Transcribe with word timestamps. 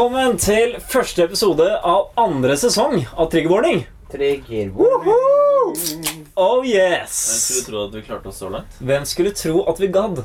Velkommen 0.00 0.38
til 0.40 0.70
første 0.88 1.26
episode 1.26 1.64
av 1.84 2.14
andre 2.16 2.54
sesong 2.56 3.02
av 3.20 3.26
Triggerboarding. 3.28 3.82
Oh 6.40 6.64
yes! 6.64 7.18
Hvem 7.20 7.42
skulle 7.44 7.66
tro 7.66 7.82
at 7.82 7.98
vi 7.98 8.02
klarte 8.06 8.30
oss 8.30 8.38
så 8.40 8.48
langt. 8.48 8.78
Hvem 8.80 9.04
skulle 9.04 9.34
tro 9.36 9.60
at 9.68 9.82
vi 9.84 9.90
gadd? 9.92 10.22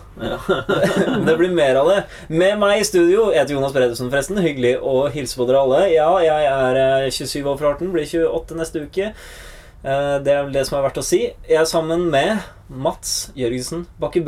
det 1.27 1.35
blir 1.41 1.51
mer 1.51 1.81
av 1.81 1.91
det. 1.91 1.99
Med 2.31 2.55
meg 2.63 2.85
i 2.85 2.87
studio 2.87 3.27
jeg 3.33 3.41
heter 3.41 3.57
Jonas 3.57 3.75
Bredesen, 3.75 4.07
forresten. 4.15 4.39
Hyggelig 4.47 4.77
å 4.79 5.09
hilse 5.11 5.35
på 5.35 5.49
dere 5.51 5.65
alle. 5.67 5.83
Ja, 5.91 6.07
jeg 6.23 6.49
er 6.55 6.79
eh, 6.85 7.11
27 7.11 7.43
år 7.43 7.59
fra 7.59 7.73
Arten, 7.75 7.91
blir 7.91 8.07
28 8.07 8.61
neste 8.61 8.87
uke. 8.87 9.11
Eh, 9.11 10.17
Det 10.23 10.37
er 10.37 10.45
vel 10.47 10.55
det 10.55 10.63
som 10.69 10.79
er 10.79 10.87
verdt 10.87 11.03
å 11.03 11.09
si. 11.11 11.25
Jeg 11.51 11.65
er 11.65 11.67
sammen 11.67 12.07
med 12.15 12.47
Mats 12.71 13.25
Jørgensen 13.35 13.89
Bakke 13.99 14.23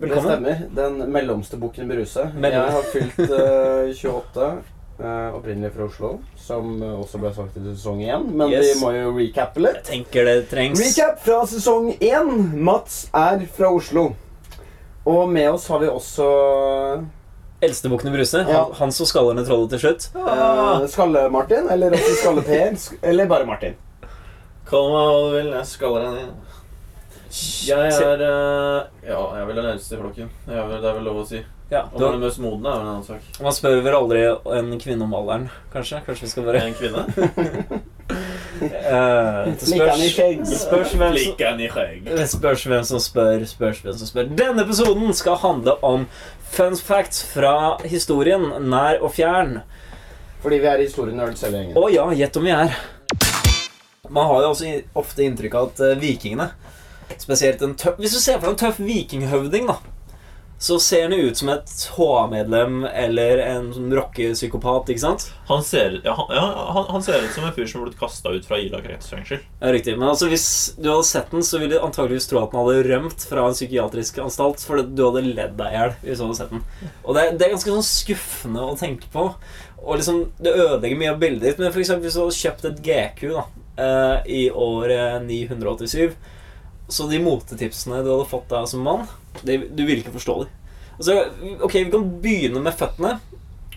Bø. 0.00 0.08
Det 0.08 0.20
stemmer. 0.24 0.60
Den 0.74 1.00
mellomste 1.12 1.58
bukken 1.60 1.88
Bruse. 1.90 2.26
Mellom- 2.34 2.66
Jeg 2.66 2.72
har 2.72 2.82
fylt 2.92 3.18
uh, 3.30 3.94
28, 3.94 4.52
Uh, 5.00 5.32
opprinnelig 5.32 5.70
fra 5.72 5.86
Oslo, 5.88 6.08
som 6.36 6.74
eh, 6.84 6.90
også 7.00 7.16
ble 7.22 7.30
sagt 7.32 7.54
i 7.56 7.60
sesong 7.70 8.02
1. 8.04 8.26
Men 8.36 8.50
Yes. 8.52 8.66
vi 8.74 8.82
må 8.82 8.90
jo 8.92 9.14
recappe 9.16 9.62
litt. 9.64 9.78
Jeg 9.78 10.04
tenker 10.04 10.26
det 10.28 10.34
trengs. 10.50 10.76
Recap 10.82 11.22
fra 11.24 11.38
sesong 11.48 11.86
1. 11.96 12.28
Mats 12.60 12.98
er 13.16 13.46
fra 13.56 13.70
Oslo. 13.72 14.10
Og 15.08 15.22
med 15.32 15.48
oss 15.54 15.64
har 15.72 15.80
vi 15.80 15.88
også 15.88 16.26
Eldstebukken 17.64 18.08
i 18.08 18.12
Bruse. 18.18 18.42
Ja. 18.44 18.58
Han, 18.66 18.74
han 18.82 18.92
som 18.92 19.08
skaller 19.08 19.34
ned 19.40 19.48
trollet 19.48 19.72
til 19.72 19.80
slutt. 19.86 20.10
Uh, 20.16 20.84
Skalle-Martin, 20.92 21.70
eller 21.72 21.96
også 21.96 22.14
Skalle-Per, 22.20 22.76
eller 23.00 23.26
bare 23.32 23.48
Martin. 23.48 23.80
Kall 24.68 24.92
meg 24.92 25.00
hva 25.08 25.16
du 25.24 25.34
vil. 25.38 25.50
Jeg 25.56 25.66
skaller 25.72 26.04
deg 26.06 26.12
ned. 26.20 26.49
Jeg 27.30 27.94
er 27.94 28.22
uh, 28.26 28.90
Ja, 29.06 29.20
jeg 29.20 29.40
er 29.42 29.46
vel 29.46 29.58
den 29.60 29.70
eldste 29.72 29.94
i 29.94 30.00
flokken. 30.00 30.30
Vel, 30.48 30.76
det 30.82 30.88
er 30.90 30.96
vel 30.98 31.04
lov 31.06 31.22
å 31.22 31.26
si. 31.28 31.42
Ja, 31.70 31.84
Om 31.86 32.02
man 32.02 32.16
er 32.16 32.22
mest 32.24 32.40
modne, 32.42 32.66
er 32.66 32.80
vel 32.80 32.88
en 32.88 32.92
annen 32.96 33.04
sak. 33.06 33.26
Man 33.38 33.54
spør 33.54 33.76
vel 33.84 33.94
aldri 33.94 34.24
en 34.58 34.72
kvinne 34.82 35.06
om 35.06 35.12
alderen, 35.14 35.44
kanskje? 35.70 36.00
Kanskje 36.06 36.26
vi 36.26 36.30
skal 36.32 36.48
bare 36.48 36.64
En 36.66 36.78
kvinne? 36.78 37.06
Eh, 38.60 39.46
i 39.54 40.08
skjegg? 40.10 40.40
spørs 40.44 40.90
hvem 40.98 41.14
som 41.16 41.36
spørs 42.28 42.64
hvem 42.66 42.82
som 42.84 43.00
spør. 43.00 43.44
Spørs 43.48 43.78
hvem 43.84 43.94
som 43.96 44.10
spør. 44.10 44.26
Denne 44.36 44.64
episoden 44.66 45.14
skal 45.16 45.38
handle 45.40 45.76
om 45.86 46.04
fun 46.50 46.76
facts 46.76 47.22
fra 47.30 47.78
historien, 47.88 48.44
nær 48.68 49.00
og 49.00 49.14
fjern. 49.16 49.60
Fordi 50.42 50.58
vi 50.60 50.68
er 50.68 50.82
historienerds 50.82 51.46
hele 51.46 51.62
gjengen. 51.62 51.78
Å 51.78 51.86
ja, 51.94 52.04
gjett 52.18 52.36
om 52.36 52.50
vi 52.50 52.52
er. 52.52 52.76
Man 54.10 54.26
har 54.26 54.44
jo 54.44 54.52
også 54.52 54.74
ofte 54.98 55.24
inntrykk 55.24 55.56
av 55.56 55.70
at 55.70 55.82
eh, 55.86 55.96
vikingene 56.02 56.50
Spesielt 57.18 57.62
en 57.62 57.74
tøff 57.78 57.98
Hvis 57.98 58.14
du 58.14 58.20
ser 58.20 58.38
for 58.38 58.48
deg 58.48 58.54
en 58.54 58.60
tøff 58.64 58.78
vikinghøvding, 58.84 59.70
da 59.70 59.80
så 60.60 60.76
ser 60.80 61.02
han 61.02 61.12
ut 61.12 61.36
som 61.36 61.48
et 61.48 61.70
HA-medlem 61.96 62.82
eller 62.84 63.40
en 63.40 63.70
sånn 63.72 63.94
rockepsykopat, 63.96 64.90
ikke 64.92 65.00
sant? 65.00 65.22
Han 65.48 65.62
ser, 65.64 65.94
ja, 66.04 66.12
han, 66.18 66.32
ja, 66.36 66.42
han, 66.76 66.84
han 66.92 67.04
ser 67.04 67.22
ut 67.24 67.32
som 67.32 67.46
en 67.48 67.54
fyr 67.56 67.70
som 67.70 67.86
ble 67.86 67.94
kasta 67.96 68.28
ut 68.34 68.44
fra 68.44 68.58
Ila 68.60 68.82
kretsfengsel. 68.84 69.40
Ja, 69.62 69.70
riktig. 69.72 69.94
Men 69.96 70.10
altså, 70.10 70.28
hvis 70.28 70.44
du 70.76 70.90
hadde 70.90 71.06
sett 71.08 71.32
den, 71.32 71.46
så 71.48 71.62
ville 71.62 71.78
du 71.78 71.86
antakeligvis 71.86 72.28
tro 72.28 72.42
at 72.42 72.52
den 72.52 72.60
hadde 72.60 72.82
rømt 72.90 73.24
fra 73.30 73.46
en 73.48 73.56
psykiatrisk 73.56 74.20
anstalt. 74.20 74.60
For 74.68 74.82
du 74.84 75.00
hadde 75.06 75.22
ledd 75.30 75.54
deg 75.56 75.72
i 75.72 75.78
hjel 75.78 75.94
hvis 76.02 76.20
du 76.20 76.26
hadde 76.26 76.36
sett 76.42 76.52
den. 76.52 76.92
Og 77.06 77.16
det, 77.16 77.22
det 77.40 77.46
er 77.46 77.54
ganske 77.54 77.76
sånn 77.78 77.88
skuffende 77.88 78.66
å 78.66 78.76
tenke 78.82 79.08
på. 79.14 79.30
Og 79.80 79.96
liksom, 79.96 80.26
Det 80.36 80.52
ødelegger 80.52 81.00
mye 81.00 81.14
av 81.14 81.24
bildet 81.24 81.46
ditt. 81.46 81.62
Men 81.64 81.72
for 81.72 81.80
eksempel, 81.80 82.04
hvis 82.04 82.20
du 82.20 82.24
hadde 82.26 82.36
kjøpt 82.42 82.68
et 82.68 82.84
GQ 82.84 83.24
da, 83.30 83.46
eh, 83.86 84.28
i 84.42 84.42
år 84.52 84.92
eh, 84.92 85.16
987 85.24 86.36
Så 86.90 87.06
de 87.10 87.20
motetipsene 87.22 88.02
du 88.04 88.10
hadde 88.12 88.30
fått 88.30 88.48
deg 88.50 88.66
som 88.70 88.82
mann, 88.86 89.06
det, 89.46 89.60
du 89.76 89.84
ville 89.84 90.02
ikke 90.02 90.16
forstå 90.16 90.40
dem. 90.42 90.56
Altså, 91.00 91.14
ok, 91.64 91.76
Vi 91.78 91.90
kan 91.92 92.08
begynne 92.22 92.64
med 92.64 92.76
føttene, 92.76 93.14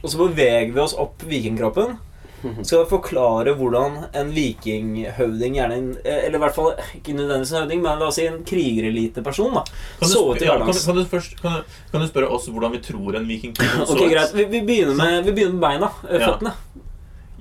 og 0.01 0.09
så 0.11 0.19
beveger 0.19 0.73
vi 0.73 0.81
oss 0.83 0.97
opp 0.99 1.23
vikingkroppen. 1.29 1.95
Skal 2.65 2.81
jeg 2.81 2.89
forklare 2.89 3.53
hvordan 3.55 4.01
en 4.19 4.31
vikinghøvding 4.35 5.53
gjerne 5.55 5.77
Eller 6.03 6.35
i 6.35 6.41
hvert 6.41 6.57
fall 6.57 6.73
ikke 6.97 7.15
nødvendigvis 7.15 7.53
en 7.53 7.61
høvding, 7.61 7.83
men 7.85 8.01
la 8.01 8.09
oss 8.09 8.19
si 8.19 8.25
en 8.27 8.41
krigereliteperson. 8.47 9.55
Kan 10.01 10.11
ja, 10.43 10.57
kan, 10.59 10.73
kan, 10.75 10.99
du 10.99 11.05
først, 11.07 11.37
kan, 11.39 11.61
du, 11.61 11.77
kan 11.93 12.03
du 12.03 12.09
spørre 12.09 12.31
oss 12.35 12.49
hvordan 12.51 12.75
vi 12.75 12.83
tror 12.83 13.15
en 13.19 13.29
viking 13.29 13.55
så 13.61 13.87
Ok, 13.87 14.01
ut? 14.01 14.09
greit. 14.11 14.35
Vi, 14.35 14.47
vi, 14.51 14.63
begynner 14.67 14.97
med, 14.99 15.21
vi 15.23 15.35
begynner 15.37 15.55
med 15.55 15.63
beina. 15.63 15.91
Føttene. 16.03 16.55
Ja. 16.67 16.79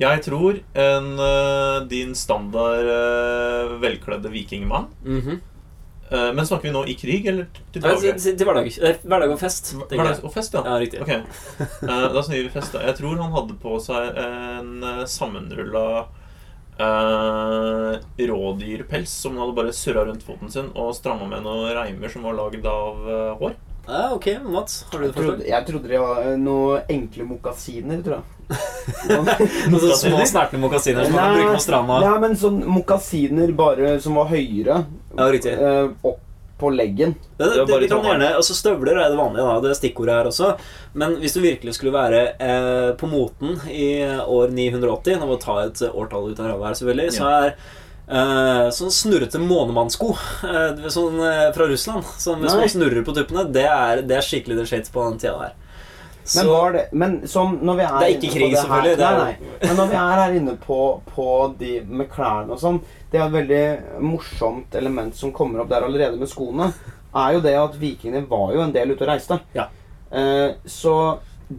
Jeg 0.00 0.22
tror 0.24 0.56
en 0.82 1.08
eh, 1.20 1.78
din 1.90 2.14
standard 2.16 2.86
eh, 2.88 3.74
velkledde 3.82 4.30
vikingmann. 4.32 4.88
Mhm. 5.04 5.34
Eh, 5.36 5.48
men 6.36 6.46
snakker 6.48 6.68
vi 6.68 6.72
nå 6.74 6.82
i 6.88 6.94
krig 6.98 7.26
eller 7.30 7.46
til 7.72 7.82
Nei, 7.84 7.92
til, 8.20 8.46
hverdag. 8.46 8.66
Eh, 8.82 8.98
Hverdag 9.04 9.32
og 9.34 9.38
fest. 9.40 9.72
Hverdag 9.90 10.24
og 10.24 10.32
fest, 10.34 10.54
ja. 10.56 10.62
Ja, 10.66 10.78
riktig. 10.82 11.00
Okay. 11.04 11.22
Eh, 11.58 12.08
Da 12.12 12.22
snur 12.22 12.42
vi 12.42 12.50
fest. 12.52 12.72
da 12.74 12.82
Jeg 12.86 12.98
tror 12.98 13.16
han 13.20 13.32
hadde 13.32 13.56
på 13.62 13.76
seg 13.82 14.18
en 14.22 14.72
uh, 14.84 15.04
sammenrulla 15.08 15.84
uh, 16.80 17.96
rådyrpels 18.18 19.10
som 19.10 19.36
han 19.36 19.44
hadde 19.46 19.56
bare 19.58 19.72
surra 19.76 20.04
rundt 20.08 20.24
foten 20.26 20.50
sin 20.52 20.70
og 20.74 20.94
stramma 20.96 21.28
med 21.30 21.44
noen 21.46 21.72
reimer 21.76 22.12
som 22.12 22.24
var 22.26 22.36
lagd 22.38 22.66
av 22.66 23.08
eh, 23.08 23.32
hår. 23.40 23.54
Ja, 23.88 24.12
ok, 24.14 24.26
Mats, 24.46 24.84
har 24.92 24.98
du 25.00 25.04
Jeg 25.04 25.10
et 25.10 25.16
forslag? 25.18 25.40
jeg 25.48 25.66
trodde 25.66 25.88
det 25.90 25.98
var 26.00 26.20
noen 26.24 26.44
noe 26.46 26.82
enkle 26.92 27.24
mokasiner, 27.26 28.02
tror 28.06 28.20
jeg. 28.20 28.58
Noen 29.10 29.80
sånne 29.82 29.96
små 29.98 30.20
snertne 30.28 30.60
mokasiner 30.62 31.06
som 31.08 31.16
man 31.16 31.24
kan 31.24 31.38
bruke 31.40 31.56
på 31.56 31.62
stranda. 31.64 31.96
Ja, 32.04 32.12
men 32.22 32.36
sånn 32.38 32.60
mokasiner 32.68 33.50
bare 33.58 33.96
som 34.04 34.14
var 34.20 34.30
høyere 34.30 34.84
Ja, 35.16 35.26
riktig. 35.34 35.56
eh, 35.58 35.88
opp 36.06 36.20
på 36.62 36.70
leggen. 36.70 37.16
Det, 37.40 37.48
det, 37.56 37.64
Det 37.66 37.78
vi 37.82 37.88
kan 37.90 38.04
gjerne, 38.06 38.28
altså 38.38 38.54
Støvler 38.54 39.00
er 39.02 39.08
det 39.10 39.18
vanlige, 39.18 39.42
da, 39.48 39.54
det 39.64 39.70
er 39.72 39.78
stikkordet 39.80 40.14
her 40.14 40.28
også. 40.30 40.52
Men 40.94 41.16
hvis 41.18 41.34
du 41.34 41.40
virkelig 41.42 41.74
skulle 41.74 41.90
være 41.96 42.20
eh, 42.38 42.90
på 43.00 43.08
moten 43.10 43.56
i 43.66 43.88
år 44.22 44.52
980 44.54 45.18
Nå 45.18 45.26
må 45.26 45.34
vi 45.40 45.42
ta 45.42 45.56
et 45.64 45.82
årtall 45.90 46.30
ut 46.30 46.38
av 46.44 46.52
ræva 46.52 46.68
her, 46.70 46.78
selvfølgelig. 46.78 47.16
Så 47.18 47.26
er 47.26 47.56
eh, 48.12 48.68
sånn 48.76 48.92
snurrete 48.92 49.40
månemannsko 49.40 50.10
uh, 50.12 50.84
sånn, 50.92 51.16
uh, 51.22 51.48
fra 51.56 51.66
Russland, 51.70 52.04
som 52.20 52.40
med 52.42 52.52
små 52.52 52.68
snurrer 52.68 53.04
på 53.06 53.14
tuppene, 53.16 53.46
det 53.54 53.64
er, 53.68 54.02
det 54.06 54.18
er 54.18 54.26
skikkelig 54.26 54.58
the 54.60 54.66
shades 54.68 54.92
på 54.92 55.04
den 55.08 55.18
tida 55.22 55.38
der. 55.40 55.58
Men, 56.36 56.46
var 56.46 56.72
det, 56.76 56.82
men 56.92 57.14
som 57.26 57.56
når 57.66 57.78
vi 57.80 57.82
er 57.88 57.94
Det 57.98 58.06
er 58.06 58.12
ikke 58.14 58.28
krig, 58.36 58.50
her- 58.52 58.60
selvfølgelig, 58.60 58.98
det 59.00 59.06
er- 59.08 59.16
Nei, 59.18 59.32
nei. 59.40 59.56
Men 59.64 59.76
når 59.80 59.88
vi 59.90 59.96
er 60.02 60.20
her 60.20 60.36
inne 60.38 60.52
på, 60.68 60.76
på 61.16 61.28
de 61.58 61.72
med 61.82 62.10
klærne 62.12 62.54
og 62.54 62.60
sånn 62.62 62.78
Det 63.10 63.18
er 63.18 63.24
et 63.26 63.34
veldig 63.34 64.02
morsomt 64.06 64.76
element 64.78 65.16
som 65.18 65.32
kommer 65.34 65.64
opp 65.64 65.68
der 65.72 65.82
allerede 65.82 66.20
med 66.20 66.30
skoene. 66.30 66.68
Er 67.12 67.32
jo 67.34 67.40
det 67.42 67.56
at 67.58 67.74
vikingene 67.74 68.22
var 68.30 68.54
jo 68.54 68.62
en 68.62 68.72
del 68.72 68.94
ute 68.94 69.02
og 69.02 69.10
reiste. 69.10 69.40
Ja. 69.52 69.66
Så 70.64 70.94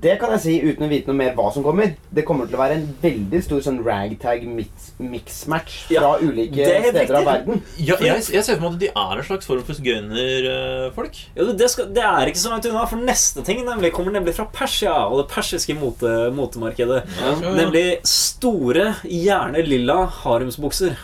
det 0.01 0.15
kan 0.21 0.31
jeg 0.33 0.41
si 0.41 0.53
uten 0.63 0.85
å 0.85 0.89
vite 0.89 1.09
noe 1.11 1.17
mer 1.19 1.33
hva 1.37 1.49
som 1.53 1.63
kommer. 1.65 1.91
Det 2.13 2.23
kommer 2.25 2.47
til 2.49 2.55
å 2.57 2.61
være 2.61 2.77
en 2.79 2.85
veldig 3.01 3.41
stor 3.45 3.61
sånn 3.65 3.79
ragtag 3.85 4.45
mix- 4.47 4.93
mix-match 5.03 5.75
fra 5.89 5.93
Ja, 5.95 6.11
ulike 6.23 6.63
er 6.63 6.87
steder 6.89 7.17
av 7.19 7.27
verden. 7.27 7.61
Ja, 7.77 7.97
jeg, 8.01 8.23
jeg 8.33 8.45
ser 8.47 8.57
for 8.57 8.65
meg 8.69 8.77
at 8.77 8.81
de 8.83 8.89
er 8.93 9.21
en 9.21 9.27
slags 9.27 9.49
form 9.49 9.63
for 9.67 9.77
sigøynerfolk. 9.77 11.19
Ja, 11.37 11.47
det, 11.59 11.69
skal, 11.73 11.89
det 11.93 12.03
er 12.07 12.31
ikke 12.31 12.41
så 12.43 12.53
langt 12.53 12.67
unna, 12.69 12.85
for 12.89 13.03
neste 13.03 13.43
ting 13.45 13.63
nemlig, 13.67 13.93
kommer 13.95 14.15
nemlig 14.15 14.35
fra 14.37 14.47
Persia 14.53 14.93
og 15.09 15.23
det 15.23 15.27
persiske 15.33 15.75
mote, 15.77 16.13
motemarkedet. 16.35 17.03
Nemlig 17.43 17.85
store, 18.07 18.93
gjerne 19.07 19.63
lilla 19.67 20.03
haremsbukser. 20.23 20.95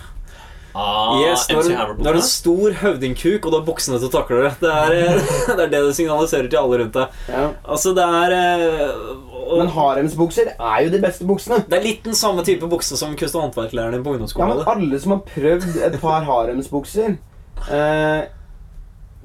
Ah, 0.75 1.17
Yes, 1.21 1.47
når, 1.49 1.69
en, 1.71 1.77
Hammer 1.79 2.17
en 2.19 2.25
stor 2.25 2.75
høvdingkuk, 2.81 3.45
og 3.45 3.51
du 3.51 3.57
har 3.57 3.65
buksene 3.67 3.99
til 3.99 4.09
å 4.09 4.13
takle 4.13 4.43
det. 4.45 4.51
Det 4.61 4.73
er, 4.73 4.95
eh, 4.99 5.31
det 5.57 5.65
er 5.65 5.73
det 5.73 5.81
du 5.87 5.91
signaliserer 5.97 6.49
til 6.51 6.61
alle 6.61 6.81
rundt 6.83 6.97
deg. 6.99 7.19
Ja. 7.31 7.45
Altså, 7.65 7.93
det 7.97 8.05
er 8.05 8.35
eh, 8.37 8.95
og, 9.39 9.53
Men 9.63 9.71
haremsbukser 9.73 10.51
er 10.53 10.81
jo 10.85 10.91
de 10.93 11.01
beste 11.03 11.25
buksene. 11.29 11.63
Det 11.69 11.79
er 11.79 11.85
litt 11.87 12.03
den 12.05 12.17
samme 12.17 12.45
type 12.45 12.69
bukse 12.69 12.97
som 12.99 13.15
kunst- 13.17 13.37
og 13.37 13.47
håndverklæreren 13.47 13.97
din 13.97 14.05
på 14.05 14.17
Ja, 14.19 14.49
men 14.51 14.65
alle 14.69 14.99
som 15.01 15.15
har 15.15 15.23
prøvd 15.25 15.79
et 15.87 15.97
par 16.03 16.27
haremsbukser, 16.27 17.17
eh, 17.69 18.21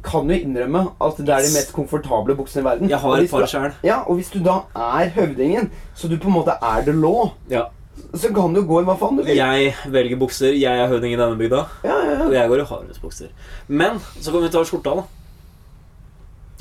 kan 0.05 0.29
jo 0.29 0.37
innrømme 0.37 0.83
at 1.01 1.21
det 1.21 1.33
er 1.33 1.47
de 1.47 1.53
mest 1.55 1.73
komfortable 1.77 2.37
buksene 2.37 2.61
i 2.61 2.67
verden. 2.67 2.91
Jeg 2.93 3.01
har 3.01 3.17
et 3.21 3.31
par 3.31 3.47
selv. 3.47 3.53
sjøl. 3.53 3.73
Ja, 3.87 4.03
og 4.05 4.19
hvis 4.19 4.31
du 4.33 4.41
da 4.45 4.59
er 4.77 5.13
høvdingen, 5.17 5.71
så 5.97 6.09
du 6.09 6.19
på 6.21 6.29
en 6.29 6.37
måte 6.41 6.57
er 6.61 6.85
the 6.85 6.93
law, 6.93 7.33
Ja. 7.51 7.69
Så 8.15 8.31
kan 8.35 8.55
du 8.55 8.63
gå 8.67 8.81
i 8.81 8.85
hva 8.87 8.95
faen 8.99 9.17
du 9.19 9.23
vil. 9.27 9.37
Jeg 9.37 9.75
velger 9.91 10.19
bukser. 10.21 10.55
Jeg 10.59 10.81
er 10.85 10.89
høvding 10.91 11.13
i 11.15 11.19
denne 11.19 11.39
bygda. 11.39 11.65
Ja, 11.87 11.97
ja, 12.11 12.17
Og 12.27 12.33
jeg 12.35 12.49
går 12.51 12.63
i 12.63 12.69
haremsbukser. 12.71 13.33
Men 13.69 13.99
så 14.21 14.33
kan 14.35 14.43
vi 14.45 14.53
ta 14.55 14.63
skjorta, 14.67 14.95
da. 15.01 15.05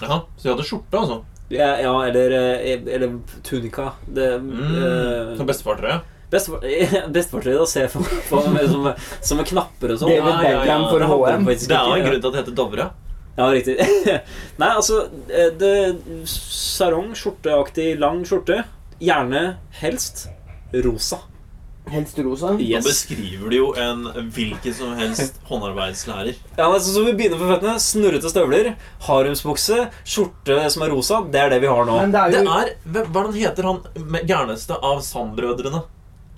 Ja, 0.03 0.17
så 0.37 0.43
du 0.43 0.49
hadde 0.55 0.65
skjorte, 0.67 0.97
altså? 0.99 1.19
Ja, 1.53 1.69
ja 1.81 1.93
eller, 2.07 2.31
eh, 2.31 2.81
eller 2.95 3.19
tunika. 3.45 3.91
Det, 4.07 4.41
Mm. 4.41 4.59
eh, 4.59 5.37
Som 5.37 5.45
bestefartrøye? 5.47 6.01
Bestefar- 6.31 7.43
da 7.45 7.61
å 7.61 7.67
se 7.69 7.87
for, 7.87 8.01
for 8.25 8.47
meg 8.49 8.65
som, 8.71 8.87
som 9.21 9.37
med 9.37 9.45
knapper 9.45 9.93
og 9.93 9.99
sånn. 10.01 10.09
Ja, 10.15 10.41
ja, 10.41 10.63
ja. 10.65 10.77
Det 10.89 11.05
HM. 11.05 11.45
Det 11.45 11.69
er 11.69 11.85
jo 11.85 11.93
en 11.93 12.05
grunn 12.07 12.21
til 12.21 12.27
at 12.27 12.33
det 12.33 12.41
heter 12.41 12.55
Dovre. 12.57 12.89
Ja, 13.37 13.49
riktig. 13.53 13.75
Nei, 14.61 14.69
altså 14.69 15.03
eh, 15.29 15.51
det, 15.57 15.73
Sarong, 16.25 17.13
skjorteaktig, 17.17 17.99
lang 18.01 18.23
skjorte. 18.25 18.63
Gjerne 19.03 19.57
helst 19.81 20.27
rosa. 20.85 21.19
Helst 21.91 22.17
rosa. 22.23 22.53
Nå 22.55 22.59
Yes. 22.63 22.85
beskriver 22.85 23.49
du 23.51 23.55
jo 23.57 23.73
en 23.75 24.05
hvilken 24.31 24.73
som 24.73 24.93
helst 24.95 25.35
håndarbeidslærer. 25.49 26.35
Ja, 26.57 26.69
altså, 26.71 26.93
så 26.95 27.03
vi 27.05 27.11
begynner 27.17 27.37
på 27.41 27.49
føttene. 27.49 27.73
Snurrete 27.83 28.29
støvler, 28.31 28.69
haremsbukse, 29.03 29.89
skjorte 30.07 30.61
som 30.71 30.85
er 30.85 30.93
rosa. 30.95 31.19
Det 31.29 31.41
er 31.41 31.49
det 31.51 31.59
vi 31.61 31.67
har 31.67 31.83
nå. 31.85 31.97
Men 31.99 32.11
det 32.15 32.21
er 32.21 32.37
jo 32.37 32.45
hva 32.47 32.61
er 32.63 33.09
Hvordan 33.11 33.33
heter 33.35 33.63
han 33.67 33.81
gærneste 34.31 34.77
av 34.81 35.01
Sand-brødrene? 35.03 35.83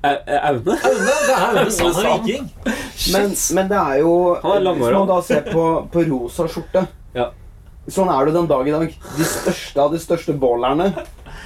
Au- 0.05 0.23
Aune? 0.49 0.75
Aune! 0.81 1.13
Det 1.27 1.35
er 1.35 1.45
Aune 1.45 1.71
Sand 1.77 1.95
er 2.01 2.09
viking. 2.25 2.49
men, 3.13 3.31
men 3.57 3.69
det 3.69 3.77
er 3.79 3.99
jo 4.01 4.11
er 4.35 4.65
Hvis 4.65 4.91
man 4.93 5.07
da 5.13 5.21
ser 5.25 5.41
på, 5.51 5.63
på 5.93 6.03
rosa 6.09 6.45
skjorte 6.49 6.87
Ja. 7.15 7.29
Sånn 7.87 8.09
er 8.09 8.25
det 8.25 8.33
den 8.33 8.47
dag 8.49 8.67
i 8.67 8.71
dag. 8.73 8.93
De 9.17 9.25
største 9.29 9.77
av 9.81 9.91
de 9.93 9.99
største 10.01 10.33
ballerne. 10.41 10.89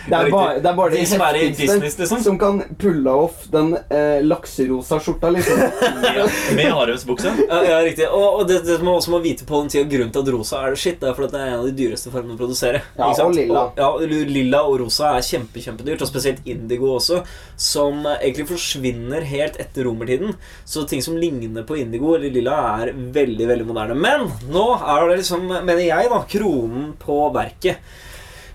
Det 0.09 0.15
er 0.15 0.29
bare, 0.33 0.55
det 0.59 0.69
er 0.69 0.75
bare 0.77 0.93
de, 0.93 1.01
De 1.01 1.09
som 1.09 1.23
er 1.25 1.37
i 1.39 1.43
Disney, 1.49 1.79
business, 1.79 1.97
liksom. 1.99 2.23
som 2.23 2.39
kan 2.41 2.61
pulle 2.81 3.13
off 3.25 3.45
den 3.53 3.73
eh, 3.77 4.19
lakserosa 4.25 4.99
skjorta, 5.03 5.31
liksom. 5.35 5.59
Med, 6.03 6.31
med 6.55 6.71
haremsbukse. 6.73 7.31
Ja, 7.49 7.59
ja, 7.65 7.79
riktig. 7.85 8.07
Og, 8.07 8.39
og 8.41 8.47
det, 8.49 8.61
det 8.67 8.79
man 8.81 8.97
også 8.97 9.13
må 9.13 9.19
vite 9.23 9.45
på 9.47 9.61
den 9.61 9.71
tida 9.73 9.85
grunnen 9.89 10.11
til 10.15 10.23
at 10.23 10.31
rosa 10.33 10.61
er 10.63 10.75
det 10.75 10.81
shit, 10.81 10.99
det 11.01 11.09
er 11.11 11.17
fordi 11.17 11.31
det 11.33 11.41
er 11.41 11.51
en 11.51 11.59
av 11.59 11.67
de 11.67 11.75
dyreste 11.77 12.13
formene 12.13 12.35
å 12.35 12.39
produsere. 12.39 12.81
Ja, 12.97 13.09
Ikke 13.09 13.19
sant? 13.19 13.29
og 13.29 13.37
lilla. 13.37 13.63
Og, 13.67 13.79
ja, 13.81 14.23
lilla 14.33 14.63
og 14.67 14.79
rosa 14.83 15.13
er 15.17 15.25
kjempe, 15.25 15.63
kjempedyrt, 15.63 16.03
og 16.05 16.11
spesielt 16.11 16.49
indigo 16.49 16.93
også, 16.95 17.21
som 17.69 18.03
egentlig 18.15 18.49
forsvinner 18.51 19.25
helt 19.29 19.59
etter 19.61 19.87
romertiden. 19.87 20.35
Så 20.65 20.85
ting 20.89 21.03
som 21.05 21.17
ligner 21.19 21.67
på 21.67 21.77
indigo 21.79 22.15
eller 22.17 22.33
lilla, 22.33 22.59
er 22.83 22.93
veldig, 22.93 23.49
veldig 23.53 23.69
moderne. 23.69 23.97
Men 23.99 24.27
nå 24.53 24.67
er 24.79 25.09
det 25.09 25.21
liksom, 25.23 25.47
mener 25.57 25.83
jeg, 25.85 26.11
da, 26.11 26.23
kronen 26.29 26.93
på 26.99 27.21
verket. 27.35 27.81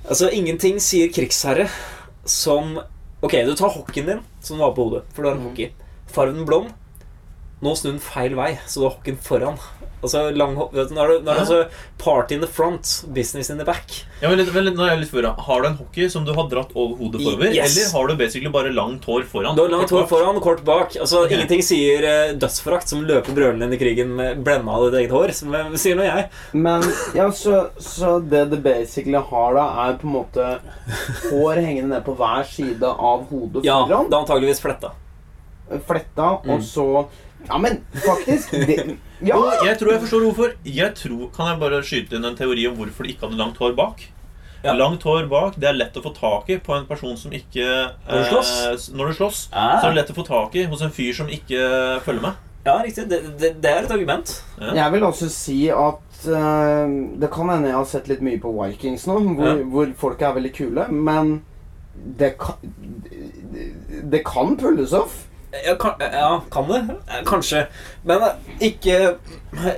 Altså, 0.04 0.28
ingenting 0.32 0.80
sier 0.80 1.08
krigsherre 1.12 1.68
som 2.28 2.78
Ok, 3.24 3.32
du 3.46 3.54
tar 3.56 3.70
hockeyen 3.72 4.06
din, 4.06 4.18
som 4.44 4.58
du 4.58 4.62
har 4.62 4.74
på 4.76 4.84
hodet, 4.84 5.02
for 5.14 5.22
du 5.22 5.28
har 5.30 5.36
en 5.36 5.40
Mhm. 5.42 5.48
hockey. 5.48 5.70
Farven 6.12 6.44
blond. 6.44 6.68
Nå 7.64 7.72
snur 7.80 7.94
den 7.96 8.02
feil 8.04 8.36
vei, 8.36 8.52
så 8.68 8.80
du 8.82 8.86
har 8.90 8.96
hokken 8.98 9.16
foran. 9.24 9.58
Altså, 10.04 10.26
lang, 10.36 10.50
ho- 10.60 10.66
vet 10.68 10.90
du, 10.90 10.92
nå 10.92 11.00
er 11.00 11.08
det, 11.14 11.14
nå 11.24 11.30
er 11.32 11.38
det 11.38 11.42
altså 11.46 11.58
party 12.02 12.34
in 12.36 12.42
the 12.42 12.48
front, 12.52 12.90
business 13.16 13.48
in 13.48 13.56
the 13.56 13.64
back. 13.64 13.94
Ja, 14.20 14.28
men 14.28 14.36
litt, 14.36 14.50
vel, 14.52 14.66
nå 14.76 14.82
er 14.84 14.90
jeg 14.90 14.98
litt 15.06 15.12
forra. 15.14 15.30
Har 15.46 15.62
du 15.64 15.68
en 15.70 15.78
hockey 15.78 16.10
som 16.12 16.26
du 16.26 16.32
har 16.36 16.50
dratt 16.50 16.74
over 16.76 16.98
hodet 16.98 17.22
forover? 17.24 17.54
Yes. 17.56 17.72
Eller 17.78 17.94
har 17.94 18.10
du 18.10 18.18
basically 18.20 18.50
bare 18.52 18.72
langt 18.76 19.06
hår 19.08 19.24
foran? 19.30 19.56
Du 19.56 19.62
har 19.64 19.72
langt 19.72 19.94
hår 19.96 20.04
foran 20.10 20.42
kort 20.44 20.60
bak. 20.66 20.92
Altså, 21.00 21.22
okay. 21.24 21.38
Ingenting 21.38 21.64
sier 21.64 22.04
uh, 22.04 22.34
dødsforakt 22.36 22.92
som 22.92 23.00
løper 23.08 23.32
brølende 23.38 23.64
inn 23.70 23.78
i 23.78 23.80
krigen 23.80 24.12
med 24.18 24.44
blenda 24.44 24.76
av 24.76 24.84
ditt 24.90 24.98
eget 25.00 25.16
hår, 25.16 25.32
som 25.40 25.56
eh, 25.56 25.72
sier 25.80 25.96
nå 25.96 26.04
jeg. 26.04 26.26
Men 26.52 26.84
ja, 27.16 27.30
så, 27.32 27.62
så 27.80 28.18
det 28.20 28.44
det 28.52 28.60
basically 28.66 29.16
har, 29.32 29.56
da, 29.56 29.64
er 29.86 29.96
på 30.02 30.10
en 30.10 30.16
måte 30.18 30.50
hår 31.30 31.62
hengende 31.64 31.94
ned 31.96 32.04
på 32.04 32.18
hver 32.20 32.44
side 32.52 32.84
av 32.92 33.24
hodet 33.32 33.62
foran? 33.64 33.70
Ja, 33.72 33.80
det 33.88 34.12
er 34.12 34.20
antageligvis 34.20 34.60
fletta. 34.60 34.92
Fletta, 35.88 36.26
Mm. 36.44 36.50
og 36.58 36.60
så 36.62 36.84
Ja, 37.48 37.58
men 37.60 37.80
faktisk 38.04 38.50
det, 38.66 38.96
Ja! 39.24 39.36
Og 39.36 39.66
jeg 39.66 39.78
tror 39.80 39.92
jeg 39.92 40.00
forstår 40.04 40.24
hvorfor. 40.26 40.54
Jeg 40.64 40.94
tror, 40.96 41.28
Kan 41.36 41.50
jeg 41.52 41.60
bare 41.60 41.82
skyte 41.84 42.16
inn 42.18 42.24
en 42.24 42.36
teori 42.38 42.66
om 42.70 42.76
hvorfor 42.78 43.04
de 43.04 43.12
ikke 43.14 43.26
hadde 43.28 43.38
langt 43.40 43.58
hår 43.60 43.74
bak? 43.78 44.04
Ja. 44.64 44.72
Langt 44.72 45.02
hår 45.04 45.26
bak 45.28 45.58
det 45.60 45.68
er 45.68 45.76
lett 45.76 45.96
å 46.00 46.02
få 46.06 46.14
tak 46.16 46.48
i 46.48 46.56
på 46.64 46.72
en 46.72 46.86
person 46.88 47.16
som 47.20 47.32
ikke 47.36 47.66
Når 48.08 48.22
du 48.22 48.28
slåss? 48.30 48.52
eh, 48.64 48.96
når 48.96 49.10
du 49.12 49.16
slåss. 49.18 49.42
Ah. 49.52 49.74
Så 49.80 49.90
er 49.90 49.92
det 49.92 49.98
lett 50.00 50.12
å 50.14 50.16
få 50.16 50.24
tak 50.24 50.56
i 50.56 50.64
hos 50.70 50.80
en 50.86 50.94
fyr 50.96 51.12
som 51.12 51.28
ikke 51.28 52.00
følger 52.06 52.22
med. 52.30 52.40
Ja, 52.64 52.78
riktig. 52.80 53.04
Det, 53.10 53.18
det, 53.42 53.50
det 53.60 53.70
er 53.74 53.82
et 53.84 53.90
argument. 53.92 54.30
Ja. 54.56 54.70
Jeg 54.78 54.92
vil 54.94 55.04
også 55.04 55.28
si 55.28 55.58
at 55.68 56.22
uh, 56.32 56.88
Det 57.20 57.28
kan 57.34 57.50
hende 57.52 57.68
jeg 57.68 57.76
har 57.76 57.84
sett 57.90 58.08
litt 58.08 58.22
mye 58.24 58.40
på 58.40 58.54
Vikings 58.56 59.04
nå, 59.10 59.18
hvor, 59.36 59.50
Ja. 59.50 59.66
hvor 59.74 59.92
folk 60.00 60.22
er 60.24 60.32
veldig 60.38 60.54
kule, 60.56 60.86
men 60.88 61.42
det 62.18 62.32
kan 62.40 62.56
Det 64.14 64.24
kan 64.26 64.56
pulles 64.56 64.92
off. 64.96 65.26
Ja, 65.64 65.74
kan, 65.78 66.00
ja, 66.02 66.28
kan 66.50 66.66
det? 66.70 66.80
Eh, 67.08 67.20
Kanskje. 67.28 67.66
Men 68.08 68.22
eh, 68.26 68.38
ikke, 68.70 68.96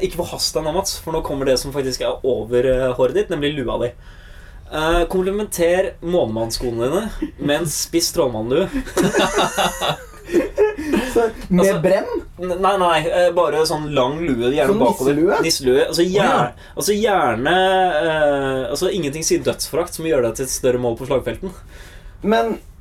ikke 0.01 0.17
forhast 0.23 0.57
deg 0.57 0.65
nå, 0.65 0.73
Mats, 0.77 0.97
for 1.05 1.13
nå 1.17 1.21
kommer 1.27 1.49
det 1.51 1.59
som 1.61 1.75
faktisk 1.75 2.01
er 2.07 2.25
over 2.27 2.69
eh, 2.71 2.87
håret 2.97 3.19
ditt, 3.19 3.33
nemlig 3.35 3.53
lua 3.59 3.77
di. 3.85 3.91
Uh, 4.67 5.05
komplementer 5.07 5.93
månemannsskoene 6.03 6.89
dine 6.91 7.31
med 7.39 7.61
en 7.61 7.69
spiss 7.71 8.09
strålmannlue. 8.11 8.65
Så, 11.15 11.29
med 11.49 11.61
Altså- 11.67 11.81
brem. 11.81 12.09
Nei, 12.39 12.73
nei, 12.79 12.97
eh, 13.09 13.29
bare 13.33 13.63
sånn 13.67 13.87
lang 13.95 14.19
lue. 14.21 14.51
Gjerne 14.53 14.73
Sånn 14.73 14.81
bakover. 14.83 15.21
nisselue? 15.45 15.87
Altså, 15.87 16.03
Å, 16.03 16.09
ja. 16.11 16.25
gjerne, 16.27 16.67
altså 16.77 16.93
gjerne 16.99 17.55
uh, 18.11 18.71
Altså 18.71 18.91
Ingenting 18.93 19.25
sier 19.25 19.41
dødsforakt 19.47 19.95
som 19.97 20.05
gjør 20.09 20.27
deg 20.27 20.35
til 20.37 20.45
et 20.49 20.53
større 20.53 20.79
mål 20.83 20.99
på 20.99 21.07
slagfelten. 21.09 21.55
Men 22.27 22.57
eh, 22.59 22.76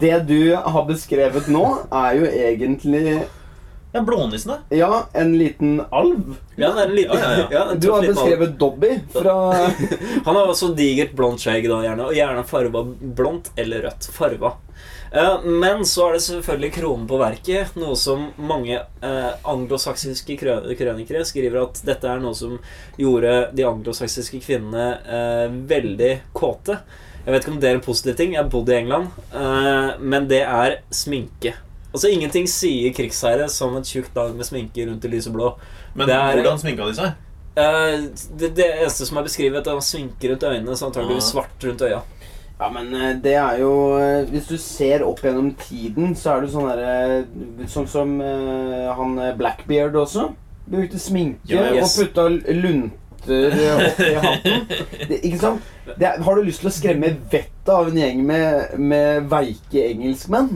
det 0.00 0.18
du 0.28 0.54
har 0.56 0.84
beskrevet 0.88 1.48
nå, 1.52 1.62
er 1.92 2.18
jo 2.20 2.26
egentlig 2.28 3.22
Ja, 3.92 4.00
Blånissene. 4.00 4.54
Ja, 4.72 5.02
en 5.12 5.34
liten 5.36 5.74
alv. 5.92 6.38
Ja, 6.56 6.70
det 6.72 6.80
er 6.80 6.88
en 6.88 6.94
liten, 6.96 7.18
Ja, 7.20 7.32
ja, 7.36 7.48
ja. 7.52 7.64
en 7.74 7.80
Du 7.82 7.90
har 7.92 8.06
beskrevet 8.08 8.54
Dobby 8.58 8.94
fra 9.12 9.34
Han 10.24 10.36
har 10.38 10.46
også 10.48 10.70
digert 10.78 11.12
blondt 11.18 11.44
skjegg, 11.44 11.68
da, 11.68 11.82
gjerne, 11.84 12.06
og 12.08 12.16
gjerne 12.16 12.44
farva 12.48 12.86
blondt 12.88 13.50
eller 13.60 13.84
rødt. 13.90 14.08
Farva. 14.16 14.54
Eh, 15.12 15.44
men 15.44 15.84
så 15.84 16.06
er 16.08 16.16
det 16.16 16.22
selvfølgelig 16.24 16.72
kronen 16.78 17.04
på 17.10 17.18
verket, 17.20 17.74
noe 17.76 17.92
som 18.00 18.30
mange 18.40 18.78
eh, 18.80 19.30
anglosaksiske 19.52 20.38
krø- 20.40 20.72
krønikere 20.78 21.20
skriver 21.28 21.60
at 21.66 21.82
dette 21.84 22.08
er 22.08 22.22
noe 22.24 22.32
som 22.38 22.56
gjorde 22.96 23.50
de 23.52 23.66
anglosaksiske 23.68 24.40
kvinnene 24.40 24.86
eh, 25.04 25.48
veldig 25.68 26.14
kåte. 26.32 26.78
Jeg 27.22 27.34
vet 27.34 27.44
ikke 27.44 27.52
om 27.54 27.60
det 27.62 27.68
er 27.70 27.76
en 27.78 27.84
positiv 27.84 28.16
ting. 28.18 28.32
Jeg 28.34 28.42
har 28.42 28.50
bodd 28.50 28.70
i 28.72 28.78
England. 28.80 29.10
Uh, 29.34 29.98
men 30.00 30.26
det 30.30 30.40
er 30.42 30.80
sminke. 30.90 31.54
Altså 31.92 32.08
Ingenting 32.10 32.48
sier 32.48 32.94
krigsherre 32.96 33.48
som 33.52 33.76
et 33.78 33.86
tjukt 33.86 34.16
lag 34.16 34.32
med 34.34 34.48
sminke 34.48 34.86
rundt 34.88 35.04
i 35.04 35.10
lyseblå. 35.12 35.52
Men 35.94 36.08
Det 36.08 36.16
er- 36.16 36.40
hvordan 36.40 36.58
sminka 36.58 36.88
de 36.88 36.94
seg? 36.94 37.12
Uh, 37.52 38.08
det, 38.38 38.54
det 38.56 38.66
eneste 38.80 39.06
som 39.06 39.18
er 39.20 39.22
beskrevet, 39.28 39.56
er 39.56 39.60
at 39.60 39.66
han 39.66 39.82
sminker 39.84 40.32
rundt 40.32 40.42
øynene, 40.42 40.76
så 40.76 40.86
antakeligvis 40.88 41.30
svart 41.34 41.64
rundt 41.64 41.82
øya. 41.82 42.00
Ja, 42.60 42.68
men 42.70 42.94
eh, 42.94 43.16
det 43.18 43.34
er 43.34 43.58
jo 43.58 43.98
Hvis 44.30 44.46
du 44.46 44.56
ser 44.56 45.02
opp 45.02 45.18
gjennom 45.24 45.54
tiden, 45.58 46.14
så 46.14 46.36
er 46.36 46.44
det 46.44 46.50
sånn 46.52 46.68
derre 46.68 47.66
Sånn 47.66 47.88
som 47.90 48.20
uh, 48.20 48.92
han 48.94 49.16
Blackbeard 49.36 49.96
også. 49.98 50.28
Brukte 50.70 51.00
sminke 51.02 51.50
Ja, 51.50 51.72
yes. 51.74 51.98
og 51.98 52.06
putta 52.06 52.28
lunter 53.26 53.86
oppi 53.86 54.08
hatten. 54.14 54.66
Det, 55.08 55.18
ikke 55.24 55.38
sant? 55.38 55.68
Det 55.98 56.06
har 56.24 56.36
du 56.38 56.42
lyst 56.46 56.62
til 56.62 56.70
å 56.70 56.72
skremme 56.72 57.08
vettet 57.30 57.68
av 57.74 57.88
en 57.90 57.96
gjeng 57.98 58.20
med, 58.26 58.76
med 58.78 59.26
veike 59.30 59.82
engelskmenn, 59.90 60.52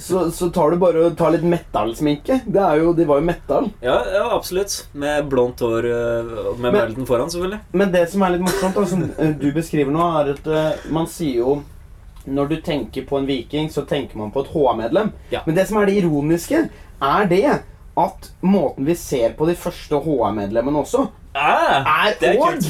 så, 0.00 0.24
så 0.34 0.48
tar 0.54 0.70
du 0.72 0.78
bare 0.82 1.02
og 1.08 1.16
tar 1.18 1.34
litt 1.34 1.44
metallsminke. 1.46 2.40
Det 2.46 2.68
jo, 2.78 2.92
De 2.96 3.06
var 3.08 3.20
jo 3.20 3.26
metall. 3.26 3.68
Ja, 3.84 3.98
ja, 4.14 4.24
absolutt. 4.36 4.76
Med 4.98 5.26
blondt 5.30 5.60
hår 5.62 5.88
eh, 5.90 6.32
med 6.56 6.68
Men- 6.68 6.78
belten 6.78 7.08
foran, 7.10 7.30
selvfølgelig. 7.32 7.60
Men 7.82 7.92
det 7.94 8.04
som 8.12 8.22
er 8.26 8.36
litt 8.36 8.46
morsomt, 8.46 8.78
da, 8.78 8.86
som 8.94 9.04
eh, 9.18 9.34
du 9.42 9.48
beskriver 9.56 9.92
nå, 9.94 10.06
er 10.22 10.32
at 10.36 10.48
eh, 10.50 10.88
man 10.94 11.10
sier 11.10 11.42
jo 11.42 11.58
Når 12.24 12.48
du 12.52 12.56
tenker 12.62 13.02
på 13.02 13.18
en 13.18 13.24
viking, 13.26 13.66
så 13.74 13.82
tenker 13.82 14.14
man 14.20 14.30
på 14.30 14.44
et 14.44 14.50
HA-medlem. 14.54 15.08
Ja. 15.34 15.40
Men 15.46 15.56
det 15.58 15.64
som 15.66 15.80
er 15.80 15.88
det 15.90 15.96
ironiske, 16.04 16.60
er 17.02 17.24
det 17.26 17.40
at 17.98 18.30
måten 18.40 18.86
vi 18.88 18.94
ser 18.96 19.34
på 19.36 19.46
de 19.48 19.56
første 19.58 20.00
HR-medlemmene 20.04 20.84
også, 20.84 21.08
Ah, 21.32 21.86
er 22.10 22.18
er 22.20 22.36
òg 22.36 22.66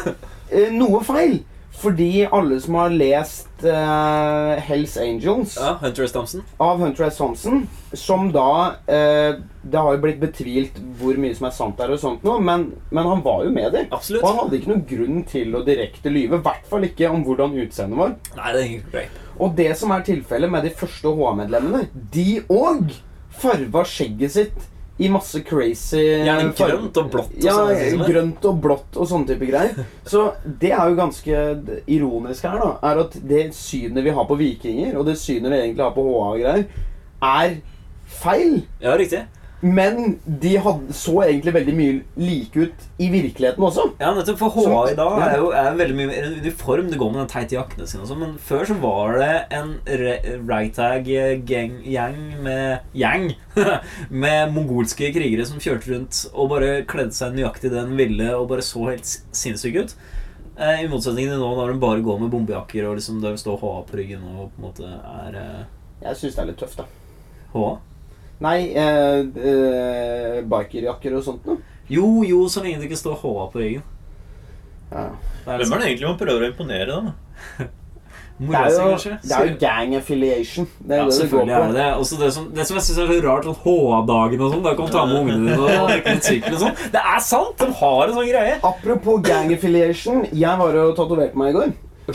eh, 0.50 0.70
noe 0.72 1.02
feil. 1.04 1.42
Fordi 1.76 2.24
alle 2.32 2.56
som 2.64 2.78
har 2.80 2.88
lest 2.88 3.64
uh, 3.68 4.54
Hells 4.64 4.94
Angels 4.96 5.58
ja, 5.60 5.74
Hunter 5.82 6.06
S. 6.06 6.14
Thompson. 6.14 6.40
av 6.56 6.78
Hunter 6.80 7.04
S. 7.10 7.18
Thompson, 7.18 7.66
som 7.92 8.30
da 8.32 8.46
uh, 8.88 9.42
Det 9.60 9.82
har 9.84 9.92
jo 9.92 10.00
blitt 10.00 10.22
betvilt 10.22 10.78
hvor 10.96 11.20
mye 11.20 11.36
som 11.36 11.50
er 11.50 11.52
sant 11.52 11.76
der, 11.76 11.92
og 11.92 12.00
sånt 12.00 12.24
noe, 12.24 12.40
men, 12.40 12.70
men 12.88 13.10
han 13.10 13.20
var 13.20 13.44
jo 13.44 13.52
med 13.52 13.76
der. 13.76 13.90
Absolutt. 13.92 14.22
Og 14.24 14.30
han 14.30 14.40
hadde 14.40 14.56
ikke 14.56 14.72
noen 14.72 14.86
grunn 14.88 15.20
til 15.28 15.52
å 15.52 15.60
direkte 15.66 16.12
lyve. 16.14 16.40
I 16.40 16.46
hvert 16.48 16.70
fall 16.70 16.88
ikke 16.88 17.12
om 17.12 17.26
hvordan 17.28 17.58
utseendet 17.66 18.00
var. 18.00 18.16
Nei, 18.38 18.54
det 18.56 18.62
er 18.62 18.70
ikke 18.70 18.94
greit. 18.96 19.20
Og 19.36 19.52
det 19.60 19.68
som 19.76 19.92
er 19.92 20.06
tilfellet 20.08 20.56
med 20.56 20.64
de 20.64 20.72
første 20.80 21.12
HA-medlemmene, 21.12 21.82
de 22.16 22.28
òg 22.48 22.96
farva 23.42 23.84
skjegget 23.88 24.32
sitt 24.32 24.64
i 24.98 25.10
masse 25.12 25.42
crazy 25.44 26.00
Gjerne 26.24 26.54
grønt 26.56 26.96
og 27.02 27.10
blått 27.12 27.34
og 27.36 27.44
Ja, 27.44 27.52
sånne 27.58 27.90
som 27.90 28.00
det. 28.00 28.06
grønt 28.08 28.46
og 28.48 28.60
blått 28.64 28.96
og 28.96 29.08
sånne 29.10 29.28
type 29.28 29.48
greier. 29.50 29.82
Så 30.12 30.22
det 30.62 30.70
er 30.72 30.88
jo 30.88 30.96
ganske 30.96 31.42
ironisk 31.86 32.46
her, 32.48 32.56
da. 32.62 32.70
Er 32.90 33.02
at 33.04 33.16
det 33.28 33.42
synet 33.58 34.04
vi 34.06 34.14
har 34.16 34.24
på 34.30 34.38
vikinger, 34.40 34.96
og 34.96 35.04
det 35.10 35.18
synet 35.20 35.52
vi 35.52 35.58
egentlig 35.66 35.84
har 35.84 35.92
på 35.96 36.06
HA-greier, 36.08 36.64
er 37.22 37.58
feil. 38.22 38.62
Ja, 38.80 38.96
riktig. 38.96 39.26
Men 39.64 40.18
de 40.26 40.52
hadde, 40.60 40.94
så 40.94 41.14
egentlig 41.24 41.54
veldig 41.56 41.74
mye 41.76 41.92
like 42.20 42.66
ut 42.66 42.82
i 43.00 43.08
virkeligheten 43.12 43.64
også. 43.64 43.86
Ja, 44.00 44.12
nettopp. 44.16 44.40
For 44.40 44.52
HA 44.52 44.80
i 44.92 44.96
dag 44.98 45.20
er 45.26 45.36
jo 45.40 45.50
er 45.56 45.78
veldig 45.78 45.96
mye 45.96 46.10
mer 46.10 46.26
en 46.28 46.38
uniform. 46.42 46.90
Det 46.92 47.00
går 47.00 47.12
med 47.14 47.22
den 47.22 47.30
teite 47.32 47.56
jakkene 47.56 47.88
sine 47.88 48.04
og 48.04 48.10
sånn. 48.10 48.22
Men 48.24 48.34
før 48.42 48.68
så 48.68 48.76
var 48.82 49.20
det 49.20 49.30
en 49.56 49.72
ragtag-gjeng 50.50 52.18
med 52.44 52.96
Gjeng! 52.96 53.30
med 54.24 54.52
mongolske 54.52 55.08
krigere 55.14 55.46
som 55.48 55.60
kjørte 55.62 55.88
rundt 55.94 56.18
og 56.34 56.50
bare 56.52 56.82
kledde 56.88 57.16
seg 57.16 57.32
nøyaktig 57.36 57.70
det 57.72 57.80
den 57.80 57.96
ville, 57.96 58.28
og 58.36 58.50
bare 58.52 58.64
så 58.64 58.90
helt 58.90 59.08
sinnssyk 59.08 59.66
sinnssyke 59.66 59.84
ut. 59.84 59.96
Eh, 60.56 60.84
I 60.84 60.88
motsetning 60.88 61.28
til 61.28 61.40
nå, 61.40 61.50
når 61.56 61.74
de 61.74 61.80
bare 61.82 62.04
går 62.04 62.20
med 62.22 62.30
bombejakker 62.32 62.86
og 62.88 62.96
liksom 62.96 63.20
der 63.20 63.36
står 63.36 63.58
HA 63.60 63.74
på 63.88 63.98
ryggen 63.98 64.22
og 64.24 64.52
på 64.54 64.62
en 64.62 64.64
måte 64.64 64.88
er 64.88 65.36
eh, 65.36 65.66
Jeg 66.02 66.16
syns 66.16 66.36
det 66.36 66.42
er 66.42 66.50
litt 66.50 66.60
tøft, 66.60 66.80
da. 66.80 66.86
H? 67.52 67.66
Nei, 68.44 68.58
eh, 68.76 69.20
eh, 69.50 70.40
bikerjakker 70.44 71.16
og 71.16 71.24
sånt 71.24 71.46
noe. 71.48 71.62
Jo, 71.88 72.22
jo, 72.26 72.42
så 72.50 72.60
lenge 72.64 72.82
det 72.82 72.90
ikke 72.90 72.98
står 73.00 73.16
HA 73.22 73.46
på 73.52 73.62
ryggen. 73.62 73.86
Ja. 74.90 75.08
Hvem 75.46 75.72
er 75.72 75.80
det 75.80 75.88
egentlig 75.88 76.08
man 76.10 76.18
prøver 76.20 76.44
å 76.44 76.50
imponere, 76.52 77.00
da? 77.00 77.66
Det 78.36 78.44
Mora 78.50 78.66
er 78.66 78.68
si, 78.68 78.76
jo, 78.76 78.88
kanskje? 78.92 79.14
det 79.24 79.32
er 79.32 79.46
jo 79.46 79.52
gang 79.60 79.92
affiliation. 79.96 80.66
Det 80.76 80.92
er 80.92 80.98
Ja, 80.98 81.04
det 81.08 81.14
selvfølgelig 81.16 81.46
det 81.46 81.56
er 81.56 81.70
det 81.70 81.76
det. 81.78 81.86
Også 82.02 82.16
det, 82.20 82.26
som, 82.34 82.48
det 82.52 82.66
som 82.68 82.76
jeg 82.76 82.84
syns 82.84 82.98
er 82.98 83.06
så 83.08 83.14
rart, 83.24 83.46
sånn 83.48 83.56
HA-dagen 83.62 84.42
og 84.44 84.50
sånn. 84.52 84.64
Da 84.66 84.74
kan 84.76 84.90
du 84.90 84.92
ta 84.92 85.04
med 85.08 85.20
ungene 85.22 85.38
dine 85.46 85.56
og 85.56 85.88
drikke 85.88 86.12
litt 86.18 86.28
sykkel 86.28 86.56
og 86.58 86.60
sånn. 86.60 86.74
Det 86.92 87.04
er 87.14 87.22
sant! 87.24 87.62
De 87.62 87.78
har 87.80 88.02
en 88.04 88.18
sånn 88.18 88.28
greie. 88.28 88.58
Apropos 88.60 89.22
gang 89.24 89.54
affiliation. 89.56 90.26
Jeg 90.36 90.60
var 90.60 90.76
og 90.82 90.92
tatoverte 91.00 91.40
meg 91.40 91.54
i 91.54 91.56
går. 91.56 91.72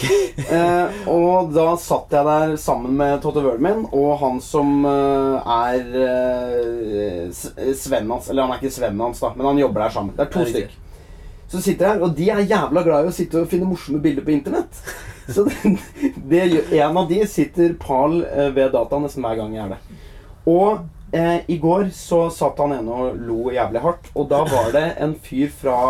Eh, 0.52 1.02
og 1.12 1.52
da 1.56 1.74
satt 1.80 2.12
jeg 2.12 2.28
der 2.28 2.54
sammen 2.60 2.96
med 3.00 3.22
tatovøren 3.24 3.62
min 3.64 3.84
og 3.96 4.18
han 4.20 4.40
som 4.44 4.86
eh, 4.88 5.52
er 5.54 5.98
eh, 6.02 7.42
Svennen 7.78 8.12
hans. 8.12 8.30
Eller 8.32 8.46
han 8.46 8.56
er 8.56 8.60
ikke 8.60 8.74
svennen 8.74 9.04
hans, 9.06 9.22
da, 9.24 9.32
men 9.36 9.48
han 9.48 9.62
jobber 9.62 9.86
der 9.86 9.94
sammen. 9.96 10.16
Det 10.18 10.26
er 10.26 10.32
to 10.34 10.44
Det 10.44 10.48
er 10.48 10.56
stykk. 10.56 10.78
Så 11.52 11.60
sitter 11.60 11.86
jeg 11.86 11.94
her, 11.94 12.04
og 12.06 12.14
de 12.16 12.30
er 12.32 12.46
jævla 12.48 12.84
glad 12.86 13.06
i 13.06 13.12
å 13.12 13.16
sitte 13.16 13.42
og 13.42 13.50
finne 13.52 13.68
morsomme 13.68 14.00
bilder 14.04 14.24
på 14.24 14.32
internett. 14.32 14.78
Så 15.36 15.44
det, 15.48 15.76
det, 16.32 16.44
en 16.80 16.98
av 16.98 17.10
de 17.10 17.20
sitter 17.28 17.76
pal 17.80 18.22
eh, 18.24 18.50
ved 18.56 18.72
data 18.76 19.00
nesten 19.00 19.24
hver 19.26 19.38
gang 19.40 19.56
jeg 19.56 19.66
er 19.66 19.74
det. 19.76 20.00
Og 20.52 20.80
eh, 21.16 21.44
i 21.52 21.60
går 21.62 21.90
så 21.96 22.26
satt 22.34 22.60
han 22.64 22.76
ene 22.78 22.96
og 22.96 23.20
lo 23.20 23.52
jævlig 23.54 23.84
hardt, 23.84 24.10
og 24.16 24.32
da 24.32 24.42
var 24.48 24.72
det 24.76 24.88
en 25.04 25.16
fyr 25.24 25.52
fra 25.62 25.82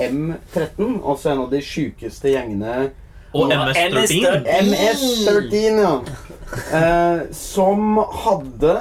M13, 0.00 0.98
altså 1.04 1.34
en 1.34 1.44
av 1.44 1.52
de 1.52 1.60
sjukeste 1.64 2.32
gjengene 2.32 2.90
Og 3.34 3.52
MS-13. 3.54 4.46
MS-13, 4.64 5.80
ja. 5.80 5.92
Eh, 6.74 7.20
som 7.36 8.00
hadde 8.24 8.72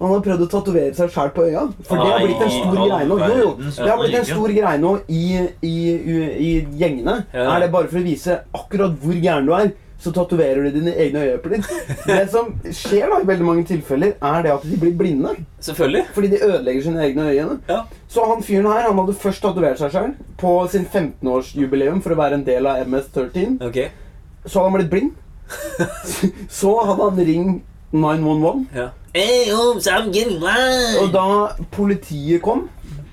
Han 0.00 0.10
hadde 0.10 0.24
prøvd 0.24 0.42
å 0.44 0.48
tatovere 0.52 0.94
seg 0.96 1.10
sjæl 1.12 1.30
på 1.36 1.44
øya. 1.48 1.62
For 1.88 2.00
det 2.00 2.08
har 2.12 2.22
blitt 2.24 2.42
en 2.44 2.52
stor 2.54 2.76
greie 2.76 3.06
nå. 3.08 3.16
Jo, 3.20 3.34
jo. 3.40 3.50
Det 3.76 3.88
har 3.88 3.98
blitt 4.00 4.18
en 4.20 4.28
stor 4.30 4.52
greie 4.56 4.78
nå 4.80 4.92
i, 5.12 5.24
i, 5.60 5.74
i, 5.92 6.14
i 6.40 6.50
gjengene. 6.80 7.16
Er 7.36 7.60
det 7.64 7.70
bare 7.72 7.88
for 7.92 8.00
å 8.00 8.04
vise 8.06 8.38
akkurat 8.56 8.96
hvor 9.02 9.16
gæren 9.20 9.48
du 9.48 9.52
er, 9.58 9.72
så 10.00 10.12
tatoverer 10.16 10.64
du 10.64 10.78
dine 10.78 10.94
egne 10.96 11.22
øyeepler. 11.26 11.64
Det 12.06 12.22
som 12.32 12.54
skjer 12.72 13.10
da 13.12 13.18
i 13.20 13.26
veldig 13.28 13.44
mange 13.44 13.64
tilfeller, 13.68 14.14
er 14.16 14.42
det 14.42 14.52
at 14.52 14.62
de 14.64 14.78
blir 14.80 14.94
blinde. 14.96 15.34
Selvfølgelig. 15.60 16.04
Fordi 16.14 16.30
de 16.32 16.44
ødelegger 16.44 16.82
sine 16.82 17.02
egne 17.04 17.26
øyne. 17.28 17.58
Ja. 17.68 17.80
Så 18.08 18.24
han 18.24 18.42
fyren 18.42 18.66
her 18.72 18.88
han 18.88 18.98
hadde 18.98 19.14
først 19.20 19.42
tatovert 19.44 19.78
seg 19.78 19.92
sjøl 19.92 20.14
på 20.40 20.54
sin 20.72 20.86
15-årsjubileum 20.88 22.00
for 22.00 22.16
å 22.16 22.20
være 22.22 22.40
en 22.40 22.46
del 22.46 22.68
av 22.70 22.80
MS-13. 22.86 23.58
Okay. 23.68 23.90
Så 24.46 24.62
hadde 24.62 24.70
han 24.70 24.78
blitt 24.78 24.94
blind. 24.94 25.12
Så 26.60 26.72
hadde 26.86 27.10
han 27.10 27.20
ring 27.28 27.52
911. 27.92 28.64
Ja. 28.74 28.88
Hey, 29.12 29.50
homes, 29.50 29.88
getting 30.14 30.40
Og 31.02 31.12
da 31.12 31.26
politiet 31.74 32.40
kom, 32.42 32.68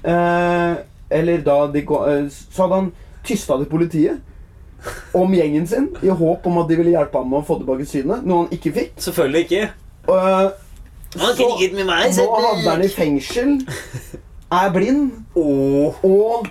eh, 0.06 0.76
eller 1.10 1.42
da 1.42 1.68
de 1.74 1.82
kom, 1.82 2.08
eh, 2.08 2.30
så 2.30 2.68
hadde 2.68 2.76
han 2.76 2.92
tysta 3.26 3.58
til 3.58 3.66
politiet 3.66 4.20
om 5.18 5.34
gjengen 5.34 5.68
sin 5.68 5.90
i 6.06 6.10
håp 6.14 6.46
om 6.48 6.62
at 6.62 6.70
de 6.70 6.78
ville 6.80 6.94
hjelpe 6.94 7.20
ham 7.20 7.30
med 7.32 7.42
å 7.42 7.48
få 7.48 7.60
tilbake 7.62 7.88
synet, 7.90 8.26
noe 8.28 8.46
han 8.46 8.56
ikke 8.58 8.74
fikk. 8.76 8.94
Selvfølgelig 9.08 9.46
ikke. 9.48 9.64
Eh, 10.08 10.48
me 11.74 11.88
my 11.88 12.04
nå 12.14 12.28
havner 12.28 12.70
han 12.70 12.86
i 12.86 12.92
fengsel, 12.92 13.58
er 14.54 14.72
blind 14.76 15.12
oh. 15.36 15.98
og 16.06 16.48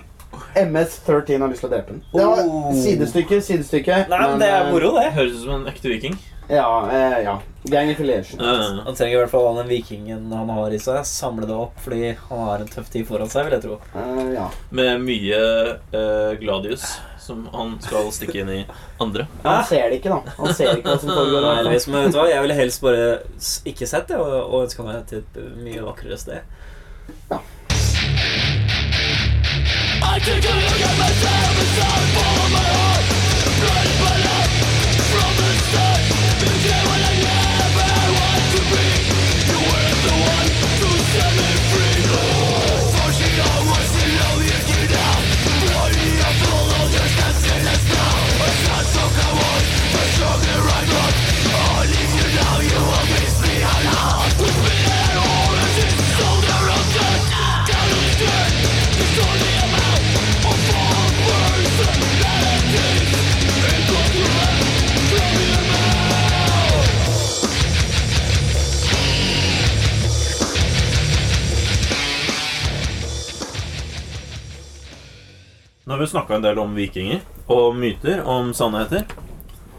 MS-13 0.57 1.41
har 1.41 1.51
lyst 1.51 1.63
til 1.63 1.69
å 1.69 1.73
drepe 1.73 1.93
ham. 1.93 2.01
Det 2.13 2.25
var 2.25 2.73
sidestykke, 2.77 3.41
sidestykke. 3.45 4.01
Nei, 4.11 4.23
men 4.23 4.41
det 4.41 4.49
er 4.49 4.65
eh, 4.65 4.73
moro, 4.73 4.95
det. 4.97 5.11
Høres 5.17 5.37
ut 5.37 5.45
som 5.45 5.55
en 5.59 5.69
ekte 5.71 5.91
viking. 5.91 6.17
Ja, 6.47 6.89
eh, 6.93 7.17
ja. 7.25 7.39
Gang 7.67 7.91
affiliation. 7.91 8.39
Uh, 8.39 8.83
Han 8.85 8.95
trenger 8.95 9.17
i 9.17 9.19
hvert 9.19 9.33
fall 9.33 9.57
den 9.57 9.67
vikingen 9.67 10.31
han 10.31 10.49
har 10.55 10.71
i 10.71 10.79
seg, 10.79 11.01
samle 11.07 11.47
det 11.49 11.57
opp, 11.57 11.75
fordi 11.83 12.13
han 12.29 12.43
har 12.45 12.63
en 12.63 12.71
tøff 12.71 12.87
tid 12.93 13.07
foran 13.09 13.31
seg, 13.31 13.47
vil 13.47 13.57
jeg 13.57 13.65
tro. 13.65 13.79
Uh, 13.91 14.23
ja. 14.31 14.47
med 14.71 15.03
mye 15.03 15.41
uh, 15.91 16.31
gladius 16.39 16.95
som 17.27 17.43
han 17.53 17.75
skal 17.83 18.09
stikke 18.15 18.41
inn 18.41 18.51
i 18.53 18.59
andre. 19.03 19.27
Han 19.43 19.65
ser 19.67 19.89
det 19.91 19.99
ikke, 19.99 20.15
da. 20.15 20.35
Han 20.39 20.55
ser 20.55 20.77
ikke 20.79 20.93
hva 20.93 20.99
som 21.01 21.13
foregår. 21.13 21.47
Nei, 21.47 21.57
men 21.67 22.05
vet 22.05 22.15
du 22.15 22.19
hva, 22.21 22.27
Jeg 22.31 22.45
ville 22.45 22.59
helst 22.61 22.83
bare 22.85 23.07
ikke 23.67 23.89
sett 23.89 24.09
det, 24.11 24.21
og, 24.21 24.37
og 24.47 24.65
ønska 24.65 24.87
meg 24.87 25.03
til 25.11 25.23
et 25.23 25.41
mye 25.59 25.85
vakrere 25.85 26.19
sted. 26.21 26.41
Nå 75.87 75.93
har 75.93 75.99
vi 75.99 76.07
snakka 76.11 76.35
en 76.35 76.43
del 76.43 76.57
om 76.59 76.73
vikinger 76.75 77.21
og 77.47 77.77
myter 77.79 78.19
om 78.27 78.49
sannheter. 78.51 79.05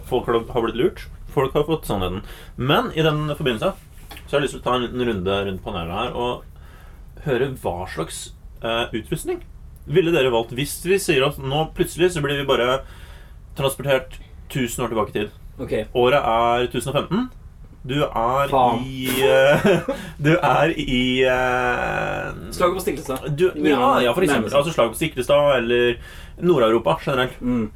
Folk 0.09 0.25
har 0.25 0.65
blitt 0.65 0.79
lurt. 0.81 1.03
Folk 1.35 1.53
har 1.53 1.67
fått 1.69 1.85
sannheten. 1.85 2.23
Men 2.57 2.89
i 2.97 3.05
den 3.05 3.27
forbindelse 3.29 3.75
så 4.17 4.31
har 4.31 4.39
jeg 4.39 4.47
lyst 4.47 4.57
til 4.57 4.63
å 4.63 4.65
ta 4.65 4.77
en 4.79 4.87
liten 4.87 5.05
runde 5.05 5.37
rundt 5.51 5.61
panelet 5.67 5.99
her 5.99 6.17
og 6.17 7.27
høre 7.27 7.51
hva 7.61 7.75
slags 7.93 8.23
eh, 8.65 8.89
utrustning 8.97 9.43
ville 9.85 10.15
dere 10.15 10.33
valgt 10.33 10.55
hvis 10.57 10.79
vi 10.89 10.97
sier 10.97 11.27
at 11.29 11.37
nå 11.45 11.67
plutselig 11.77 12.15
så 12.15 12.25
blir 12.25 12.41
vi 12.41 12.49
bare 12.49 12.81
transportert 13.61 14.17
1000 14.49 14.87
år 14.87 14.95
tilbake 14.95 15.13
i 15.13 15.19
tid. 15.19 15.37
Okay. 15.61 15.85
Året 15.93 16.25
er 16.25 16.71
1015. 16.71 17.29
Du 17.89 17.97
er 18.05 18.51
Faen. 18.53 18.83
i 18.85 19.09
uh, 19.25 19.89
Du 20.27 20.33
er 20.35 20.75
i 20.77 21.25
uh, 21.25 22.35
Slaget 22.53 22.77
på 22.77 22.85
Stiklestad. 22.85 23.29
du, 23.33 23.47
ja, 23.65 23.93
ja, 24.05 24.13
for 24.13 24.27
eksempel. 24.27 24.53
Altså 24.53 24.75
slaget 24.75 24.93
på 24.93 25.01
Stiklestad 25.01 25.57
eller 25.57 25.97
Nord-Europa 26.45 26.99
generelt. 27.07 27.41
Mm. 27.41 27.71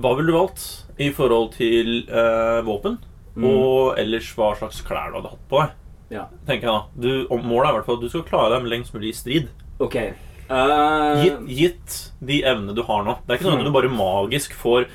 Hva 0.00 0.14
ville 0.16 0.30
du 0.30 0.38
valgt 0.38 0.66
i 1.00 1.10
forhold 1.16 1.52
til 1.56 2.04
uh, 2.12 2.60
våpen? 2.66 3.00
Mm. 3.34 3.46
Og 3.48 3.98
ellers 4.00 4.30
hva 4.36 4.54
slags 4.58 4.80
klær 4.86 5.10
du 5.10 5.20
hadde 5.20 5.34
hatt 5.34 5.44
på 5.50 5.62
deg? 5.62 5.76
Ja. 6.10 6.24
Tenker 6.46 6.66
jeg 6.66 6.74
da 6.74 7.04
du, 7.06 7.12
og 7.30 7.44
Målet 7.46 7.68
er 7.68 7.72
i 7.72 7.78
hvert 7.78 7.86
fall 7.86 8.00
at 8.00 8.06
du 8.06 8.10
skal 8.12 8.26
klare 8.26 8.54
deg 8.54 8.64
med 8.64 8.74
lengst 8.74 8.94
mulig 8.94 9.12
i 9.12 9.18
strid. 9.18 9.52
Ok. 9.82 9.98
Uh... 10.50 11.22
Gitt, 11.22 11.44
gitt 11.46 12.00
de 12.26 12.40
evnene 12.42 12.74
du 12.74 12.82
har 12.86 13.04
nå. 13.06 13.18
Det 13.22 13.34
er 13.34 13.40
ikke 13.40 13.50
sånn 13.50 13.62
at 13.62 13.68
du 13.68 13.74
bare 13.74 13.92
magisk 13.94 14.54
får 14.58 14.88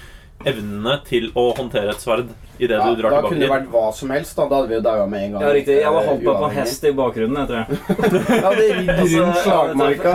evnene 0.45 0.99
til 1.07 1.31
å 1.35 1.49
håndtere 1.57 1.91
et 1.95 2.03
sverd 2.03 2.29
idet 2.55 2.77
Ja, 2.79 2.85
du 2.87 3.01
drar 3.01 3.11
da 3.11 3.17
tilbake 3.19 3.29
kunne 3.33 3.41
det 3.43 3.49
vært 3.51 3.65
hva 3.73 3.87
som 3.91 4.11
helst. 4.15 4.35
Da, 4.37 4.45
da 4.47 4.59
hadde 4.61 4.69
vi 4.71 4.75
jo 4.77 4.83
daua 4.85 5.05
med 5.11 5.23
en 5.25 5.31
gang. 5.33 5.41
ja, 5.43 5.49
riktig. 5.57 5.73
Jeg 5.81 5.91
hadde 5.91 6.03
hoppa 6.07 6.35
på 6.39 6.49
hest 6.55 6.85
i 6.87 6.91
bakgrunnen, 6.95 7.39
jeg 7.41 7.47
tror 7.49 7.57
jeg. 7.59 7.67
ja, 8.45 8.51
det 8.55 8.67
ridd 8.77 8.91
Altså, 8.95 9.23
rundt 9.25 9.39
slagmarka. 9.43 10.13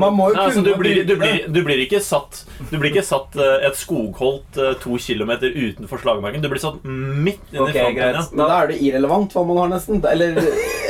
Man 0.00 0.14
må 0.16 0.28
jo 0.30 0.36
kunne 0.38 0.46
altså, 0.46 0.62
kunne 0.62 0.70
du, 0.70 0.80
blir, 0.80 1.00
du, 1.04 1.14
blir, 1.20 1.42
du 1.52 1.60
blir 1.66 1.82
ikke 1.84 2.00
satt 2.00 2.40
Du 2.70 2.78
blir 2.80 2.88
ikke 2.94 3.04
satt 3.04 3.36
eh, 3.36 3.66
et 3.68 3.76
skogholt 3.76 4.56
eh, 4.62 4.72
to 4.80 4.96
kilometer 4.96 5.52
utenfor 5.52 6.00
slagmarken. 6.06 6.40
Du 6.44 6.48
blir 6.52 6.62
satt 6.62 6.80
midt 6.88 7.44
inni 7.52 7.60
Ok, 7.66 7.74
frontlinja. 7.74 7.92
greit. 7.98 8.32
Men 8.32 8.44
da 8.46 8.56
er 8.62 8.72
det 8.72 8.80
irrelevant 8.88 9.36
hva 9.36 9.44
man 9.50 9.60
har, 9.64 9.74
nesten. 9.74 10.00
Eller 10.14 10.40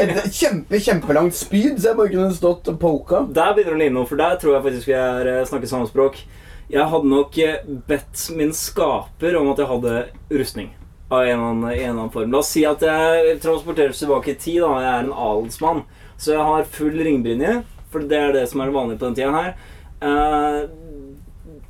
et 0.05 0.15
kjempe, 0.31 0.79
kjempelangt 0.79 1.35
spyd, 1.41 1.75
så 1.81 1.91
jeg 1.91 1.99
bare 2.05 2.15
kunne 2.15 2.31
stått 2.39 2.71
og 2.71 2.79
poka. 2.83 3.25
Der 3.35 3.51
begynner 3.59 3.75
det 3.75 3.81
å 3.81 3.83
ligne 3.83 3.99
noe, 3.99 4.09
for 4.11 4.21
der 4.23 4.39
tror 4.39 4.59
jeg 4.61 4.67
faktisk 4.71 4.93
vi 4.93 4.99
er, 5.01 5.33
eh, 5.35 5.45
snakker 5.51 5.75
samme 5.75 5.91
språk. 5.91 6.23
Jeg 6.75 6.91
hadde 6.91 7.07
nok 7.07 7.37
eh, 7.39 7.61
bedt 7.87 8.23
min 8.35 8.51
skaper 8.57 9.37
om 9.39 9.53
at 9.53 9.61
jeg 9.63 9.71
hadde 9.71 9.99
rustning. 10.35 10.73
Av 11.13 11.23
en 11.23 11.45
eller 11.69 11.85
annen, 11.87 12.11
form. 12.11 12.33
La 12.33 12.41
oss 12.41 12.51
si 12.51 12.65
at 12.67 12.83
jeg 12.83 13.37
transporteres 13.45 14.01
tilbake 14.03 14.33
i 14.33 14.41
tid. 14.41 14.65
Da. 14.65 14.73
Jeg 14.83 14.91
er 14.91 15.05
en 15.05 15.13
adelsmann. 15.15 15.85
Så 16.17 16.33
jeg 16.35 16.47
har 16.49 16.73
full 16.75 16.97
ringbrynje, 17.07 17.61
for 17.93 18.03
det 18.11 18.19
er 18.19 18.35
det 18.35 18.49
som 18.51 18.65
er 18.65 18.75
vanlig 18.75 18.99
på 18.99 19.07
den 19.07 19.17
tida 19.21 19.31
her. 19.37 19.55
Eh, 20.03 20.59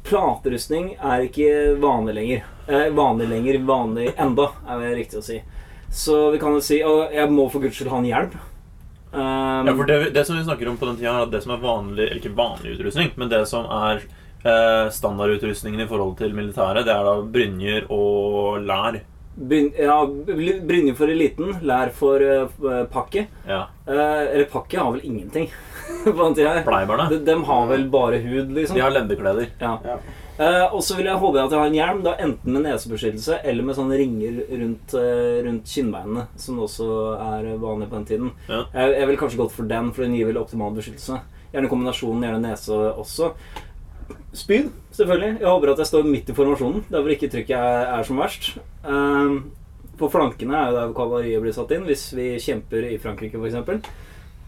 platerustning 0.09 0.95
er 0.97 1.29
ikke 1.29 1.77
vanlig 1.85 2.17
lenger. 2.17 2.49
Eh, 2.65 2.89
vanlig 2.97 3.29
lenger, 3.29 3.61
vanlig 3.69 4.09
enda, 4.17 4.51
er 4.65 4.81
det 4.87 4.97
riktig 5.03 5.21
å 5.21 5.27
si. 5.27 5.39
Så 5.93 6.31
vi 6.33 6.41
kan 6.43 6.57
jo 6.57 6.65
si 6.65 6.81
Og 6.83 7.13
jeg 7.15 7.31
må 7.31 7.45
for 7.53 7.63
guds 7.63 7.77
skyld 7.77 7.93
ha 7.93 8.01
en 8.01 8.09
hjelm. 8.09 8.33
Um, 9.15 9.69
Ja, 9.69 9.75
for 9.77 9.87
det, 9.87 9.99
det 10.17 10.25
som 10.27 10.35
vi 10.35 10.43
snakker 10.43 10.67
om 10.67 10.81
på 10.81 10.89
den 10.89 10.97
tida, 10.97 11.13
er 11.13 11.29
at 11.29 11.31
det 11.31 11.45
som 11.45 11.53
er 11.55 11.61
vanlig 11.63 12.09
Eller 12.09 12.19
ikke 12.19 12.35
vanlig 12.35 12.73
utrustning, 12.75 13.13
men 13.15 13.31
det 13.31 13.45
som 13.47 13.69
er 13.71 14.03
standardutrustningen 14.45 15.81
i 15.81 15.89
forhold 15.89 16.19
til 16.19 16.35
militæret, 16.37 16.85
det 16.85 16.93
er 16.93 17.07
da 17.07 17.15
brynjer 17.35 17.87
og 17.93 18.61
lær. 18.69 19.01
Bryn, 19.35 19.73
ja, 19.75 19.97
brynjer 20.07 20.95
for 20.95 21.11
eliten, 21.11 21.57
lær 21.67 21.91
for 21.95 22.23
uh, 22.23 22.85
Pakke. 22.91 23.25
Ja. 23.49 23.65
Uh, 23.89 24.21
eller 24.31 24.45
Pakke 24.53 24.79
har 24.79 24.93
vel 24.95 25.03
ingenting 25.09 25.49
her. 26.05 26.61
Bleibarna. 26.67 27.09
De, 27.11 27.19
de 27.27 27.35
har 27.49 27.67
vel 27.73 27.89
bare 27.91 28.21
hud, 28.23 28.53
liksom. 28.55 28.79
De 28.79 28.85
har 28.85 28.95
lendekleder. 28.95 29.51
Ja. 29.59 29.79
Ja. 29.85 29.99
Uh, 30.35 30.75
og 30.75 30.81
så 30.83 30.97
vil 30.99 31.07
jeg 31.07 31.19
håpe 31.19 31.39
at 31.43 31.53
jeg 31.53 31.61
har 31.61 31.69
en 31.71 31.77
hjelm, 31.81 32.01
da 32.07 32.15
enten 32.23 32.55
med 32.55 32.65
nesebeskyttelse 32.69 33.41
eller 33.47 33.67
med 33.67 33.77
sånne 33.79 33.99
ringer 33.99 34.41
rundt, 34.51 34.95
eh, 34.99 35.37
rundt 35.47 35.71
kinnbeinene, 35.71 36.25
som 36.43 36.59
også 36.65 36.89
er 37.15 37.53
vanlig 37.63 37.87
på 37.91 38.01
den 38.01 38.09
tiden. 38.09 38.33
Ja. 38.49 38.65
Jeg, 38.73 38.97
jeg 39.01 39.11
vil 39.11 39.21
kanskje 39.21 39.43
gått 39.45 39.55
for 39.55 39.71
den, 39.71 39.93
for 39.95 40.07
den 40.07 40.17
gir 40.19 40.31
vel 40.31 40.41
optimal 40.43 40.75
beskyttelse. 40.75 41.21
Gjerne 41.55 41.71
kombinasjonen, 41.71 42.27
gjerne 42.27 42.43
nese 42.49 42.81
også. 42.99 43.31
Spyd, 44.35 44.71
selvfølgelig. 44.95 45.37
Jeg 45.41 45.47
håper 45.49 45.71
at 45.73 45.79
jeg 45.83 45.87
står 45.87 46.09
midt 46.09 46.31
i 46.31 46.35
formasjonen, 46.35 46.85
der 46.91 47.03
hvor 47.05 47.13
ikke 47.15 47.29
trykket 47.31 47.55
er, 47.57 47.85
er 47.99 48.03
som 48.07 48.19
verst. 48.19 48.57
Um, 48.83 49.37
på 49.99 50.09
flankene 50.11 50.57
er 50.59 50.73
jo 50.73 50.79
der 50.81 50.95
kavaleriet 50.97 51.45
blir 51.45 51.55
satt 51.55 51.71
inn, 51.77 51.87
hvis 51.87 52.09
vi 52.17 52.33
kjemper 52.43 52.89
i 52.89 52.99
Frankrike, 52.99 53.39
f.eks. 53.39 53.87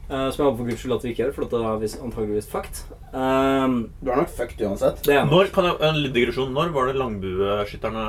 Uh, 0.06 0.28
som 0.30 0.38
jeg 0.38 0.46
håper 0.46 0.58
for 0.58 0.68
guds 0.70 0.82
skyld 0.82 0.96
at 0.96 1.04
vi 1.06 1.12
ikke 1.14 1.22
gjør, 1.24 1.32
for 1.34 1.50
da 1.50 1.62
er 1.70 1.80
vi 1.82 1.92
antageligvis 2.08 2.50
fucked. 2.50 2.82
Um, 3.12 3.78
Du 4.02 4.10
er 4.10 4.20
nok 4.20 4.34
fucked 4.34 4.62
uansett. 4.66 5.02
det 5.06 5.14
er 5.14 5.26
Når, 5.30 5.50
kan 5.54 5.66
jeg, 5.70 5.78
en 5.82 5.98
liten 6.02 6.14
digresjon. 6.18 6.52
Når 6.54 6.70
var 6.74 6.90
det 6.90 6.98
langbueskytterne 7.00 8.04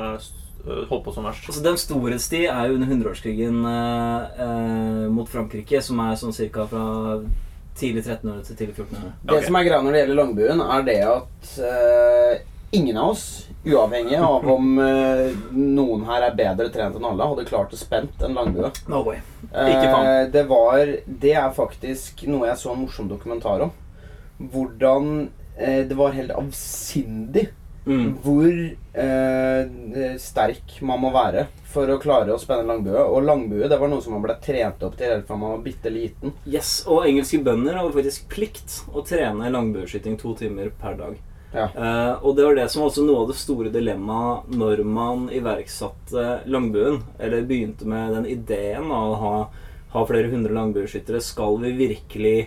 øh, 0.66 0.84
holdt 0.90 1.04
på 1.06 1.14
som 1.14 1.26
verst? 1.26 1.46
Altså, 1.46 1.64
den 1.64 1.78
storhetstid 1.78 2.46
er 2.50 2.68
jo 2.68 2.78
under 2.78 2.90
hundreårskrigen 2.90 3.62
uh, 3.66 4.30
uh, 4.38 5.04
mot 5.14 5.30
Frankrike, 5.30 5.82
som 5.82 5.98
er 6.06 6.18
sånn 6.18 6.34
cirka 6.34 6.66
fra 6.70 6.84
tidlig 7.78 8.04
1300 8.04 8.44
til 8.46 8.58
tidlig 8.58 8.76
1400. 8.76 9.12
Det 9.22 9.34
okay. 9.34 9.46
som 9.46 9.58
er 9.58 9.66
greia 9.68 9.82
når 9.84 9.94
det 9.94 10.00
gjelder 10.02 10.18
langbuen, 10.18 10.62
er 10.64 10.86
det 10.88 10.96
at 11.06 11.52
uh, 11.62 12.32
ingen 12.78 12.98
av 13.00 13.12
oss, 13.14 13.26
uavhengig 13.64 14.16
av 14.16 14.46
om 14.50 14.78
uh, 14.78 15.28
noen 15.54 16.04
her 16.08 16.28
er 16.28 16.36
bedre 16.38 16.68
trent 16.74 16.98
enn 16.98 17.08
alle, 17.08 17.28
hadde 17.32 17.46
klart 17.48 17.74
å 17.74 17.80
spent 17.80 18.24
en 18.24 18.36
langbue. 18.38 18.70
No 18.90 19.02
way. 19.06 19.22
Ikke 19.48 19.88
faen. 19.92 20.08
Eh, 20.08 20.24
det 20.34 20.44
var 20.50 20.94
Det 21.06 21.34
er 21.38 21.54
faktisk 21.56 22.24
noe 22.28 22.50
jeg 22.50 22.60
så 22.60 22.74
en 22.74 22.82
morsom 22.82 23.08
dokumentar 23.10 23.64
om. 23.68 23.72
Hvordan 24.38 25.28
eh, 25.56 25.82
det 25.88 25.96
var 25.98 26.14
helt 26.14 26.34
avsindig 26.36 27.48
Mm. 27.88 28.18
hvor 28.20 28.52
eh, 28.52 30.16
sterk 30.20 30.74
man 30.84 31.00
må 31.00 31.08
være 31.14 31.46
for 31.68 31.88
å 31.88 31.98
klare 32.00 32.34
å 32.34 32.40
spenne 32.40 32.66
langbue. 32.68 33.00
Og 33.00 33.24
langbue 33.24 33.68
det 33.70 33.78
var 33.80 33.88
noe 33.88 34.04
som 34.04 34.14
man 34.16 34.24
ble 34.24 34.36
trent 34.44 34.82
opp 34.84 34.98
til 34.98 35.12
helt 35.12 35.28
fra 35.28 35.38
man 35.40 35.56
var 35.56 35.64
bitte 35.64 35.92
liten. 35.92 36.34
Yes, 36.44 36.82
Og 36.88 37.06
engelske 37.08 37.40
bønder 37.44 37.78
hadde 37.78 37.94
faktisk 37.96 38.28
plikt 38.32 38.82
å 38.92 39.04
trene 39.08 39.48
langbueskyting 39.52 40.18
to 40.20 40.34
timer 40.38 40.70
per 40.80 40.98
dag. 41.00 41.16
Ja. 41.54 41.64
Eh, 41.72 42.14
og 42.20 42.36
det 42.36 42.44
var 42.44 42.58
det 42.58 42.68
som 42.68 42.82
var 42.82 42.90
også 42.90 43.06
noe 43.08 43.24
av 43.24 43.32
det 43.32 43.38
store 43.40 43.72
dilemmaet 43.72 44.52
når 44.52 44.84
man 44.84 45.26
iverksatte 45.32 46.28
langbuen. 46.48 47.02
Eller 47.18 47.48
begynte 47.48 47.88
med 47.88 48.14
den 48.18 48.28
ideen 48.36 48.92
av 48.92 49.14
å 49.14 49.18
ha, 49.22 49.34
ha 49.96 50.06
flere 50.08 50.32
hundre 50.32 50.56
langbueskyttere. 50.56 51.24
Skal 51.24 51.60
vi 51.64 51.74
virkelig 51.86 52.38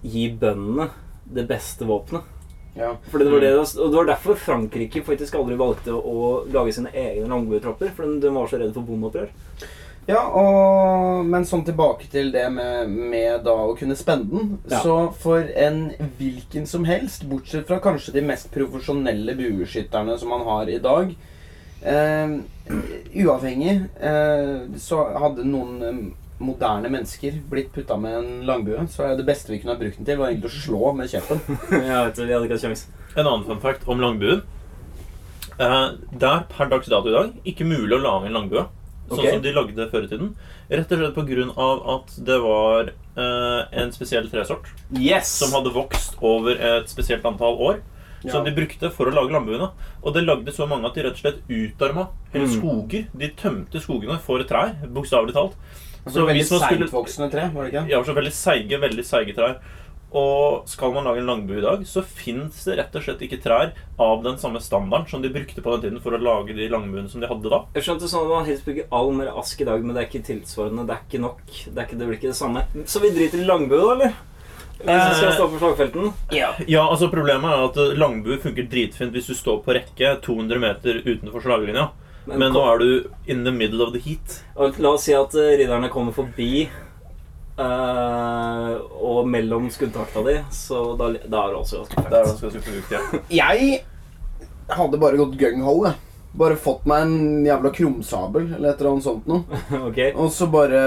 gi 0.00 0.28
bøndene 0.40 0.88
det 1.30 1.44
beste 1.50 1.88
våpenet? 1.88 2.39
Ja. 2.74 2.94
Fordi 3.10 3.26
det 3.26 3.32
var 3.34 3.40
det, 3.44 3.52
og 3.58 3.90
det 3.90 3.96
var 3.96 4.10
derfor 4.12 4.38
Frankrike 4.38 5.02
faktisk 5.04 5.36
aldri 5.38 5.58
valgte 5.58 5.94
å 5.94 6.44
lage 6.52 6.74
sine 6.76 6.92
egne 6.94 7.28
langbuetropper. 7.30 7.92
For 7.96 8.06
de, 8.06 8.20
de 8.22 8.34
var 8.34 8.50
så 8.50 8.60
redde 8.60 8.76
for 8.76 8.86
bondeopprør. 8.86 9.30
Ja, 10.08 10.22
og, 10.34 11.26
men 11.28 11.44
sånn 11.46 11.62
tilbake 11.66 12.08
til 12.10 12.30
det 12.34 12.46
med, 12.54 12.90
med 12.90 13.44
da 13.46 13.54
å 13.68 13.74
kunne 13.78 13.96
spenne 13.98 14.30
den. 14.30 14.54
Ja. 14.70 14.80
Så 14.82 14.96
for 15.20 15.44
en 15.44 15.90
hvilken 16.18 16.66
som 16.66 16.86
helst, 16.88 17.26
bortsett 17.30 17.68
fra 17.68 17.80
kanskje 17.82 18.16
de 18.16 18.24
mest 18.26 18.50
profesjonelle 18.54 19.36
bueskytterne 19.38 20.16
som 20.18 20.32
man 20.32 20.46
har 20.48 20.70
i 20.72 20.80
dag 20.82 21.12
eh, 21.82 22.40
Uavhengig 23.20 23.76
eh, 24.00 24.56
så 24.80 25.04
hadde 25.20 25.46
noen 25.46 25.86
eh, 25.86 26.02
moderne 26.40 26.88
mennesker 26.92 27.36
blitt 27.50 27.72
putta 27.74 27.96
med 28.00 28.16
en 28.16 28.30
langbue, 28.48 28.86
så 28.88 29.04
er 29.10 29.18
det 29.18 29.26
beste 29.28 29.52
vi 29.52 29.60
kunne 29.60 29.74
ha 29.74 29.80
brukt 29.80 29.98
den 30.00 30.08
til, 30.08 30.18
var 30.20 30.32
egentlig 30.32 30.50
å 30.50 30.60
slå 30.64 30.92
med 30.96 31.10
kjeppen. 31.12 31.40
ja, 31.90 32.00
vet 32.06 32.16
det, 32.16 32.26
Vi 32.26 32.32
hadde 32.34 32.48
ikke 32.48 32.56
hatt 32.56 32.64
sjans. 32.64 32.86
En 33.14 33.26
annen 33.26 33.44
fun 33.48 33.60
fact 33.62 33.86
om 33.90 34.00
langbuen. 34.00 34.42
Eh, 35.60 35.88
det 36.16 36.28
er 36.30 36.44
per 36.48 36.70
dags 36.72 36.88
dato 36.88 37.10
i 37.10 37.16
dag 37.16 37.32
ikke 37.44 37.66
mulig 37.68 37.98
å 37.98 38.02
lage 38.02 38.30
en 38.30 38.36
langbue. 38.38 38.66
Sånn 39.10 39.18
okay. 39.24 39.34
som 39.34 39.42
de 39.42 39.52
lagde 39.56 39.86
før 39.90 40.04
i 40.06 40.10
tiden. 40.10 40.28
Rett 40.70 40.92
og 40.94 41.00
slett 41.00 41.16
pga. 41.18 41.68
at 41.96 42.12
det 42.28 42.36
var 42.44 42.90
eh, 42.94 43.80
en 43.82 43.90
spesiell 43.92 44.28
tresort 44.30 44.68
Yes! 44.94 45.32
som 45.40 45.50
hadde 45.56 45.72
vokst 45.74 46.14
over 46.22 46.54
et 46.54 46.88
spesielt 46.92 47.26
antall 47.26 47.58
år. 47.58 47.80
Ja. 48.22 48.34
Som 48.34 48.44
de 48.44 48.52
brukte 48.54 48.90
for 48.92 49.08
å 49.08 49.14
lage 49.16 49.32
langbuene. 49.34 49.70
Og 50.04 50.14
det 50.14 50.22
lagde 50.26 50.52
så 50.54 50.68
mange 50.70 50.86
at 50.86 50.94
de 50.96 51.04
rett 51.06 51.16
og 51.18 51.22
slett 51.24 51.40
utarma 51.48 52.06
hele 52.34 52.46
Mm. 52.46 52.54
skoger. 52.54 53.06
De 53.16 53.28
tømte 53.34 53.80
skogene 53.82 54.18
for 54.20 54.38
trær, 54.44 54.76
bokstavelig 54.86 55.34
talt. 55.34 55.56
Altså, 56.06 56.24
veldig 56.26 56.46
seigvoksende 56.48 57.28
tre, 57.32 57.50
var 57.54 57.66
det 57.66 57.74
ikke? 57.74 57.84
Ja, 57.92 58.00
så 58.06 58.16
veldig 58.16 58.32
seige, 58.34 58.80
veldig 58.80 59.04
seige 59.06 59.36
trær. 59.36 59.58
Og 60.10 60.66
skal 60.66 60.90
man 60.90 61.04
lage 61.06 61.20
en 61.22 61.28
langbu 61.28 61.52
i 61.54 61.62
dag, 61.62 61.84
så 61.86 62.02
fins 62.02 62.64
det 62.66 62.80
rett 62.80 62.96
og 62.98 63.04
slett 63.04 63.20
ikke 63.22 63.38
trær 63.44 63.68
av 64.02 64.24
den 64.24 64.40
samme 64.42 64.58
standarden 64.62 65.06
som 65.06 65.22
de 65.22 65.30
brukte 65.30 65.62
på 65.62 65.76
den 65.76 65.84
tiden 65.84 66.00
for 66.02 66.16
å 66.16 66.18
lage 66.18 66.56
de 66.56 66.66
langbuene 66.72 67.06
som 67.12 67.22
de 67.22 67.28
hadde 67.30 67.52
da. 67.52 67.60
Jeg 67.76 67.86
skjønte 67.86 68.10
sånn 68.10 68.26
at 68.26 68.32
Man 68.32 68.48
helst 68.48 68.66
bruker 68.66 68.88
alm 68.90 69.20
eller 69.20 69.38
ask 69.38 69.60
i 69.62 69.68
dag, 69.68 69.84
men 69.84 69.94
det 69.94 70.02
er 70.02 70.08
ikke 70.10 70.24
tilsvarende. 70.26 70.88
Det 70.88 70.96
er 70.96 71.06
ikke 71.06 71.22
nok. 71.22 71.44
Det, 71.46 71.76
er 71.76 71.86
ikke, 71.86 72.00
det 72.00 72.08
blir 72.08 72.18
ikke 72.18 72.32
det 72.32 72.40
samme. 72.40 72.64
Så 72.90 73.04
vi 73.04 73.12
driter 73.14 73.44
i 73.44 73.46
langbu, 73.46 73.76
da, 73.76 73.92
eller? 73.94 74.18
Hvis 74.80 74.88
vi 74.88 75.14
skal 75.20 75.28
Eh, 75.28 75.34
stå 75.36 75.46
på 75.52 75.58
slagfelten? 75.60 76.12
Ja. 76.32 76.50
Ja, 76.66 76.86
altså 76.88 77.10
Problemet 77.12 77.52
er 77.52 77.66
at 77.68 77.98
langbu 78.00 78.32
funker 78.40 78.64
dritfint 78.66 79.12
hvis 79.12 79.28
du 79.28 79.34
står 79.36 79.60
på 79.62 79.76
rekke 79.76 80.14
200 80.24 80.58
meter 80.58 81.02
utenfor 81.04 81.44
slaglinja. 81.44 81.90
Men 82.28 82.52
nå 82.52 82.62
er 82.68 82.82
du 82.82 82.88
in 83.32 83.44
the 83.46 83.52
middle 83.54 83.82
of 83.86 83.94
the 83.94 84.02
heat. 84.02 84.40
Og 84.56 84.78
La 84.82 84.94
oss 84.96 85.06
si 85.08 85.14
at 85.16 85.34
eh, 85.38 85.56
ridderne 85.60 85.90
kommer 85.92 86.14
forbi 86.16 86.68
Uh, 87.60 88.78
og 89.04 89.26
mellom 89.28 89.66
skuddtakta 89.68 90.22
di, 90.24 90.36
så 90.54 90.94
da, 90.96 91.10
da 91.28 91.42
er 91.42 91.50
det 91.52 91.58
også 91.58 91.82
ganske 91.82 92.54
er. 92.56 92.78
Ja. 92.88 93.00
Jeg 93.42 93.82
hadde 94.70 95.00
bare 95.02 95.20
gått 95.20 95.36
gung-ho. 95.36 95.74
Bare 96.40 96.56
fått 96.56 96.86
meg 96.88 97.04
en 97.04 97.44
jævla 97.44 97.72
krumsabel 97.74 98.46
eller 98.54 98.70
et 98.70 98.80
eller 98.80 98.94
annet 98.94 99.04
sånt 99.04 99.28
noe. 99.28 99.60
okay. 99.88 100.14
Og 100.14 100.30
så 100.32 100.48
bare 100.48 100.86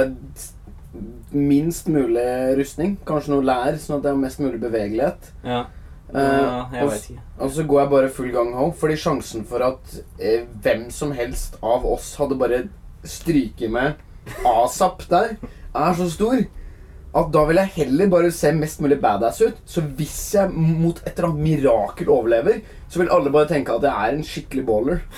minst 1.33 1.91
mulig 1.91 2.25
rustning. 2.57 2.95
Kanskje 3.05 3.35
noe 3.35 3.45
lær, 3.45 3.77
sånn 3.77 3.99
at 3.99 4.07
jeg 4.07 4.15
har 4.15 4.23
mest 4.23 4.41
mulig 4.41 4.61
bevegelighet. 4.63 5.33
Ja. 5.45 5.65
Eh, 6.11 6.19
Ja, 6.19 6.67
jeg 6.73 6.83
og, 6.83 6.89
vet 6.91 7.05
ikke. 7.09 7.21
og 7.39 7.51
så 7.55 7.63
går 7.69 7.79
jeg 7.81 7.89
bare 7.93 8.09
full 8.09 8.31
gang-ho, 8.33 8.71
fordi 8.77 8.97
sjansen 9.01 9.45
for 9.49 9.63
at 9.65 9.95
eh, 10.19 10.43
hvem 10.61 10.89
som 10.93 11.11
helst 11.15 11.55
av 11.63 11.85
oss 11.85 12.15
hadde 12.19 12.37
bare 12.37 12.63
stryket 13.03 13.71
med 13.71 13.95
asap 14.45 15.07
der, 15.09 15.35
er 15.73 15.95
så 15.97 16.09
stor 16.11 16.43
at 17.13 17.27
da 17.33 17.43
vil 17.45 17.59
jeg 17.61 17.73
heller 17.75 18.07
bare 18.09 18.31
se 18.33 18.51
mest 18.57 18.79
mulig 18.81 18.99
badass 19.01 19.41
ut. 19.41 19.57
Så 19.69 19.81
hvis 19.97 20.33
jeg 20.33 20.49
mot 20.53 20.97
et 21.05 21.11
eller 21.17 21.29
annet 21.29 21.43
mirakel 21.45 22.09
overlever, 22.09 22.61
så 22.89 22.99
vil 23.03 23.11
alle 23.13 23.29
bare 23.33 23.49
tenke 23.51 23.73
at 23.75 23.83
jeg 23.85 23.93
er 23.93 24.15
en 24.17 24.23
skikkelig 24.25 24.65
baller. 24.65 25.03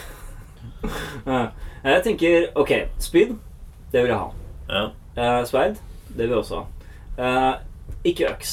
Ja. 1.25 1.47
Jeg 1.85 2.01
tenker 2.05 2.43
OK, 2.61 2.71
spyd. 3.01 3.31
Det 3.93 4.03
vil 4.03 4.11
jeg 4.11 4.17
ha. 4.17 4.27
Ja. 4.69 4.83
Uh, 5.17 5.45
sverd. 5.47 5.79
Det 6.09 6.27
vil 6.27 6.33
jeg 6.35 6.37
også 6.43 6.59
ha. 6.59 6.65
Uh, 7.17 7.95
ikke 8.05 8.27
øks. 8.31 8.51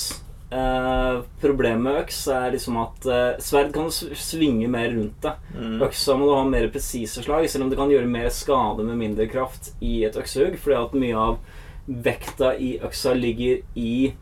Eh, 0.53 1.21
problemet 1.41 1.81
med 1.81 1.99
øks 2.03 2.19
er 2.29 2.51
liksom 2.53 2.77
at 2.83 3.07
uh, 3.09 3.39
sverd 3.41 3.71
kan 3.73 3.87
svinge 3.89 4.69
mer 4.69 4.91
rundt 4.93 5.23
deg. 5.25 5.47
Mm. 5.57 5.79
Øksa 5.87 6.17
må 6.19 6.29
du 6.29 6.35
ha 6.37 6.43
mer 6.45 6.67
presise 6.75 7.25
slag, 7.25 7.47
selv 7.49 7.65
om 7.65 7.71
det 7.73 7.79
kan 7.81 7.93
gjøre 7.93 8.11
mer 8.11 8.29
skade 8.35 8.85
med 8.85 9.01
mindre 9.01 9.29
kraft 9.33 9.71
i 9.81 10.03
et 10.05 10.19
øksehugg, 10.21 10.59
fordi 10.61 10.77
at 10.77 10.99
mye 11.01 11.25
av 11.25 11.41
vekta 12.05 12.53
i 12.61 12.75
øksa 12.85 13.17
ligger 13.17 13.65
i 13.81 14.13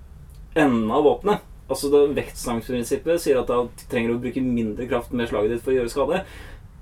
enden 0.55 0.95
av 0.95 1.03
våpenet. 1.09 1.43
Altså 1.71 1.91
det 1.91 2.07
Vektstangsprinsippet 2.15 3.23
sier 3.23 3.43
at 3.43 3.51
da 3.51 3.65
trenger 3.91 4.13
du 4.13 4.19
å 4.21 4.23
bruke 4.23 4.43
mindre 4.43 4.87
kraft 4.91 5.13
med 5.15 5.31
slaget 5.31 5.57
ditt 5.57 5.67
for 5.67 5.75
å 5.75 5.81
gjøre 5.81 5.93
skade. 5.93 6.25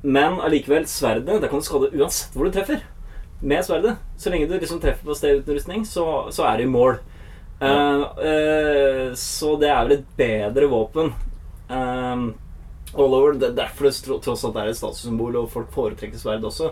Men 0.05 0.43
allikevel, 0.45 0.85
sverdet 0.89 1.41
det 1.41 1.49
kan 1.49 1.61
du 1.61 1.67
skade 1.67 1.93
uansett 1.97 2.37
hvor 2.37 2.49
du 2.49 2.53
treffer. 2.53 2.85
Med 3.41 3.65
sverdet. 3.65 3.97
Så 4.21 4.33
lenge 4.33 4.49
du 4.49 4.59
liksom 4.59 4.81
treffer 4.83 5.09
på 5.09 5.17
sted 5.17 5.41
uten 5.41 5.57
rustning, 5.57 5.89
så, 5.89 6.27
så 6.35 6.45
er 6.49 6.61
det 6.61 6.69
i 6.69 6.73
mål. 6.77 6.99
Eh, 7.61 9.14
så 9.18 9.55
det 9.61 9.71
er 9.73 9.81
vel 9.88 9.97
et 9.99 10.12
bedre 10.18 10.68
våpen. 10.71 11.12
Um, 11.68 12.29
all 12.94 13.14
over. 13.18 13.35
Det 13.38 13.51
er 13.51 13.57
derfor 13.64 13.88
det 13.88 13.94
tro- 14.05 14.21
tross 14.25 14.44
alt 14.47 14.57
er 14.57 14.71
et 14.71 14.79
statussymbol, 14.79 15.37
og 15.42 15.51
folk 15.53 15.73
foretrekker 15.75 16.21
sverd 16.21 16.47
også. 16.49 16.71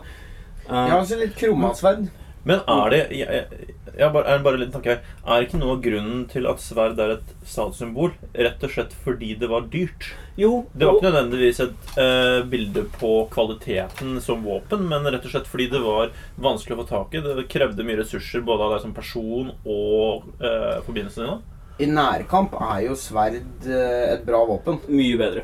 Uh, 0.67 0.87
ja, 0.89 0.97
altså 1.01 1.19
litt 1.21 1.37
krumma 1.39 1.73
sverd. 1.79 2.07
Men 2.47 2.63
er 2.71 2.93
det 2.93 3.01
jeg, 3.19 3.27
jeg, 3.27 3.73
jeg 3.97 4.13
bare, 4.15 4.29
er 4.31 4.45
bare 4.45 4.61
litt 4.61 4.71
tanke 4.75 4.93
her. 4.93 5.01
Er 5.27 5.47
ikke 5.47 5.59
noe 5.59 5.75
av 5.77 5.83
grunnen 5.83 6.23
til 6.31 6.47
at 6.47 6.63
sverd 6.63 7.01
er 7.03 7.17
et 7.17 7.33
statssymbol 7.49 8.13
rett 8.37 8.63
og 8.67 8.73
slett 8.73 8.95
fordi 9.07 9.33
det 9.41 9.51
var 9.51 9.67
dyrt? 9.73 10.13
jo, 10.37 10.67
Det 10.73 10.87
var 10.87 10.99
ikke 10.99 11.09
nødvendigvis 11.09 11.61
et 11.65 11.91
uh, 11.97 12.45
bilde 12.51 12.85
på 13.01 13.13
kvaliteten 13.33 14.21
som 14.21 14.45
våpen, 14.45 14.85
men 14.91 15.09
rett 15.09 15.25
og 15.25 15.33
slett 15.33 15.49
fordi 15.49 15.71
det 15.73 15.81
var 15.83 16.13
vanskelig 16.37 16.77
å 16.77 16.81
få 16.83 16.89
tak 16.91 17.17
i. 17.17 17.25
Det 17.25 17.49
krevde 17.51 17.87
mye 17.89 18.01
ressurser 18.03 18.45
både 18.47 18.67
av 18.67 18.77
deg 18.77 18.85
som 18.85 18.97
person 18.97 19.53
og 19.65 20.29
uh, 20.45 20.79
forbindelsene 20.87 21.27
dine. 21.27 21.41
I 21.77 21.89
nærkamp 21.93 22.55
er 22.57 22.87
jo 22.87 22.95
sverd 22.97 23.67
eh, 23.69 24.15
et 24.15 24.23
bra 24.25 24.39
våpen. 24.49 24.79
Mye 24.89 25.19
bedre. 25.21 25.43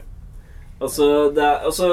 Altså 0.83 1.29
det, 1.35 1.45
er, 1.45 1.67
altså, 1.69 1.91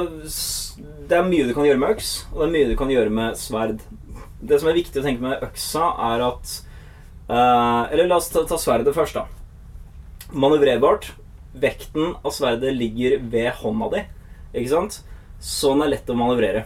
det 1.09 1.17
er 1.17 1.27
mye 1.27 1.47
du 1.49 1.51
kan 1.53 1.67
gjøre 1.67 1.81
med 1.81 1.97
øks, 1.97 2.13
og 2.31 2.39
det 2.39 2.45
er 2.47 2.53
mye 2.53 2.69
du 2.69 2.77
kan 2.79 2.93
gjøre 2.93 3.11
med 3.13 3.35
sverd. 3.37 3.83
Det 4.41 4.59
som 4.61 4.69
er 4.71 4.77
viktig 4.79 5.01
å 5.01 5.05
tenke 5.05 5.23
med 5.23 5.43
øksa, 5.43 5.89
er 6.13 6.23
at 6.29 6.53
eh, 7.29 7.93
Eller 7.93 8.07
la 8.07 8.19
oss 8.21 8.29
ta, 8.31 8.45
ta 8.47 8.57
sverdet 8.61 8.95
først, 8.95 9.17
da. 9.19 9.25
Manøvrerbart. 10.33 11.11
Vekten 11.59 12.13
av 12.21 12.31
sverdet 12.35 12.75
ligger 12.77 13.17
ved 13.31 13.49
hånda 13.63 13.87
di, 13.95 14.03
ikke 14.53 14.69
sant? 14.69 14.99
Så 15.41 15.71
den 15.73 15.81
er 15.87 15.95
lett 15.95 16.11
å 16.11 16.17
manøvrere. 16.17 16.65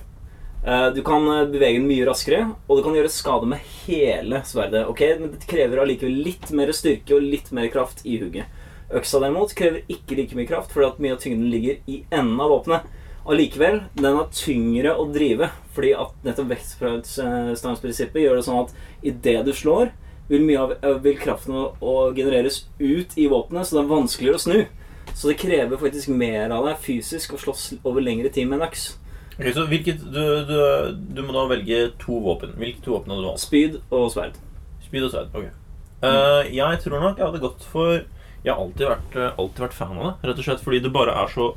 Eh, 0.66 0.90
Du 0.96 1.02
kan 1.08 1.24
eh, 1.32 1.46
bevege 1.50 1.80
den 1.80 1.88
mye 1.88 2.06
raskere, 2.10 2.50
og 2.68 2.78
du 2.78 2.84
kan 2.86 2.98
gjøre 2.98 3.12
skade 3.12 3.48
med 3.50 3.64
hele 3.86 4.44
sverdet. 4.48 4.86
ok? 4.92 5.02
Men 5.22 5.32
det 5.38 5.48
krever 5.50 5.82
allikevel 5.84 6.20
litt 6.28 6.52
mer 6.52 6.74
styrke 6.76 7.16
og 7.16 7.24
litt 7.26 7.52
mer 7.56 7.70
kraft 7.74 8.04
i 8.06 8.20
hugget. 8.22 8.60
Øksa 8.94 9.22
derimot 9.24 9.56
krever 9.58 9.88
ikke 9.90 10.20
like 10.20 10.36
mye 10.38 10.50
kraft, 10.52 10.70
fordi 10.76 10.90
at 10.92 11.00
mye 11.02 11.16
av 11.16 11.24
tyngden 11.24 11.50
ligger 11.50 11.80
i 11.90 12.04
enden 12.12 12.44
av 12.44 12.52
våpenet. 12.54 12.93
Allikevel, 13.24 13.82
den 13.96 14.18
er 14.20 14.32
tyngre 14.36 14.96
å 15.00 15.06
drive, 15.14 15.48
fordi 15.76 15.94
at 15.96 16.26
nettopp 16.26 16.50
vektstangsprinsippet 16.52 18.20
gjør 18.20 18.40
det 18.40 18.46
sånn 18.48 18.66
at 18.66 18.74
idet 19.06 19.46
du 19.48 19.54
slår, 19.56 19.94
vil 20.28 20.44
mye 20.44 20.60
av 20.60 20.74
eh, 20.76 20.98
vil 21.04 21.20
kraften 21.20 21.56
å, 21.56 21.64
å 21.80 21.94
genereres 22.16 22.66
ut 22.80 23.16
i 23.20 23.30
våpenet, 23.32 23.68
så 23.68 23.78
det 23.78 23.84
er 23.84 23.94
vanskeligere 23.94 24.40
å 24.40 24.44
snu. 24.44 24.60
Så 25.14 25.30
det 25.30 25.38
krever 25.40 25.80
faktisk 25.80 26.12
mer 26.12 26.52
av 26.52 26.68
deg 26.68 26.84
fysisk 26.84 27.36
å 27.36 27.40
slåss 27.40 27.66
over 27.84 28.04
lengre 28.04 28.32
tid 28.34 28.50
med 28.50 28.60
en 28.60 28.68
øks. 28.68 28.86
Ok, 29.34 29.48
så 29.56 29.66
hvilket, 29.70 30.04
du, 30.14 30.24
du, 30.48 30.58
du 31.16 31.22
må 31.26 31.34
da 31.36 31.48
velge 31.50 31.80
to 32.02 32.20
våpen. 32.24 32.54
Hvilke 32.60 32.84
to 32.86 32.96
våpen 32.96 33.14
hadde 33.14 33.24
du 33.24 33.30
valgt? 33.32 33.44
Spyd 33.46 33.80
og 33.88 34.10
sverd. 34.14 34.36
Spyd 34.86 35.08
og 35.08 35.14
sverd. 35.14 35.32
Ok. 35.38 35.48
Eh, 36.04 36.52
jeg 36.58 36.82
tror 36.84 37.00
nok 37.00 37.22
jeg 37.22 37.26
hadde 37.30 37.40
gått 37.40 37.64
for 37.72 38.02
Jeg 38.44 38.52
har 38.52 38.60
alltid 38.60 38.90
vært, 38.90 39.14
eh, 39.16 39.38
alltid 39.40 39.64
vært 39.64 39.78
fan 39.78 39.96
av 39.98 40.06
det. 40.10 40.14
Rett 40.28 40.42
og 40.42 40.48
slett 40.50 40.64
fordi 40.66 40.82
det 40.84 40.92
bare 40.92 41.16
er 41.16 41.30
så 41.32 41.54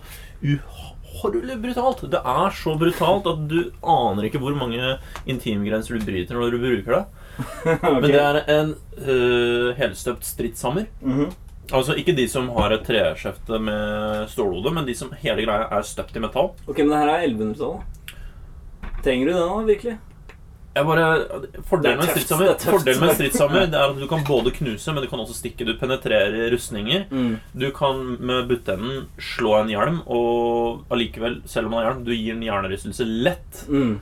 uhorvelig 1.06 1.56
brutalt. 1.62 2.04
Det 2.10 2.20
er 2.20 2.56
så 2.56 2.76
brutalt 2.78 3.28
at 3.30 3.46
du 3.50 3.58
aner 3.82 4.28
ikke 4.28 4.40
hvor 4.42 4.56
mange 4.58 4.96
intimgrenser 5.28 5.96
du 5.96 6.06
bryter 6.06 6.38
når 6.38 6.54
du 6.54 6.60
bruker 6.62 6.98
det. 6.98 7.04
Men 8.00 8.06
det 8.08 8.20
er 8.20 8.38
en 8.52 8.72
uh, 9.00 9.74
helstøpt 9.76 10.24
stridshammer. 10.24 10.88
Mhm. 11.00 11.34
Altså 11.74 11.96
ikke 11.98 12.14
de 12.14 12.28
som 12.30 12.46
har 12.54 12.70
et 12.70 12.84
treskjefte 12.86 13.58
med 13.58 14.28
stålhode, 14.30 14.70
men 14.70 14.86
de 14.86 14.92
som 14.94 15.10
hele 15.18 15.42
greia 15.42 15.64
er 15.66 15.82
støpt 15.82 16.14
i 16.14 16.20
metall. 16.22 16.52
Ok, 16.62 16.78
men 16.78 16.92
det 16.92 17.00
her 17.00 17.10
er 17.10 17.24
1100-tallet. 17.26 18.12
Trenger 19.02 19.26
du 19.26 19.32
det 19.32 19.40
nå, 19.40 19.56
virkelig? 19.66 19.96
Jeg 20.76 20.84
bare, 20.84 21.04
Fordelen 21.70 22.02
med 22.02 22.10
stridshammer 22.12 22.50
er. 22.50 22.58
Fordelen 22.60 23.00
med 23.00 23.14
stridshammer 23.16 23.70
Det 23.72 23.78
er 23.80 23.94
at 23.94 23.96
du 23.96 24.04
kan 24.10 24.26
både 24.28 24.52
knuse, 24.58 24.92
men 24.92 25.06
du 25.06 25.08
kan 25.08 25.22
også 25.22 25.38
stikke. 25.38 25.64
Du 25.64 25.72
penetrerer 25.80 26.50
rustninger. 26.52 27.06
Mm. 27.08 27.38
Du 27.56 27.70
kan 27.76 28.02
med 28.20 28.50
buttenden 28.50 29.06
slå 29.16 29.54
en 29.62 29.72
hjelm, 29.72 30.02
og 30.04 30.84
allikevel, 30.92 31.40
selv 31.48 31.70
om 31.70 31.76
man 31.76 31.80
har 31.82 31.90
hjelm, 31.94 32.04
du 32.04 32.12
gir 32.12 32.36
en 32.36 32.44
hjernerystelse 32.44 33.08
lett. 33.08 33.62
Mm. 33.72 33.96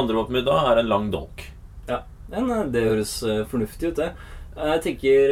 Andre 0.00 0.16
våpenet 0.22 0.48
da 0.48 0.56
er 0.72 0.80
en 0.82 0.90
lang 0.94 1.12
dolk. 1.12 1.44
Men 2.28 2.50
eh, 2.52 2.64
det 2.72 2.82
høres 2.84 3.12
eh, 3.24 3.44
fornuftig 3.48 3.88
ut, 3.92 4.00
det. 4.02 4.08
Eh, 4.56 4.72
Jeg 4.74 4.82
tenker 4.84 5.30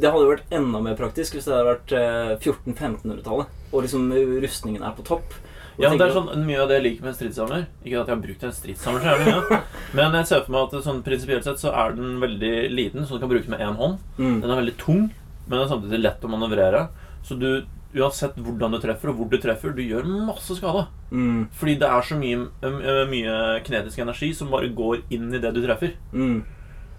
Det 0.00 0.08
hadde 0.08 0.22
jo 0.24 0.30
vært 0.30 0.54
enda 0.56 0.80
mer 0.80 0.94
praktisk 0.96 1.36
hvis 1.36 1.44
det 1.48 1.52
hadde 1.52 1.66
vært 1.68 1.92
eh, 1.98 2.30
1400-1500-tallet, 2.38 3.58
og 3.72 3.84
liksom 3.84 4.06
rustningen 4.44 4.84
er 4.88 4.94
på 4.96 5.04
topp. 5.04 5.36
Ja, 5.78 5.90
det 5.90 6.04
er 6.06 6.12
sånn 6.14 6.44
Mye 6.46 6.60
av 6.62 6.68
det 6.70 6.76
jeg 6.78 6.84
liker 6.84 7.02
med 7.02 7.10
en 7.10 7.16
stridshammer 7.18 7.64
Ikke 7.82 8.00
at 8.00 8.06
jeg 8.06 8.14
har 8.14 8.20
brukt 8.22 8.44
en 8.46 8.52
stridshammer 8.54 9.02
så 9.02 9.12
jævlig 9.14 9.32
mye, 9.34 9.60
men 9.98 10.18
jeg 10.20 10.28
ser 10.30 10.44
for 10.44 10.54
meg 10.54 10.66
at 10.68 10.84
sånn 10.86 11.00
prinsipielt 11.06 11.46
sett 11.48 11.62
så 11.62 11.72
er 11.74 11.96
den 11.96 12.20
veldig 12.22 12.52
liten, 12.70 13.06
så 13.06 13.16
du 13.16 13.24
kan 13.24 13.32
bruke 13.32 13.48
den 13.48 13.56
med 13.56 13.64
én 13.64 13.78
hånd. 13.80 13.96
mm. 14.18 14.36
Den 14.42 14.50
er 14.50 14.60
veldig 14.60 14.76
tung, 14.78 15.00
men 15.46 15.56
den 15.56 15.64
er 15.64 15.72
samtidig 15.72 16.00
lett 16.04 16.24
å 16.24 16.30
manøvrere. 16.30 16.84
Så 17.26 17.38
du, 17.40 17.48
uansett 17.94 18.38
hvordan 18.38 18.74
du 18.74 18.78
treffer, 18.82 19.10
og 19.10 19.18
hvor 19.18 19.30
du 19.32 19.36
treffer, 19.42 19.74
du 19.74 19.82
gjør 19.82 20.06
masse 20.28 20.56
skade. 20.58 20.86
Mm. 21.10 21.48
Fordi 21.58 21.74
det 21.82 21.90
er 21.90 22.06
så 22.06 22.18
mye, 22.20 22.46
øh, 22.70 23.02
mye 23.10 23.34
kinetisk 23.66 23.98
energi 24.04 24.30
som 24.36 24.50
bare 24.54 24.70
går 24.74 25.02
inn 25.14 25.28
i 25.34 25.42
det 25.42 25.54
du 25.56 25.62
treffer. 25.64 25.94
Mm. 26.12 26.42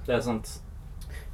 Det 0.06 0.16
er 0.20 0.22
sant. 0.26 0.58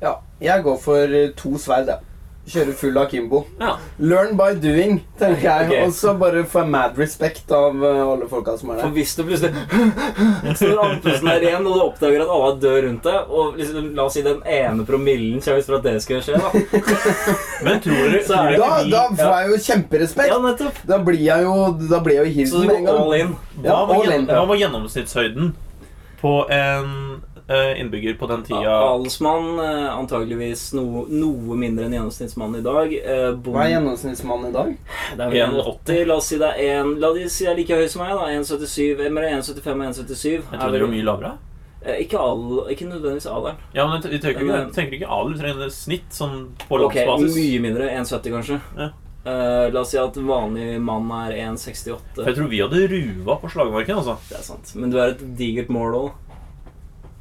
Ja, 0.01 0.15
jeg 0.41 0.63
går 0.65 0.80
for 0.82 1.17
eh, 1.17 1.34
to 1.38 1.58
sverd, 1.62 1.89
jeg. 1.91 2.11
Kjører 2.41 2.73
full 2.73 2.95
akimbo. 2.97 3.43
Ja. 3.62 3.75
Learn 4.01 4.32
by 4.36 4.56
doing, 4.60 4.95
tenker 5.19 5.43
jeg. 5.45 5.67
Okay. 5.69 5.84
Og 5.86 5.91
så 5.93 6.15
bare 6.17 6.41
få 6.49 6.63
mad 6.67 6.97
respect 6.97 7.51
av 7.54 7.77
eh, 7.86 7.99
alle 8.01 8.25
folka 8.27 8.56
som 8.58 8.71
er 8.73 8.80
der. 8.80 8.88
For 8.88 8.95
hvis 8.97 9.13
du 9.15 9.21
plutselig 9.27 10.56
står 10.58 10.82
andpusten 10.82 11.30
der 11.30 11.45
igjen, 11.45 11.67
og 11.69 11.77
du 11.77 11.84
oppdager 11.86 12.23
at 12.25 12.34
alle 12.34 12.49
er 12.49 12.60
døde 12.63 12.82
rundt 12.88 13.06
deg, 13.08 13.30
og 13.30 13.62
liksom, 13.62 13.91
la 13.95 14.08
oss 14.10 14.17
si 14.17 14.23
den 14.25 14.41
ene 14.41 14.86
promillen 14.89 15.38
kommer 15.45 15.62
for 15.69 15.77
at 15.77 15.86
det 15.86 15.95
skal 16.04 16.23
skje, 16.25 16.41
da. 16.41 16.51
Men 17.67 17.80
tror 17.86 18.01
dere, 18.10 18.23
Så 18.25 18.39
er 18.41 18.51
det- 18.56 18.60
Da, 18.65 18.71
vi, 18.84 18.89
da 18.97 19.04
får 19.21 19.36
jeg 19.38 19.49
jo 19.54 19.62
kjemperespekt. 19.69 20.34
Ja, 20.34 20.39
nettopp. 20.49 20.82
Da 20.89 20.97
blir 21.06 21.21
jeg 21.21 21.43
jo 21.45 21.56
Da 21.93 21.99
blir 22.04 22.23
jeg 22.23 22.36
jo 22.49 22.62
du 22.62 22.67
med 22.67 22.75
en 22.82 22.86
gang. 22.89 22.97
all 23.06 23.13
in. 23.21 23.36
hva, 23.62 23.65
Ja, 23.69 23.86
var 23.86 23.95
all 23.95 24.01
gjennom, 24.10 24.19
in. 24.19 24.25
hva 24.34 24.47
var 24.49 24.58
gjennomsnittshøyden 24.65 25.54
på 26.21 26.34
en 26.54 27.21
innbygger 27.81 28.17
på 28.19 28.27
den 28.31 28.43
tida? 28.47 28.71
Adelsmann 28.91 29.59
eh, 29.59 29.89
antageligvis 29.95 30.63
noe, 30.77 31.05
noe 31.09 31.57
mindre 31.59 31.85
enn 31.87 31.95
gjennomsnittsmannen 31.97 32.59
i 32.61 32.65
dag. 32.65 32.93
Eh, 33.01 33.27
bond- 33.35 33.55
Hva 33.57 33.65
er 33.67 33.73
gjennomsnittsmannen 33.75 34.49
i 34.49 34.55
dag? 34.55 34.73
Det 35.17 35.25
er 35.25 35.29
vel 35.29 35.39
1,80. 35.47 35.85
1,80. 35.91 36.05
La 36.11 36.15
oss 36.21 36.27
si 36.31 36.37
det 36.41 36.51
er 36.65 36.81
en 36.81 36.93
La 37.01 37.13
de 37.13 37.27
si 37.29 37.45
er 37.49 37.55
like 37.57 37.77
høy 37.81 37.87
som 37.91 38.03
meg, 38.05 38.15
da. 38.17 38.27
1,75 38.39 38.99
og 38.99 39.07
1,77. 39.07 40.27
Jeg 40.31 40.43
tror 40.49 40.59
trodde 40.59 40.77
det 40.79 40.81
var 40.87 40.93
mye 40.95 41.07
lavere. 41.11 41.33
Eh, 41.83 42.01
Ikke, 42.03 42.17
all, 42.21 42.67
ikke 42.69 42.85
nødvendigvis 42.89 43.25
alderen. 43.25 43.55
Ja, 43.73 43.87
men 43.89 44.01
Vi 44.05 44.19
tenker 44.21 44.43
Men, 44.45 44.49
ikke, 44.49 44.65
eh, 44.67 44.73
tenker 44.75 44.97
ikke 44.99 45.09
alder, 45.09 45.33
vi 45.33 45.39
trenger 45.41 45.71
snitt 45.73 46.11
sånn 46.13 46.35
på 46.67 46.77
landsbasis. 46.77 47.35
Mye 47.35 47.61
mindre. 47.63 47.89
1,70 47.89 48.35
kanskje. 48.37 48.59
Ja. 48.77 48.91
Uh, 49.21 49.69
la 49.69 49.81
oss 49.83 49.91
si 49.93 49.97
at 50.01 50.15
vanlig 50.17 50.79
mann 50.81 51.05
er 51.13 51.35
1,68. 51.45 51.99
For 52.15 52.25
jeg 52.25 52.37
tror 52.39 52.47
vi 52.49 52.61
hadde 52.63 52.87
ruva 52.89 53.35
på 53.41 53.49
slagmarken. 53.53 53.99
altså 54.01 54.15
Det 54.29 54.37
er 54.39 54.45
sant. 54.47 54.71
Men 54.75 54.89
du 54.89 54.97
er 54.97 55.11
et 55.13 55.21
digert 55.37 55.69
mål 55.69 55.93
òg. 55.99 56.11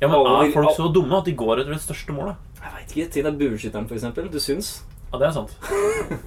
Ja, 0.00 0.08
men 0.08 0.46
Er 0.48 0.52
folk 0.54 0.76
så 0.76 0.88
dumme 0.92 1.18
at 1.20 1.28
de 1.28 1.34
går 1.36 1.60
etter 1.60 1.74
det 1.74 1.82
største 1.84 2.14
målet? 2.16 2.38
Jeg 2.60 2.72
veit 2.76 2.94
ikke. 2.94 3.10
Til 3.12 3.26
er 3.28 3.36
bueskytteren, 3.36 3.90
eksempel. 3.90 4.30
Du 4.32 4.40
syns? 4.40 4.80
Ja, 5.10 5.18
det 5.18 5.26
er 5.26 5.32
sant. 5.34 5.54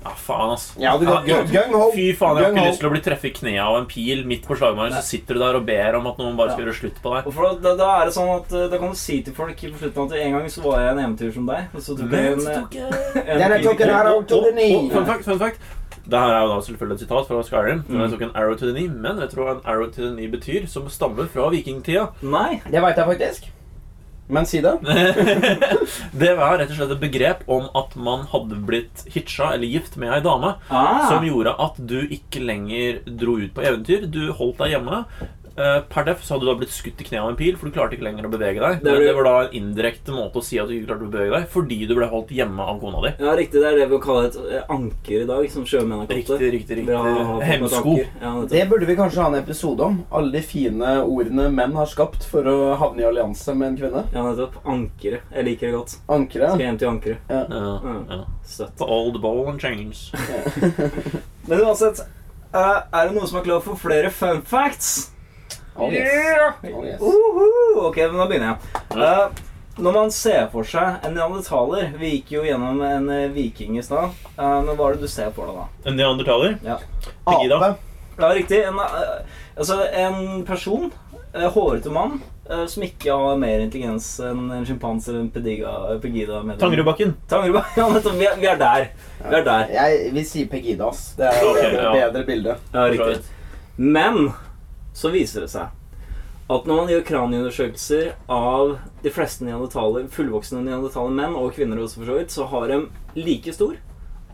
Ja, 0.04 0.12
faen, 0.20 0.50
ass. 0.52 0.64
Ja, 0.76 0.92
det 1.00 1.08
går 1.08 1.22
gang 1.24 1.48
gung 1.72 1.76
ho. 1.80 1.86
Fy 1.96 2.10
faen, 2.20 2.36
jeg 2.42 2.50
har 2.50 2.52
ikke 2.52 2.66
lyst 2.68 2.82
til 2.82 2.90
å 2.90 2.92
bli 2.92 3.02
treffet 3.06 3.30
i 3.30 3.32
kneet 3.38 3.62
av 3.64 3.78
en 3.78 3.86
pil 3.88 4.26
midt 4.28 4.44
på 4.44 4.58
slagmarken. 4.60 4.98
Så 5.00 5.16
sitter 5.16 5.40
du 5.40 5.40
der 5.40 5.60
og 5.62 5.64
ber 5.70 5.96
om 6.02 6.10
at 6.12 6.20
noen 6.20 6.36
bare 6.36 6.52
skal 6.52 6.66
gjøre 6.66 6.76
slutt 6.82 7.00
på 7.00 7.14
deg. 7.14 7.30
Og 7.30 7.38
for 7.38 7.62
da, 7.64 7.76
da 7.80 7.88
er 8.02 8.12
det 8.12 8.16
sånn 8.18 8.34
at 8.34 8.52
eh, 8.52 8.68
Da 8.74 8.82
kan 8.82 8.92
du 8.92 9.00
si 9.00 9.22
til 9.24 9.38
folk 9.38 9.56
på 9.56 9.80
slutten 9.80 10.12
at 10.12 10.18
en 10.20 10.36
gang 10.36 10.52
så 10.52 10.66
var 10.68 10.84
jeg 10.84 10.92
en 10.98 11.02
eventyr 11.06 11.32
som 11.38 11.48
deg. 11.48 11.72
Og 11.72 11.88
så 11.88 11.98
tok 12.02 12.12
jeg 12.12 12.36
en, 12.36 13.40
en 13.48 13.56
I 13.56 13.64
took 13.64 13.88
an 13.88 13.96
arrow 14.02 14.20
to 14.28 14.44
the 14.50 14.52
knee. 14.52 14.76
Fun 14.92 15.08
fact, 15.08 15.24
fun 15.32 15.40
fact. 15.40 15.64
Det 16.04 16.20
her 16.20 16.36
er 16.36 16.44
jo 16.44 16.52
da 16.52 16.62
selvfølgelig 16.68 17.00
et 17.00 17.08
sitat 17.08 17.28
fra 17.32 17.44
Skyrim. 17.48 17.84
Mm. 17.88 18.02
Jeg 18.04 18.16
tok 18.18 18.28
en 18.28 18.36
arrow 18.36 18.60
to 18.60 18.68
the 18.68 18.76
knee, 18.76 18.92
Men 18.92 19.24
vet 19.24 19.32
du 19.32 19.40
hva 19.40 19.56
en 19.56 19.64
arrow 19.64 19.88
to 19.88 20.04
the 20.04 20.12
knee 20.12 20.28
betyr? 20.28 20.68
Som 20.68 20.92
stammer 20.92 21.32
fra 21.32 21.48
vikingtida. 21.56 22.10
Nei. 22.28 22.60
Det 22.68 22.84
veit 22.84 23.00
jeg 23.00 23.14
faktisk. 23.16 23.54
Men 24.28 24.46
si 24.48 24.62
det. 24.64 24.78
det 26.12 26.32
var 26.40 26.58
rett 26.58 26.72
og 26.72 26.78
slett 26.78 26.94
et 26.96 27.02
begrep 27.02 27.44
om 27.52 27.68
at 27.76 27.96
man 28.00 28.24
hadde 28.32 28.60
blitt 28.66 29.04
hitcha 29.12 29.52
eller 29.56 29.68
gift 29.68 29.98
med 30.00 30.14
ei 30.16 30.22
dame. 30.24 30.56
Ah. 30.70 31.10
Som 31.10 31.28
gjorde 31.28 31.56
at 31.66 31.80
du 31.80 32.00
ikke 32.08 32.44
lenger 32.44 33.02
dro 33.06 33.38
ut 33.42 33.54
på 33.56 33.66
eventyr. 33.66 34.08
Du 34.08 34.32
holdt 34.32 34.64
deg 34.64 34.78
hjemme. 34.78 35.04
Eh, 35.56 35.80
Per 35.90 36.04
def 36.08 36.24
så 36.26 36.34
hadde 36.34 36.48
du 36.48 36.50
da 36.50 36.56
blitt 36.58 36.72
skutt 36.74 37.02
i 37.02 37.06
kneet 37.06 37.22
av 37.22 37.28
en 37.30 37.36
pil, 37.38 37.54
for 37.60 37.70
du 37.70 37.76
klarte 37.76 37.94
ikke 37.94 38.08
lenger 38.08 38.26
å 38.26 38.32
bevege 38.34 38.58
deg. 38.64 38.80
Det 38.82 38.90
Det, 38.96 39.04
det 39.06 39.12
var 39.14 39.28
da 39.28 39.34
en 39.44 39.52
indirekte 39.60 40.10
måte 40.16 40.42
å 40.42 40.44
si 40.44 40.58
at 40.58 40.66
du 40.68 40.74
ikke 40.74 40.88
klarte 40.90 41.06
å 41.06 41.12
bevege 41.14 41.34
deg, 41.36 41.46
fordi 41.54 41.78
du 41.86 41.94
ble 41.94 42.08
holdt 42.10 42.32
hjemme 42.34 42.66
av 42.66 42.80
kona 42.82 43.04
di. 43.06 43.12
Ja, 43.22 43.36
riktig. 43.38 43.62
Det 43.62 43.68
er 43.70 43.78
det 43.78 43.86
vi 43.92 44.00
kaller 44.02 44.30
et 44.32 44.38
eh, 44.50 44.64
anker 44.74 45.22
i 45.22 45.28
dag, 45.30 45.46
som 45.54 45.68
sjømenn 45.70 46.00
har 46.02 46.08
kalt 46.10 46.18
Riktig, 46.18 46.40
det. 46.42 46.50
riktig, 46.56 46.78
riktig. 46.82 46.96
et 46.98 47.46
Hemsko. 47.52 47.94
Ja. 48.24 48.32
Det 48.50 48.64
burde 48.72 48.90
vi 48.90 48.96
kanskje 48.98 49.22
ha 49.22 49.28
en 49.30 49.38
episode 49.44 49.86
om. 49.92 50.00
Alle 50.12 50.32
de 50.40 50.42
fine 50.42 50.96
ordene 51.06 51.46
menn 51.54 51.78
har 51.78 51.86
skapt 51.92 52.26
for 52.26 52.50
å 52.50 52.58
havne 52.82 53.06
i 53.06 53.08
allianse 53.12 53.54
med 53.54 53.68
en 53.76 53.78
kvinne. 53.84 54.04
ja, 54.14 54.26
nettopp. 54.26 54.58
Ankeret. 54.66 55.22
Jeg 55.38 55.46
liker 55.52 55.70
det 55.70 55.76
godt. 55.78 55.98
Ankeret. 56.18 56.56
Skal 56.58 56.66
hjem 56.66 56.82
til 56.82 56.90
ankeret. 56.96 57.18
Ja, 57.30 57.46
Ja, 57.54 57.96
ja. 58.18 58.24
Støtt. 58.44 58.74
The 58.82 58.86
old 58.90 59.22
ball 59.22 59.46
and 59.54 59.62
change. 59.62 60.10
Men 61.48 61.60
uansett, 61.62 62.00
eh, 62.54 62.78
er 62.94 63.08
det 63.08 63.14
noen 63.16 63.28
som 63.30 63.40
er 63.40 63.46
klar 63.48 63.62
for 63.66 63.78
flere 63.80 64.10
fun 64.14 64.42
facts? 64.42 65.12
Oh, 65.76 65.92
yes. 65.92 66.14
Yeah! 66.14 66.54
Oh, 66.76 66.86
yes. 66.86 67.02
Uhu! 67.02 67.88
Ok, 67.88 67.98
men 67.98 68.20
da 68.20 68.28
begynner 68.30 68.52
jeg. 68.52 68.58
Uh, 68.94 69.44
når 69.82 69.96
man 69.96 70.12
ser 70.14 70.44
for 70.52 70.68
seg 70.70 71.00
en 71.02 71.16
neandertaler 71.18 71.96
Vi 71.98 72.12
gikk 72.12 72.36
jo 72.36 72.44
gjennom 72.46 72.78
en 72.86 73.08
eh, 73.10 73.32
viking 73.34 73.80
i 73.80 73.86
stad. 73.86 74.14
Uh, 74.38 74.60
men 74.62 74.76
hva 74.78 74.92
er 74.92 75.00
det 75.00 75.08
du 75.08 75.10
ser 75.10 75.32
for 75.34 75.50
deg 75.50 75.58
da? 75.58 75.66
En 75.90 75.98
neandertaler? 75.98 76.60
Ja, 76.62 76.78
Pegida. 77.26 77.58
Ape. 77.58 77.96
ja 78.20 78.30
riktig. 78.38 78.62
En, 78.70 78.78
altså, 78.84 79.80
en 79.90 80.46
person, 80.46 80.94
hårete 81.34 81.90
mann, 81.90 82.20
som 82.70 82.86
ikke 82.86 83.16
har 83.18 83.40
mer 83.42 83.64
intelligens 83.64 84.06
enn 84.22 84.52
en 84.54 84.66
sjimpanse 84.68 85.10
eller 85.10 85.24
en 85.24 85.32
pediga, 85.34 85.72
pegida 86.04 86.44
medlem. 86.44 86.60
Tangerudbakken. 86.62 87.16
Tangerudbakken. 87.32 87.80
Ja, 87.82 87.90
nettopp. 87.96 88.20
Vi, 88.20 88.30
vi 88.44 88.50
er 88.52 88.60
der. 88.62 88.90
Vi 89.24 89.38
er 89.40 89.48
der. 89.48 89.74
Jeg 89.74 90.14
vil 90.14 90.28
si 90.30 90.46
Pegida. 90.52 90.92
Det 91.18 91.32
er 91.32 91.40
et 91.40 91.48
bedre, 91.50 91.82
ja. 91.82 91.94
bedre 91.98 92.26
bilde. 92.30 92.58
Ja, 92.76 92.86
riktig. 92.94 93.24
Men 93.82 94.28
så 94.94 95.12
viser 95.14 95.46
det 95.46 95.54
seg 95.54 95.72
at 96.52 96.66
når 96.68 96.76
man 96.76 96.92
gjør 96.92 97.06
kraniundersøkelser 97.08 98.10
av 98.32 98.76
de 99.04 99.12
fleste 99.14 99.48
fullvoksne 99.48 100.64
neandertaler 100.66 101.16
menn, 101.16 101.38
og 101.40 101.54
kvinner 101.56 101.80
også 101.80 102.02
for 102.02 102.12
så 102.12 102.18
vidt, 102.20 102.34
så 102.36 102.48
har 102.52 102.68
de 102.70 102.80
like 103.16 103.54
stor, 103.56 103.78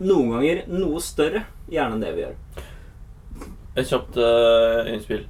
noen 0.02 0.34
ganger 0.34 0.64
noe 0.72 1.00
større 1.04 1.44
hjerne 1.70 1.96
enn 1.96 2.02
det 2.02 2.14
vi 2.16 2.24
gjør. 2.24 2.64
Et 3.78 3.86
kjapt 3.86 4.18
uh, 4.18 4.90
innspill. 4.90 5.22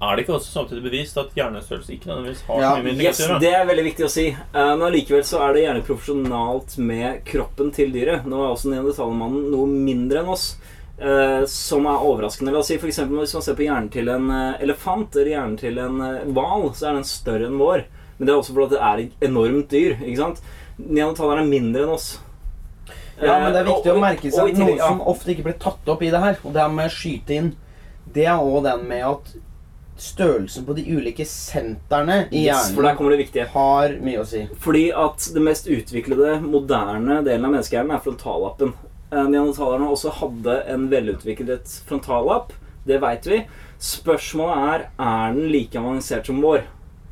Er 0.00 0.16
det 0.16 0.24
ikke 0.24 0.38
også 0.38 0.54
samtidig 0.54 0.86
bevist 0.86 1.18
at 1.20 1.34
hjernestørrelse 1.36 1.92
ikke 1.92 2.08
nødvendigvis 2.08 2.46
har 2.46 2.62
Ja, 2.62 2.70
så 2.70 2.80
mye 2.80 2.84
med 2.86 3.02
Yes, 3.04 3.18
intelligens 3.20 3.42
det 3.44 3.50
er 3.52 3.66
veldig 3.68 3.84
viktig 3.84 4.06
å 4.06 4.12
si. 4.14 4.26
Uh, 4.32 4.70
men 4.70 4.86
allikevel 4.88 5.26
så 5.28 5.42
er 5.44 5.52
det 5.52 5.64
gjerne 5.66 5.84
proporsjonalt 5.84 6.76
med 6.80 7.20
kroppen 7.28 7.74
til 7.76 7.92
dyret. 7.92 8.24
Nå 8.24 8.40
er 8.40 8.54
også 8.54 8.72
neandertalermannen 8.72 9.50
noe 9.52 9.68
mindre 9.68 10.22
enn 10.22 10.32
oss. 10.32 10.54
Eh, 11.00 11.44
som 11.46 11.86
er 11.86 12.04
overraskende. 12.04 12.52
La 12.52 12.58
oss 12.62 12.68
si 12.68 12.78
for 12.78 12.88
eksempel, 12.90 13.18
Hvis 13.22 13.34
man 13.34 13.42
ser 13.42 13.54
på 13.58 13.64
hjernen 13.66 13.90
til 13.90 14.08
en 14.08 14.30
uh, 14.30 14.60
elefant 14.62 15.16
eller 15.16 15.32
hjernen 15.34 15.58
til 15.58 15.78
en 15.78 15.98
hval, 16.34 16.66
uh, 16.68 16.72
så 16.76 16.90
er 16.90 16.98
den 17.00 17.04
større 17.08 17.46
enn 17.48 17.58
vår. 17.60 17.84
Men 18.18 18.26
det 18.26 18.32
er 18.34 18.40
også 18.40 18.54
fordi 18.54 18.74
det 18.76 18.82
er 18.84 18.98
et 19.06 19.28
enormt 19.30 19.70
dyr. 19.72 19.96
ikke 20.04 20.20
sant? 20.20 20.42
Neandertalerne 20.78 21.46
er 21.46 21.50
mindre 21.50 21.82
enn 21.86 21.94
oss. 21.94 22.18
Ja, 23.20 23.38
men 23.40 23.52
det 23.52 23.60
er 23.60 23.66
Eh, 23.66 23.74
viktig 23.74 23.90
og- 23.92 23.96
å 23.96 24.00
merke 24.00 24.30
seg 24.32 24.56
noe 24.56 24.76
ja. 24.76 24.86
som 24.88 25.00
ofte 25.00 25.28
ikke 25.34 25.44
blir 25.44 25.58
tatt 25.60 25.88
opp 25.88 26.02
i 26.02 26.08
det 26.10 26.20
her, 26.20 26.38
og 26.44 26.52
det 26.54 26.62
er 26.62 26.68
med 26.72 26.88
å 26.88 26.94
skyte 26.94 27.34
inn, 27.36 27.56
det 28.12 28.24
er 28.26 28.38
òg 28.40 28.62
den 28.64 28.88
med 28.88 29.04
at 29.04 29.34
størrelsen 30.00 30.64
på 30.64 30.74
de 30.74 30.84
ulike 30.88 31.26
sentrene 31.28 32.22
i 32.32 32.46
Yes, 32.46 32.70
for 32.72 32.80
der 32.82 32.94
hjernen 32.94 32.96
kommer 32.96 33.10
det 33.10 33.26
viktige. 33.26 33.46
har 33.52 33.88
mye 34.00 34.20
å 34.22 34.26
si. 34.26 34.48
Fordi 34.58 34.90
at 34.96 35.28
det 35.34 35.42
mest 35.42 35.66
utviklede, 35.68 36.40
moderne 36.40 37.22
delen 37.22 37.44
av 37.44 37.52
menneskehjernen 37.52 37.92
er 37.92 38.00
frontallappen. 38.00 38.72
Eh, 39.10 39.26
Neandertalerne 39.26 39.88
også 39.90 40.12
hadde 40.20 40.60
en 40.70 40.86
velutviklet 40.90 41.80
frontallapp. 41.88 42.52
Det 42.86 43.00
veit 43.02 43.26
vi. 43.26 43.40
Spørsmålet 43.80 44.68
er 44.74 44.84
er 44.98 45.34
den 45.34 45.50
like 45.50 45.78
avansert 45.78 46.26
som 46.26 46.40
vår. 46.42 46.62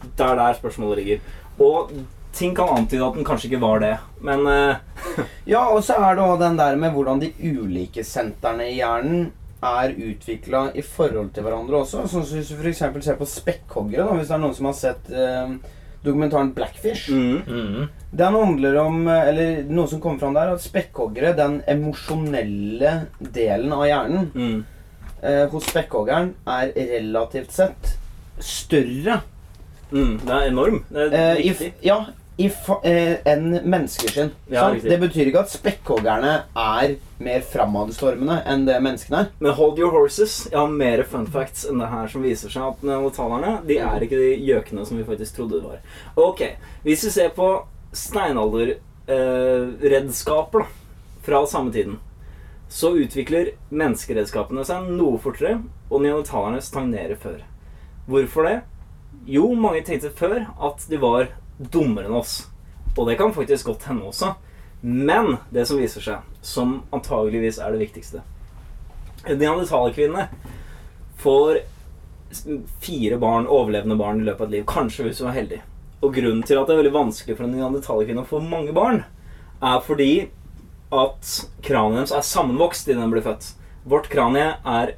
Det 0.04 0.24
er 0.24 0.38
der 0.38 0.58
spørsmålet 0.58 1.00
ligger. 1.02 1.20
Og 1.58 1.90
ting 2.32 2.54
kan 2.54 2.70
antyde 2.76 3.06
at 3.06 3.16
den 3.18 3.26
kanskje 3.26 3.50
ikke 3.50 3.64
var 3.64 3.82
det. 3.82 3.96
Men 4.22 4.46
eh, 4.46 4.76
Ja, 5.54 5.66
og 5.74 5.82
så 5.84 5.98
er 5.98 6.14
det 6.14 6.24
òg 6.24 6.38
den 6.42 6.58
der 6.60 6.76
med 6.76 6.94
hvordan 6.94 7.20
de 7.22 7.32
ulike 7.40 8.04
sentrene 8.06 8.70
i 8.70 8.78
hjernen 8.78 9.32
er 9.58 9.90
utvikla 9.90 10.68
i 10.78 10.84
forhold 10.86 11.32
til 11.34 11.42
hverandre 11.42 11.80
også. 11.80 12.04
Sånn 12.06 12.24
som 12.28 12.38
Hvis 12.38 12.52
du 12.52 12.60
f.eks. 12.62 12.84
ser 13.04 13.18
på 13.18 13.26
spekkhoggere, 13.26 14.06
hvis 14.14 14.30
det 14.30 14.36
er 14.36 14.42
noen 14.44 14.54
som 14.54 14.68
har 14.70 14.76
sett 14.78 15.10
eh, 15.10 15.56
dokumentaren 16.04 16.52
Blackfish. 16.54 17.08
mm, 17.10 17.42
Mm. 17.46 17.86
Den 18.10 18.34
handler 18.34 18.76
om 18.80 19.08
eh, 19.08 19.28
Eller 19.28 19.62
noe 19.68 19.88
som 19.88 20.00
kommer 20.00 20.18
fram 20.18 20.34
der, 20.34 20.54
at 20.54 20.62
spekkhoggere, 20.64 21.34
den 21.36 21.62
emosjonelle 21.68 22.92
delen 23.20 23.72
av 23.72 23.84
hjernen 23.86 24.30
mm, 24.34 24.64
eh, 25.22 25.44
hos 25.52 25.66
spekkhoggeren, 25.68 26.34
er 26.46 26.72
relativt 26.76 27.52
sett 27.52 27.96
større 28.38 29.20
mm, 29.90 30.18
Det 30.24 30.32
er 30.38 30.46
enorm. 30.48 30.80
Det 30.88 31.08
er 31.12 31.18
eh, 31.36 31.42
viktig. 31.42 31.72
ja, 31.84 31.98
i 31.98 32.08
eh, 32.08 32.14
enn 32.38 33.60
mennesker 33.64 34.08
sin. 34.08 34.30
Ja, 34.46 34.70
riktig. 34.70 34.90
det 34.90 34.98
betyr 35.02 35.26
ikke 35.26 35.40
at 35.42 35.50
spekkhoggerne 35.50 36.42
er 36.54 36.94
mer 37.18 37.40
framadstormende 37.42 38.42
enn 38.46 38.66
det 38.68 38.82
menneskene 38.84 39.18
er. 39.24 39.28
Men 39.42 39.52
hold 39.58 39.78
your 39.78 39.90
horses. 39.90 40.48
Jeg 40.52 40.58
har 40.58 40.68
mer 40.70 41.02
fun 41.10 41.26
facts 41.26 41.64
enn 41.68 41.78
det 41.82 41.88
her 41.90 42.06
som 42.12 42.22
viser 42.22 42.48
seg 42.52 42.62
at 42.62 42.82
neandertalerne 42.86 43.62
de 43.66 43.78
er 43.82 44.00
ikke 44.06 44.16
de 44.20 44.36
gjøkene 44.46 44.86
som 44.86 44.96
vi 45.00 45.04
faktisk 45.08 45.36
trodde 45.36 45.54
det 45.58 45.66
var. 45.66 45.78
Ok, 46.16 46.42
Hvis 46.86 47.04
vi 47.04 47.10
ser 47.10 47.28
på 47.34 47.66
steinalderredskaper 47.92 50.60
eh, 50.60 50.66
fra 51.26 51.46
samme 51.46 51.72
tiden, 51.72 51.98
så 52.68 52.90
utvikler 53.00 53.50
menneskeredskapene 53.72 54.64
seg 54.68 54.82
noe 54.92 55.18
fortere, 55.18 55.58
og 55.88 56.02
neandertalerne 56.04 56.60
stagnerer 56.62 57.16
før. 57.18 57.42
Hvorfor 58.08 58.42
det? 58.44 58.60
Jo, 59.28 59.54
mange 59.56 59.82
tenkte 59.84 60.10
før 60.14 60.46
at 60.54 60.86
de 60.88 60.96
var 61.00 61.26
dummere 61.58 62.08
enn 62.08 62.18
oss. 62.18 62.40
Og 62.96 63.06
det 63.08 63.18
kan 63.18 63.34
faktisk 63.34 63.66
godt 63.70 63.88
hende 63.90 64.08
også. 64.08 64.34
Men 64.80 65.36
det 65.50 65.66
som 65.66 65.80
viser 65.80 66.04
seg, 66.04 66.26
som 66.42 66.82
antageligvis 66.94 67.58
er 67.58 67.72
det 67.74 67.80
viktigste 67.80 68.20
En 69.26 69.40
neandertalerkvinne 69.40 70.28
får 71.18 71.64
fire 72.84 73.18
barn, 73.18 73.48
overlevende 73.50 73.96
barn 73.98 74.20
i 74.20 74.26
løpet 74.26 74.44
av 74.44 74.46
et 74.46 74.54
liv. 74.58 74.66
Kanskje 74.68 75.08
hvis 75.08 75.22
hun 75.22 75.30
er 75.32 75.38
heldig. 75.40 75.60
Og 76.04 76.14
grunnen 76.14 76.44
til 76.46 76.60
at 76.60 76.68
det 76.68 76.76
er 76.76 76.82
veldig 76.84 76.94
vanskelig 76.94 77.36
for 77.36 77.48
en 77.48 77.56
neandertalerkvinne 77.56 78.22
å 78.22 78.28
få 78.28 78.38
mange 78.44 78.74
barn, 78.76 79.02
er 79.58 79.80
fordi 79.82 80.12
at 80.94 81.32
kraniet 81.64 82.04
deres 82.04 82.14
er 82.14 82.28
sammenvokst 82.28 82.86
idet 82.88 83.00
den 83.00 83.10
blir 83.12 83.24
født. 83.24 83.50
Vårt 83.88 84.06
kranie 84.12 84.52
er 84.62 84.94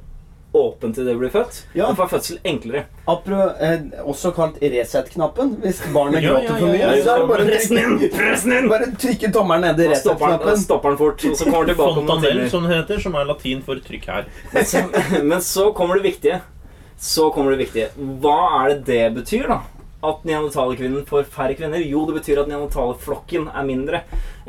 åpent 0.53 0.95
til 0.97 1.05
det 1.07 1.13
blir 1.19 1.31
født. 1.31 1.61
Ja. 1.77 1.87
Det 1.89 1.95
får 2.01 2.09
fødsel 2.11 2.39
enklere. 2.43 2.83
Apro, 3.07 3.37
eh, 3.63 3.85
også 4.03 4.31
kalt 4.35 4.57
reset-knappen. 4.61 5.53
Hvis 5.63 5.79
barnet 5.93 6.23
Ja, 6.23 6.33
gråter 6.33 6.49
ja, 6.49 6.55
for 6.59 6.67
mye, 6.67 6.79
ja, 6.81 6.91
ja. 6.95 7.03
så 7.05 7.13
er 7.15 7.19
det 7.21 7.27
bare 7.31 7.45
pressen 7.47 7.77
inn! 7.81 7.97
Pressen 8.15 8.55
inn! 8.57 8.69
bare 8.71 8.89
trykke 8.99 9.31
tommelen 9.33 9.67
ned 9.69 9.79
i 9.85 9.89
reset-knappen. 9.93 10.57
stopper 10.63 10.89
den 10.89 10.97
fort, 10.99 11.25
og 11.31 11.37
så 11.39 11.45
kommer 11.47 11.65
den 11.65 11.75
tilbake 11.75 11.95
Fontanell, 12.01 12.41
som 12.51 12.67
det 12.67 12.75
heter, 12.75 12.99
som 13.05 13.15
er 13.15 13.29
latin 13.29 13.61
for 13.67 13.79
trykk 13.87 14.07
her. 14.11 14.25
Men 14.53 14.65
så, 14.65 14.83
men 15.23 15.41
så 15.41 15.69
kommer 15.77 15.95
det 16.01 16.09
viktige. 16.11 16.41
Så 17.01 17.29
kommer 17.33 17.55
det 17.55 17.63
viktige. 17.63 17.87
Hva 18.21 18.39
er 18.65 18.75
det 18.75 18.83
det 18.91 19.05
betyr, 19.21 19.47
da? 19.49 19.61
At 20.03 20.23
neandertalerkvinnen 20.25 21.05
får 21.05 21.27
færre 21.29 21.53
kvinner? 21.53 21.77
Jo, 21.85 22.03
det 22.09 22.15
betyr 22.19 22.39
at 22.41 22.47
neandertalerflokken 22.49 23.47
er 23.53 23.65
mindre. 23.67 23.99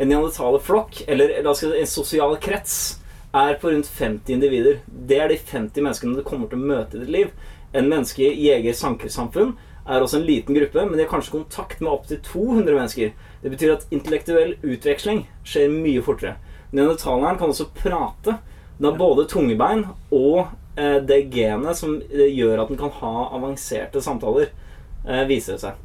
En 0.01 0.09
neandertalerflokk, 0.09 1.03
eller 1.13 1.35
la 1.45 1.51
oss 1.53 1.61
si 1.61 1.69
en 1.77 1.89
sosial 1.89 2.37
krets, 2.41 2.99
er 3.33 3.55
på 3.61 3.71
rundt 3.71 3.89
50 3.89 4.35
individer. 4.35 4.81
Det 4.87 5.19
er 5.19 5.33
de 5.33 5.39
50 5.41 5.83
menneskene 5.83 6.17
du 6.19 6.25
kommer 6.27 6.51
til 6.51 6.61
å 6.61 6.71
møte 6.73 6.99
i 6.99 7.03
ditt 7.03 7.13
liv. 7.13 7.35
En 7.73 7.89
menneske-jeger-sankersamfunn 7.89 9.55
er 9.89 10.05
også 10.05 10.21
en 10.21 10.27
liten 10.27 10.55
gruppe, 10.55 10.85
men 10.85 10.97
de 10.97 11.05
har 11.05 11.11
kanskje 11.11 11.39
kontakt 11.39 11.81
med 11.81 11.93
opptil 11.93 12.21
200 12.27 12.77
mennesker. 12.77 13.13
Det 13.43 13.53
betyr 13.55 13.75
at 13.75 13.87
intellektuell 13.91 14.57
utveksling 14.63 15.25
skjer 15.49 15.73
mye 15.73 16.03
fortere. 16.05 16.37
Neandertaleren 16.73 17.41
kan 17.41 17.53
også 17.53 17.71
prate. 17.77 18.37
Den 18.79 18.91
har 18.91 18.99
både 19.01 19.27
tungebein 19.29 19.87
og 20.11 20.53
eh, 20.77 20.99
det 21.05 21.25
genet 21.33 21.79
som 21.79 21.97
eh, 22.01 22.29
gjør 22.33 22.63
at 22.63 22.73
den 22.73 22.81
kan 22.81 22.93
ha 23.01 23.15
avanserte 23.37 24.03
samtaler, 24.05 24.53
eh, 25.07 25.25
viser 25.29 25.57
det 25.57 25.65
seg. 25.65 25.81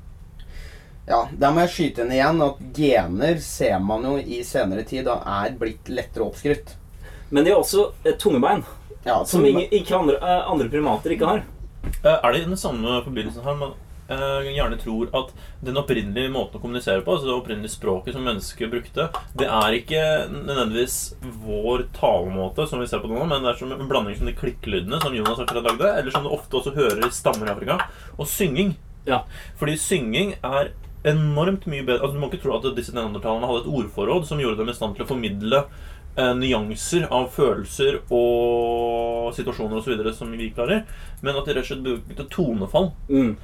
Ja, 1.08 1.22
Der 1.32 1.54
må 1.56 1.64
jeg 1.64 1.72
skyte 1.72 2.04
inn 2.04 2.12
igjen 2.12 2.44
at 2.44 2.60
gener 2.76 3.38
ser 3.44 3.80
man 3.80 4.04
jo 4.04 4.18
i 4.20 4.42
senere 4.44 4.84
tid 4.88 5.06
da 5.08 5.22
er 5.40 5.56
blitt 5.60 5.88
lettere 5.88 6.28
oppskrytt. 6.28 6.76
Men 7.30 7.44
de 7.44 7.52
har 7.52 7.60
også 7.62 7.92
et 8.08 8.20
tungebein, 8.20 8.64
Ja, 9.08 9.22
som 9.26 9.46
ingen, 9.46 9.68
ikke 9.72 9.96
andre, 9.96 10.16
eh, 10.20 10.52
andre 10.52 10.70
primater 10.70 11.14
ikke 11.16 11.28
har. 11.28 11.44
Eh, 12.04 12.18
Er 12.24 12.32
det 12.32 12.42
i 12.42 12.46
den 12.50 12.58
samme 12.58 13.02
forbindelsen 13.04 13.44
her 13.44 13.56
man 13.56 13.74
eh, 14.10 14.48
gjerne 14.56 14.80
tror 14.80 15.10
at 15.16 15.32
den 15.64 15.78
opprinnelige 15.80 16.32
måten 16.32 16.60
å 16.60 16.62
kommunisere 16.64 17.04
på, 17.04 17.12
altså 17.14 17.28
det 17.28 17.36
opprinnelige 17.36 17.76
språket 17.76 18.16
som 18.16 18.24
mennesket 18.24 18.72
brukte, 18.72 19.10
det 19.36 19.48
er 19.48 19.78
ikke 19.78 20.02
nødvendigvis 20.32 20.98
vår 21.44 21.86
talemåte 21.96 22.68
som 22.68 22.80
vi 22.80 22.88
ser 22.88 23.04
på 23.04 23.12
nå, 23.12 23.20
men 23.28 23.44
det 23.44 23.54
er 23.54 23.60
som 23.60 23.72
en 23.76 23.88
blanding 23.88 24.16
som 24.18 24.28
de 24.28 24.36
klikklydene 24.36 25.02
som 25.04 25.16
Jonas 25.16 25.40
akkurat 25.44 25.68
lagde, 25.72 25.94
eller 26.00 26.12
som 26.12 26.24
du 26.24 26.32
ofte 26.32 26.60
også 26.60 26.76
hører 26.76 27.04
i 27.08 27.12
stammer 27.12 27.48
i 27.48 27.52
Afrika, 27.56 27.80
og 28.18 28.28
synging. 28.32 28.76
Ja. 29.08 29.24
Fordi 29.60 29.78
synging 29.80 30.36
er 30.44 30.74
enormt 31.08 31.68
mye 31.70 31.86
bedre 31.86 32.02
altså 32.04 32.18
Du 32.18 32.20
må 32.20 32.28
ikke 32.28 32.42
tro 32.44 32.58
at 32.58 32.66
disse 32.76 32.92
neandertalerne 32.96 33.48
hadde 33.48 33.62
et 33.64 33.76
ordforråd 33.80 34.26
som 34.28 34.42
gjorde 34.42 34.58
dem 34.60 34.72
i 34.72 34.76
stand 34.76 34.98
til 34.98 35.06
å 35.06 35.08
formidle 35.08 35.62
eh, 36.18 36.34
nyanser 36.38 37.08
av 37.14 37.30
følelser 37.36 38.02
og 38.10 39.32
situasjoner 39.38 39.80
osv. 39.80 40.14
som 40.18 40.32
vi 40.32 40.52
klarer, 40.56 40.84
men 41.22 41.38
at 41.38 41.46
de 41.46 41.56
rett 41.56 41.66
og 41.66 41.72
slett 41.72 41.86
brukte 41.86 42.28
tonefall. 42.34 42.92
Mm. 43.10 43.36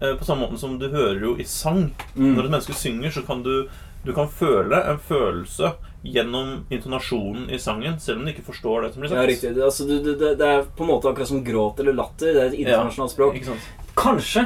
Eh, 0.00 0.14
på 0.18 0.28
samme 0.28 0.44
måte 0.44 0.60
som 0.60 0.78
du 0.78 0.88
hører 0.92 1.22
jo 1.22 1.36
i 1.40 1.48
sang. 1.48 1.88
Mm. 2.14 2.34
Når 2.34 2.44
et 2.44 2.50
menneske 2.50 2.76
synger, 2.76 3.10
så 3.10 3.24
kan 3.26 3.42
du 3.46 3.68
du 4.06 4.12
kan 4.14 4.28
føle 4.30 4.78
en 4.86 4.98
følelse 5.02 5.72
gjennom 6.06 6.60
intonasjonen 6.70 7.48
i 7.50 7.58
sangen, 7.58 7.96
selv 8.00 8.20
om 8.20 8.26
du 8.26 8.30
ikke 8.30 8.44
forstår 8.46 8.84
det 8.84 8.90
som 8.92 9.02
blir 9.02 9.10
sagt. 9.10 9.18
Ja, 9.18 9.26
riktig. 9.26 9.50
Det, 9.56 9.64
altså, 9.64 9.86
du, 9.88 9.96
det, 10.14 10.36
det 10.38 10.46
er 10.46 10.62
på 10.78 10.84
en 10.84 10.92
måte 10.92 11.10
akkurat 11.10 11.32
som 11.32 11.42
gråt 11.44 11.82
eller 11.82 11.96
latter. 11.96 12.30
Det 12.30 12.42
er 12.44 12.52
et 12.52 12.60
internasjonalt 12.60 13.14
språk. 13.16 13.40
Ikke 13.40 13.50
sant? 13.50 13.66
Kanskje. 13.98 14.44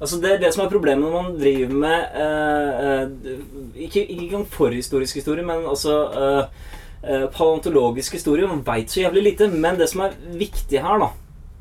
Altså 0.00 0.20
Det 0.20 0.30
er 0.32 0.38
det 0.40 0.52
som 0.54 0.62
er 0.64 0.70
problemet 0.72 1.04
når 1.04 1.16
man 1.16 1.34
driver 1.36 1.72
med 1.76 2.20
eh, 2.22 2.92
eh, 3.02 3.42
Ikke, 3.84 4.00
ikke 4.00 4.38
forhistorisk 4.48 5.18
historie, 5.20 5.44
men 5.44 5.66
altså 5.68 5.96
eh, 6.08 6.70
paleontologisk 7.02 8.18
historie. 8.18 8.48
Man 8.48 8.64
veit 8.66 8.92
så 8.92 9.04
jævlig 9.04 9.22
lite. 9.30 9.48
Men 9.52 9.78
det 9.80 9.90
som 9.92 10.04
er 10.04 10.16
viktig 10.36 10.82
her, 10.84 11.00
da, 11.00 11.10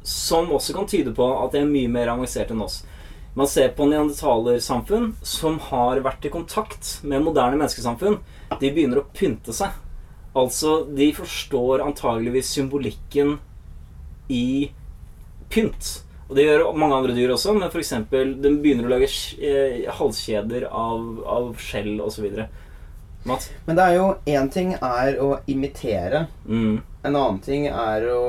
som 0.03 0.51
også 0.55 0.75
kan 0.75 0.87
tyde 0.89 1.13
på 1.15 1.27
at 1.43 1.53
det 1.53 1.63
er 1.63 1.69
mye 1.69 1.91
mer 1.91 2.13
avansert 2.13 2.53
enn 2.53 2.63
oss 2.63 2.81
Man 3.37 3.47
ser 3.47 3.73
på 3.75 3.85
neandertalersamfunn 3.87 5.11
som 5.23 5.59
har 5.69 6.01
vært 6.03 6.25
i 6.25 6.31
kontakt 6.33 6.97
med 7.05 7.23
moderne 7.23 7.59
menneskesamfunn. 7.59 8.17
De 8.59 8.71
begynner 8.73 9.03
å 9.03 9.07
pynte 9.15 9.53
seg. 9.55 9.75
Altså, 10.35 10.81
de 10.85 11.11
forstår 11.15 11.83
antageligvis 11.85 12.49
symbolikken 12.57 13.37
i 14.33 14.71
pynt. 15.53 15.91
Og 16.27 16.35
det 16.37 16.45
gjør 16.45 16.67
mange 16.77 16.97
andre 16.97 17.15
dyr 17.17 17.31
også, 17.33 17.55
men 17.57 17.69
f.eks. 17.69 17.93
de 18.09 18.51
begynner 18.61 18.85
å 18.85 18.91
lage 18.91 19.07
eh, 19.41 19.87
halskjeder 19.97 20.67
av, 20.69 21.07
av 21.25 21.53
skjell 21.61 21.95
osv. 22.05 22.27
Mats? 23.27 23.49
Men 23.65 23.75
det 23.79 23.85
er 23.85 23.97
jo 23.97 24.07
én 24.31 24.49
ting 24.53 24.73
er 24.75 25.19
å 25.19 25.33
imitere. 25.51 26.25
Mm. 26.47 26.79
En 27.03 27.15
annen 27.15 27.39
ting 27.43 27.67
er 27.67 28.07
å 28.13 28.23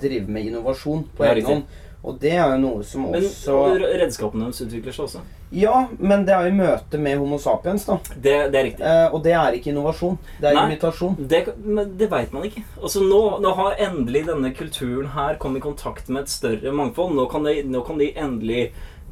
drive 0.00 0.30
med 0.30 0.50
innovasjon 0.50 1.06
på 1.16 1.26
egen 1.30 1.50
hånd. 1.50 1.80
Og 2.04 2.18
det 2.20 2.34
er 2.36 2.50
jo 2.52 2.60
noe 2.60 2.84
som 2.84 3.06
Men 3.08 3.24
også 3.24 3.54
redskapene 3.80 4.44
deres 4.44 4.60
utvikler 4.66 4.92
seg 4.92 5.06
også. 5.06 5.22
Ja, 5.54 5.86
men 6.02 6.24
det 6.26 6.34
er 6.34 6.48
jo 6.48 6.56
møte 6.58 6.98
med 7.00 7.16
Homo 7.20 7.38
sapiens, 7.40 7.84
da. 7.86 7.96
Det, 8.12 8.34
det 8.52 8.58
er 8.58 8.66
riktig. 8.66 8.84
Eh, 8.90 9.06
og 9.14 9.22
det 9.24 9.34
er 9.38 9.56
ikke 9.56 9.70
innovasjon. 9.70 10.18
Det 10.40 10.50
er 10.50 10.58
Nei. 10.58 10.64
imitasjon. 10.68 11.14
Det, 11.30 11.40
men 11.62 11.94
det 12.00 12.08
veit 12.12 12.34
man 12.34 12.44
ikke. 12.48 12.64
Altså 12.80 13.04
nå, 13.04 13.20
nå 13.44 13.52
har 13.60 13.78
endelig 13.86 14.24
denne 14.28 14.50
kulturen 14.56 15.12
her 15.14 15.38
kommet 15.40 15.62
i 15.62 15.66
kontakt 15.68 16.10
med 16.10 16.26
et 16.26 16.34
større 16.34 16.74
mangfold. 16.74 17.14
Nå 17.16 17.28
kan 17.30 17.46
de, 17.46 17.60
nå 17.70 17.84
kan 17.86 18.02
de 18.02 18.10
endelig 18.18 18.64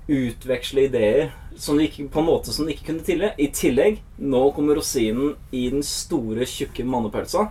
utveksle 0.08 0.86
ideer 0.88 1.30
som 1.56 1.78
de 1.78 1.86
ikke, 1.86 2.08
på 2.10 2.22
en 2.22 2.26
måte 2.26 2.52
som 2.54 2.66
de 2.66 2.74
ikke 2.74 2.88
kunne 2.90 3.04
tidligere. 3.06 3.36
I 3.38 3.50
tillegg, 3.54 4.00
nå 4.18 4.42
kommer 4.56 4.78
rosinen 4.78 5.34
i 5.54 5.66
den 5.72 5.84
store, 5.86 6.46
tjukke 6.48 6.86
mannepølsa. 6.88 7.48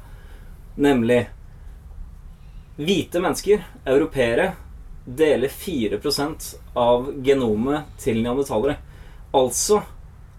Nemlig 0.82 1.24
hvite 2.82 3.22
mennesker, 3.22 3.64
europeere, 3.86 4.52
deler 5.06 5.52
4% 5.52 6.52
av 6.78 7.10
genomet 7.26 7.90
til 8.02 8.22
neandertalere. 8.22 8.78
Altså 9.36 9.82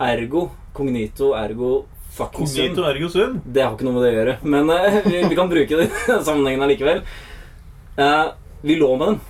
ergo 0.03 0.49
cognito 0.73 1.33
ergo 1.37 1.85
fucking 2.13 2.49
sum. 2.49 2.63
Det 3.45 3.65
har 3.65 3.75
ikke 3.75 3.87
noe 3.87 3.97
med 3.97 4.05
det 4.05 4.13
å 4.13 4.17
gjøre, 4.19 4.39
men 4.45 4.71
uh, 4.71 5.03
vi, 5.11 5.21
vi 5.29 5.39
kan 5.39 5.51
bruke 5.51 5.79
det 5.79 5.89
i 5.89 6.19
sammenhengen 6.27 6.65
allikevel. 6.67 7.05
Uh, 7.99 8.33
vi 8.63 8.79
lå 8.81 8.91
med 8.97 9.13
dem. 9.13 9.21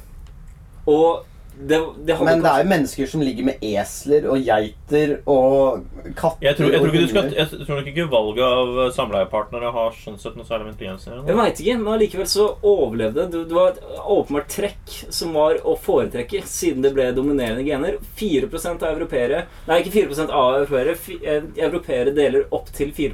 Og 0.93 1.29
det, 1.55 1.79
det 2.07 2.17
Men 2.25 2.41
det 2.43 2.51
er 2.51 2.63
jo 2.65 2.69
mennesker 2.71 3.09
som 3.11 3.23
ligger 3.23 3.45
med 3.45 3.65
esler 3.65 4.25
og 4.33 4.41
geiter 4.41 5.11
og 5.29 5.83
katter 6.17 6.47
Jeg 6.47 6.57
tror, 6.57 6.71
jeg, 6.73 6.81
tror 6.81 6.89
ikke 6.89 7.03
du 7.03 7.11
skal, 7.11 7.29
jeg 7.37 7.67
tror 7.67 7.79
nok 7.81 7.91
ikke 7.93 8.07
valget 8.13 8.45
av 8.47 8.79
samleiepartnere 8.97 9.73
har 9.75 9.99
sånn 9.99 10.17
sett 10.21 10.39
noe 10.39 10.49
særlig 10.49 10.69
med 10.71 10.75
intelligens. 10.75 11.05
Jeg 11.13 11.37
veit 11.39 11.61
ikke, 11.63 11.77
men 11.83 11.93
allikevel 11.95 12.31
så 12.33 12.47
overlevde 12.67 13.27
det. 13.35 13.43
Det 13.51 13.59
var 13.59 13.75
et 13.75 13.83
åpenbart 14.01 14.49
trekk 14.53 14.97
som 15.13 15.37
var 15.37 15.61
å 15.69 15.77
foretrekke, 15.81 16.41
siden 16.49 16.87
det 16.87 16.95
ble 16.97 17.11
dominerende 17.17 17.67
gener. 17.67 18.01
4% 18.19 18.87
av 18.89 18.97
europeere 18.97 19.45
Nei, 19.69 19.83
ikke 19.83 19.95
4% 20.09 20.33
av 20.33 20.63
europeere. 20.63 20.97
Eh, 21.21 21.45
europeere 21.67 22.17
deler 22.17 22.49
opp 22.55 22.73
til 22.75 22.91
4 22.97 23.13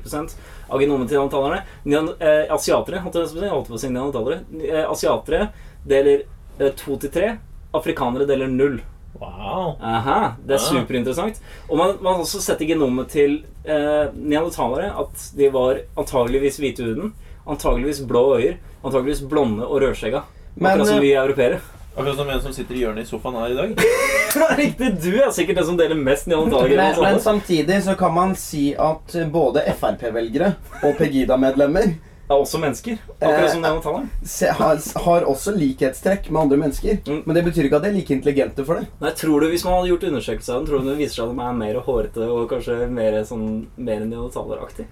av 0.69 0.81
genomet 0.81 1.11
til 1.11 1.19
neandertalerne. 1.19 1.65
Nean- 1.85 2.15
Eh, 2.19 2.47
asiatere 2.51 3.01
holdt 3.03 3.15
jeg 3.15 3.29
på 3.35 3.75
å 3.75 3.79
si. 3.79 4.69
Eh, 4.69 4.85
asiatere 4.89 5.49
deler 5.87 6.23
eh, 6.59 6.73
2 6.73 6.97
til 7.01 7.11
3. 7.11 7.39
Afrikanere 7.75 8.27
deler 8.29 8.49
null. 8.49 8.79
Wow. 9.19 9.77
Aha, 9.83 10.35
det 10.47 10.55
er 10.55 10.61
Ja. 10.61 10.65
superinteressant. 10.83 11.41
Og 11.69 11.79
man, 11.79 11.97
man 12.03 12.15
har 12.15 12.23
også 12.23 12.41
sett 12.45 12.61
i 12.63 12.67
genomet 12.71 13.09
til 13.11 13.41
eh, 13.65 14.13
neandertalere 14.15 14.93
at 15.01 15.25
de 15.37 15.49
var 15.51 15.81
antageligvis 15.99 16.59
hvite 16.61 16.85
i 16.85 16.87
huden, 16.93 17.13
antageligvis 17.49 18.01
blå 18.07 18.37
øyer, 18.39 18.59
antageligvis 18.85 19.25
blonde 19.29 19.67
og 19.67 19.83
rødskjegga. 19.83 20.23
Akkurat 20.61 20.87
som 20.87 20.97
eh, 20.97 21.03
vi 21.03 21.13
europeere. 21.17 21.59
Akkurat 21.97 22.17
som 22.17 22.31
en 22.31 22.41
som 22.45 22.53
sitter 22.55 22.77
i 22.77 22.85
hjørnet 22.85 23.03
i 23.03 23.11
sofaen 23.11 23.35
her 23.41 23.51
i 23.51 23.57
dag. 23.59 23.73
Riktig, 24.61 24.91
du 25.03 25.17
er 25.19 25.33
sikkert 25.35 25.57
den 25.57 25.67
som 25.67 25.77
deler 25.81 25.99
mest 25.99 26.29
neandertalere. 26.31 26.77
Men, 26.95 27.01
men 27.03 27.21
samtidig 27.21 27.81
så 27.89 27.97
kan 27.99 28.15
man 28.15 28.37
si 28.39 28.71
at 28.79 29.17
både 29.33 29.65
Frp-velgere 29.81 30.53
og 30.85 30.95
Pegida-medlemmer 31.01 31.97
er 32.29 32.37
også 32.37 32.59
mennesker. 32.61 32.99
Akkurat 33.21 33.51
som 33.51 33.59
Eh, 33.65 33.71
neandertalere. 33.71 34.09
se- 34.25 34.53
har, 34.53 34.77
har 35.05 35.25
også 35.25 35.55
likhetstrekk 35.57 36.31
med 36.31 36.43
andre 36.43 36.57
mennesker. 36.61 36.99
Mm. 37.07 37.23
Men 37.27 37.35
det 37.35 37.45
betyr 37.45 37.65
ikke 37.69 37.77
at 37.77 37.83
de 37.83 37.89
er 37.89 37.93
like 37.97 38.11
intelligente 38.15 38.65
for 38.67 38.75
det. 38.81 38.87
Nei, 39.01 39.11
tror 39.17 39.41
du 39.41 39.49
Hvis 39.49 39.65
man 39.65 39.75
hadde 39.79 39.89
gjort 39.95 40.05
undersøkelser 40.11 40.55
av 40.55 40.61
dem, 40.61 40.67
tror 40.69 40.83
du 40.85 40.91
det 40.91 40.99
viser 40.99 41.15
seg 41.23 41.31
at 41.31 41.37
de 41.37 41.43
er 41.49 41.53
mer 41.65 41.81
hårete 41.81 42.29
og 42.29 42.49
kanskje 42.51 42.91
mer, 42.91 43.13
sånn, 43.25 43.67
mer 43.77 44.01
neandertaleraktig? 44.05 44.87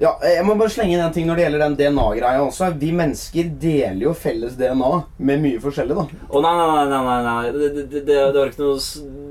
Ja, 0.00 0.16
Jeg 0.26 0.42
må 0.42 0.56
bare 0.58 0.72
slenge 0.74 0.96
inn 0.96 1.02
en 1.04 1.12
ting 1.14 1.26
når 1.28 1.38
det 1.38 1.44
gjelder 1.44 1.62
den 1.62 1.74
DNA-greia 1.78 2.40
også. 2.42 2.72
Vi 2.80 2.88
mennesker 2.96 3.50
deler 3.62 4.08
jo 4.08 4.14
felles 4.18 4.56
DNA 4.58 4.88
med 5.22 5.42
mye 5.44 5.60
forskjellig, 5.62 5.94
da. 5.94 6.06
Å 6.34 6.40
nei, 6.42 6.54
nei, 6.58 6.86
nei, 6.90 7.02
nei, 7.06 7.18
nei. 7.28 7.52
Det, 7.54 7.68
det, 7.76 7.84
det, 7.92 8.16
det 8.34 8.40
har 8.40 8.50
ikke 8.50 8.64
noe 8.64 8.80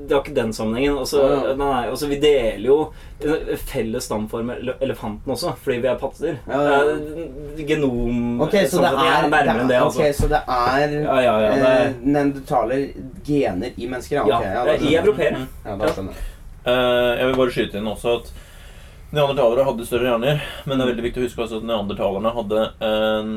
Det 0.08 0.14
var 0.16 0.22
ikke 0.22 0.36
den 0.38 0.54
sammenhengen. 0.56 0.96
Altså, 1.02 1.20
Ja, 1.20 1.34
ja. 1.50 1.56
nei, 1.60 1.68
nei, 1.68 1.82
altså, 1.92 2.08
vi 2.08 2.18
deler 2.22 2.64
jo 2.70 2.78
felles 3.68 4.04
stamform 4.08 4.50
med 4.52 4.72
elefanten 4.84 5.32
også, 5.32 5.52
fordi 5.64 5.78
vi 5.84 5.90
er 5.92 6.00
patter. 6.00 6.38
Ja, 6.48 6.62
ja. 6.68 6.80
Eh, 6.94 7.60
Genom 7.68 8.40
Ok, 8.44 8.56
så 8.68 8.80
det 8.84 8.90
er, 8.90 9.28
nærmere 9.28 9.54
enn 9.60 9.68
det, 9.70 9.78
altså. 9.80 10.00
ok, 10.00 10.16
så 10.16 10.28
det 10.32 10.40
er 10.44 10.96
Ja, 10.96 11.18
ja, 11.24 11.34
ja. 11.44 11.52
Det 11.54 11.68
eh, 11.68 11.82
er, 11.84 11.92
neandertaler 12.04 12.86
gener 13.24 13.76
i 13.76 13.88
mennesker? 13.88 14.16
Ja, 14.20 14.40
ja, 14.40 14.54
ja, 14.58 14.64
da 14.64 14.74
er 14.78 14.84
i 14.88 14.96
europeere. 15.00 15.44
Mm. 15.44 15.52
Ja, 15.68 15.76
da 15.80 15.92
skjønner 15.92 16.16
jeg. 16.16 16.30
Uh, 16.64 17.12
jeg 17.20 17.28
vil 17.28 17.38
bare 17.42 17.52
skyte 17.52 17.80
inn 17.80 17.88
også 17.92 18.12
at 18.22 18.32
neandertalere 19.14 19.64
hadde 19.66 19.86
større 19.88 20.08
hjerner. 20.10 20.40
Men 20.66 20.78
det 20.78 20.84
er 20.84 20.90
veldig 20.92 21.04
viktig 21.08 21.22
å 21.22 21.26
huske 21.28 21.44
også 21.44 21.60
at 21.62 21.68
neandertalerne 21.68 22.32
hadde 22.34 22.64
en 22.88 23.30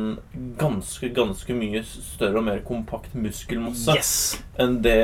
ganske, 0.60 1.10
ganske 1.16 1.56
mye 1.58 1.84
større 1.88 2.42
og 2.42 2.48
mer 2.48 2.64
kompakt 2.68 3.14
muskelmasse 3.18 3.96
Yes! 3.98 4.12
enn 4.60 4.80
det 4.82 4.98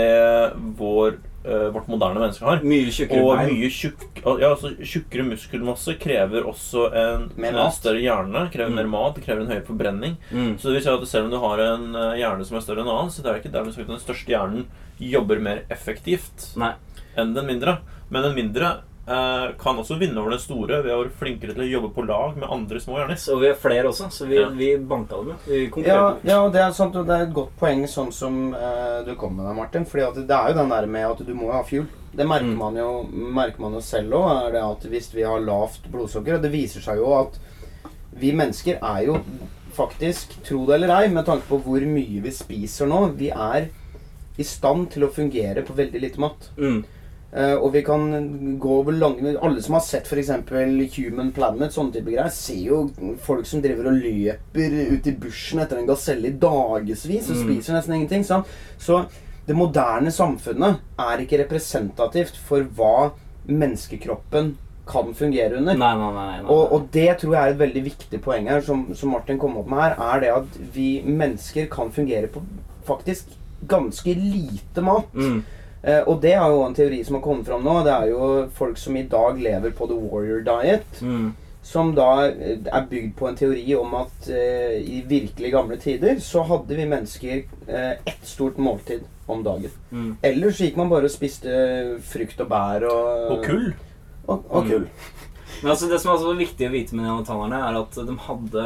vår, 0.79 1.17
eh, 1.45 1.67
vårt 1.75 1.87
moderne 1.91 2.19
menneske 2.21 2.45
har. 2.47 2.61
Mye 2.65 2.91
tjukkere 2.93 3.23
Og 3.23 3.41
mye 3.51 3.69
tjukk, 3.73 4.05
ja, 4.23 4.49
altså, 4.53 4.73
tjukkere 4.81 5.25
muskelmasse 5.27 5.95
krever 6.01 6.47
også 6.49 6.87
en, 6.93 7.27
en 7.37 7.59
større 7.75 8.01
hjerne. 8.03 8.47
Krever 8.53 8.73
Mm. 8.73 8.79
mer 8.81 8.89
mat, 8.93 9.19
krever 9.23 9.41
en 9.45 9.51
høyere 9.51 9.67
forbrenning. 9.67 10.17
Mm. 10.31 10.55
Så 10.57 10.69
det 10.71 10.79
vil 10.79 10.85
si 10.87 10.89
at 10.89 11.07
selv 11.11 11.25
om 11.25 11.31
du 11.35 11.39
har 11.43 11.59
en 11.59 11.95
eh, 11.95 12.15
hjerne 12.23 12.45
som 12.47 12.57
er 12.57 12.65
større 12.65 12.81
enn 12.81 12.89
en 12.89 12.95
annen, 12.97 13.11
så 13.13 13.21
det 13.21 13.31
er 13.31 13.41
ikke 13.43 13.53
dermed 13.53 13.75
sagt 13.75 13.85
at 13.89 13.93
den 13.93 14.01
største 14.07 14.33
hjernen 14.33 14.65
jobber 14.99 15.39
mer 15.39 15.63
effektivt 15.73 16.51
Nei. 16.57 16.73
enn 17.17 17.33
den 17.35 17.45
mindre. 17.49 17.77
Men 18.09 18.23
den 18.29 18.35
mindre 18.37 18.81
kan 19.05 19.75
også 19.81 19.97
vinne 19.99 20.15
over 20.21 20.31
den 20.31 20.39
store 20.39 20.77
ved 20.83 20.93
å 20.93 21.01
være 21.01 21.09
flinkere 21.19 21.51
til 21.53 21.63
å 21.65 21.71
jobbe 21.73 21.89
på 21.95 22.05
lag 22.07 22.37
med 22.39 22.47
andre 22.55 22.79
små 22.79 23.01
gjerne 23.01 23.17
Så 23.19 23.35
vi 23.41 23.49
er 23.49 23.57
flere 23.59 23.89
også, 23.89 24.07
så 24.15 24.27
vi, 24.29 24.37
Ja. 24.39 24.47
vi 24.49 24.77
banka 24.77 25.17
dem 25.17 25.33
jo. 25.33 25.81
Ja, 25.83 26.17
ja, 26.23 26.37
det 26.49 26.61
er 26.61 26.71
sant, 26.71 26.95
og 26.95 27.05
det 27.07 27.17
er 27.17 27.23
et 27.27 27.33
godt 27.35 27.51
poeng 27.59 27.83
sånn 27.85 28.13
som 28.15 28.53
uh, 28.55 29.03
du 29.03 29.13
kom 29.19 29.35
med 29.35 29.45
deg, 29.45 29.55
Martin. 29.57 29.85
Fordi 29.85 30.05
at 30.07 30.15
det 30.27 30.31
er 30.37 30.53
jo 30.53 30.59
den 30.61 30.69
der 30.69 30.85
med 30.87 31.09
at 31.11 31.25
du 31.27 31.33
må 31.35 31.49
jo 31.49 31.51
ha 31.57 31.63
fuel. 31.67 31.85
Det 32.15 32.25
merker 32.29 32.45
Mm. 32.45 32.57
man 32.57 32.75
jo, 32.75 33.03
merker 33.11 33.59
man 33.59 33.73
jo 33.73 33.81
selv 33.81 34.13
òg, 34.13 34.51
det 34.53 34.61
at 34.63 34.83
hvis 34.89 35.11
vi 35.13 35.23
har 35.23 35.39
lavt 35.41 35.91
blodsukker 35.91 36.35
Og 36.35 36.41
det 36.41 36.51
viser 36.51 36.79
seg 36.79 36.97
jo 36.97 37.11
at 37.19 37.39
vi 38.15 38.31
mennesker 38.31 38.77
er 38.81 39.05
jo 39.07 39.19
faktisk, 39.73 40.35
tro 40.45 40.65
det 40.67 40.75
eller 40.75 40.93
ei, 41.01 41.07
med 41.09 41.25
tanke 41.25 41.47
på 41.49 41.57
hvor 41.65 41.81
mye 41.81 42.21
vi 42.21 42.31
spiser 42.31 42.85
nå, 42.87 43.07
vi 43.17 43.31
er 43.31 43.67
i 44.37 44.43
stand 44.43 44.91
til 44.91 45.03
å 45.03 45.11
fungere 45.11 45.63
på 45.65 45.73
veldig 45.75 45.99
lite 46.01 46.19
mat. 46.21 46.49
Mm. 46.57 46.83
Eh, 47.35 47.55
og 47.57 47.71
vi 47.73 47.81
kan 47.81 48.03
gå 48.61 48.73
over 48.83 48.93
lange 48.93 49.31
Alle 49.41 49.61
som 49.65 49.73
har 49.73 49.81
sett 49.81 50.05
f.eks. 50.05 50.29
Human 50.99 51.31
Planet, 51.33 51.73
sånne 51.73 51.95
type 51.95 52.11
greier, 52.11 52.29
ser 52.29 52.59
jo 52.61 52.83
folk 53.25 53.47
som 53.49 53.61
driver 53.63 53.89
og 53.89 53.97
løper 54.03 54.75
ut 54.93 55.07
i 55.09 55.15
bushen 55.17 55.63
etter 55.63 55.79
en 55.81 55.87
gaselle 55.89 56.29
i 56.29 56.37
dagevis 56.37 57.31
og 57.31 57.35
Mm. 57.39 57.43
spiser 57.47 57.73
nesten 57.73 57.95
ingenting. 57.97 58.23
Sant? 58.27 58.45
Så 58.77 59.05
det 59.47 59.55
moderne 59.57 60.11
samfunnet 60.13 60.77
er 60.99 61.23
ikke 61.23 61.41
representativt 61.41 62.37
for 62.37 62.61
hva 62.77 63.11
menneskekroppen 63.49 64.53
kan 64.85 65.13
fungere 65.15 65.57
under. 65.57 65.77
Nei, 65.79 65.93
nei, 65.95 66.11
nei. 66.13 66.27
nei. 66.43 66.51
Og, 66.51 66.71
og 66.75 66.87
det 66.91 67.07
tror 67.21 67.33
jeg 67.37 67.41
er 67.41 67.53
et 67.53 67.59
veldig 67.61 67.83
viktig 67.85 68.19
poeng 68.23 68.49
her, 68.51 68.61
som, 68.61 68.85
som 68.93 69.13
Martin 69.15 69.39
kom 69.39 69.55
opp 69.61 69.69
med 69.71 69.79
her, 69.79 69.95
er 70.11 70.23
det 70.23 70.31
at 70.35 70.57
vi 70.75 70.87
mennesker 71.07 71.69
kan 71.71 71.91
fungere 71.95 72.27
på 72.31 72.43
faktisk 72.87 73.31
ganske 73.71 74.15
lite 74.19 74.83
mat. 74.83 75.13
mm. 75.15 75.43
Eh, 75.83 76.01
og 76.07 76.21
det 76.23 76.33
er 76.37 76.47
jo 76.47 76.63
en 76.63 76.75
teori 76.75 77.01
som 77.03 77.17
har 77.17 77.23
kommet 77.25 77.47
fram 77.47 77.63
nå. 77.65 77.79
Det 77.83 77.93
er 77.93 78.11
jo 78.13 78.27
folk 78.55 78.79
som 78.79 78.95
i 78.95 79.07
dag 79.11 79.39
lever 79.39 79.73
på 79.75 79.87
the 79.91 79.97
warrior 79.99 80.43
diet. 80.47 81.01
Mm. 81.03 81.33
Som 81.63 81.93
da 81.95 82.09
eh, 82.27 82.59
er 82.63 82.87
bygd 82.89 83.15
på 83.19 83.27
en 83.27 83.39
teori 83.39 83.65
om 83.79 83.97
at 83.99 84.29
eh, 84.31 84.77
i 84.79 85.01
virkelig 85.07 85.51
gamle 85.51 85.79
tider 85.79 86.19
så 86.23 86.43
hadde 86.47 86.79
vi 86.79 86.87
mennesker 86.87 87.43
eh, 87.67 87.91
ett 88.03 88.23
stort 88.27 88.57
måltid 88.57 89.03
om 89.27 89.43
dagen. 89.43 89.75
Mm. 89.91 90.09
Ellers 90.23 90.59
gikk 90.63 90.79
man 90.79 90.91
bare 90.91 91.07
og 91.07 91.13
spiste 91.13 91.51
frukt 92.07 92.39
og 92.43 92.49
bær 92.51 92.87
og 92.87 93.37
Og 93.37 93.45
kull. 93.45 93.69
Og, 94.27 94.49
og 94.49 94.67
kull. 94.71 94.89
Men 95.63 95.71
altså, 95.71 95.87
det 95.87 96.01
som 96.03 96.11
er 96.11 96.19
så 96.19 96.33
viktig 96.35 96.67
å 96.67 96.73
vite 96.73 96.95
med 96.97 97.05
neandertalerne, 97.05 97.59
er 97.63 97.77
at 97.79 97.95
de 97.95 98.15
hadde 98.25 98.63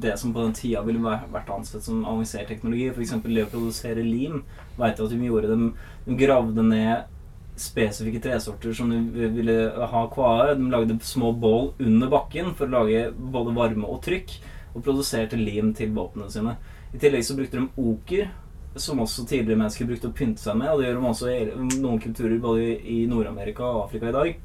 det 0.00 0.14
som 0.16 0.32
på 0.32 0.46
den 0.46 0.54
tida 0.56 0.80
ville 0.86 1.16
vært 1.32 1.50
ansett 1.52 1.84
som 1.84 2.06
avansert 2.08 2.48
teknologi. 2.48 2.86
F.eks. 2.88 3.12
det 3.26 3.44
å 3.44 3.50
produsere 3.52 4.04
lim. 4.04 4.40
Du 4.78 4.84
at 4.86 5.02
de 5.10 5.18
gjorde 5.18 5.50
dem 5.50 5.66
De 6.08 6.16
gravde 6.16 6.64
ned 6.64 7.14
spesifikke 7.58 8.22
tresorter 8.22 8.72
som 8.72 8.90
de 8.90 9.28
ville 9.34 9.56
ha 9.92 10.02
kvae. 10.12 10.54
De 10.56 10.70
lagde 10.72 10.98
små 11.04 11.34
bål 11.36 11.72
under 11.78 12.10
bakken 12.12 12.54
for 12.56 12.68
å 12.68 12.80
lage 12.80 13.08
både 13.12 13.54
varme 13.56 13.88
og 13.88 14.00
trykk. 14.06 14.36
Og 14.74 14.84
produserte 14.84 15.38
lim 15.38 15.72
til 15.76 15.92
våpnene 15.96 16.30
sine. 16.32 16.56
I 16.94 17.00
tillegg 17.02 17.26
så 17.26 17.36
brukte 17.36 17.60
de 17.60 17.90
oker. 17.92 18.30
Som 18.78 19.00
også 19.02 19.24
tidligere 19.26 19.58
mennesker 19.58 19.88
brukte 19.88 20.10
å 20.10 20.14
pynte 20.16 20.40
seg 20.40 20.58
med. 20.60 20.70
Og 20.72 20.80
det 20.80 20.88
gjør 20.88 21.00
de 21.00 21.08
også 21.12 21.32
i 21.34 21.78
noen 21.82 22.02
kulturer 22.02 22.38
både 22.40 22.76
i 22.78 23.00
Nord-Amerika 23.10 23.66
og 23.66 23.84
Afrika 23.88 24.08
i 24.08 24.16
dag. 24.16 24.36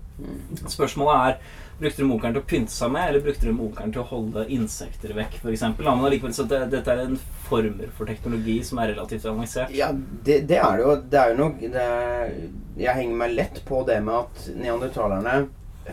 Spørsmålet 0.69 1.27
er 1.27 1.61
Brukte 1.79 2.03
de 2.03 2.13
okeren 2.13 2.35
til 2.35 2.41
å 2.43 2.47
pynte 2.47 2.71
seg 2.71 2.91
med, 2.93 3.07
eller 3.09 3.23
brukte 3.25 3.47
de 3.47 3.53
okeren 3.65 3.93
til 3.93 4.03
å 4.03 4.05
holde 4.07 4.43
insekter 4.53 5.11
vekk? 5.17 5.39
For 5.41 5.51
eksempel? 5.51 5.87
Men 5.89 6.05
allikevel 6.07 6.35
så 6.37 6.45
det, 6.47 6.59
dette 6.71 6.93
er 6.93 7.01
en 7.07 7.17
former 7.47 7.89
for 7.97 8.09
teknologi 8.09 8.59
som 8.67 8.79
er 8.79 8.93
relativt 8.93 9.25
avansert. 9.27 9.73
Ja, 9.73 9.89
det, 9.91 10.43
det 10.51 10.61
er 10.61 10.77
det 10.77 10.85
jo. 10.85 10.93
Det 11.09 11.19
er 11.19 11.33
jo 11.33 11.39
nok 11.41 11.59
det 11.63 11.81
er, 11.81 12.31
Jeg 12.79 12.97
henger 12.99 13.19
meg 13.23 13.35
lett 13.39 13.59
på 13.67 13.81
det 13.89 13.99
med 14.05 14.21
at 14.21 14.47
neandertalerne 14.53 15.35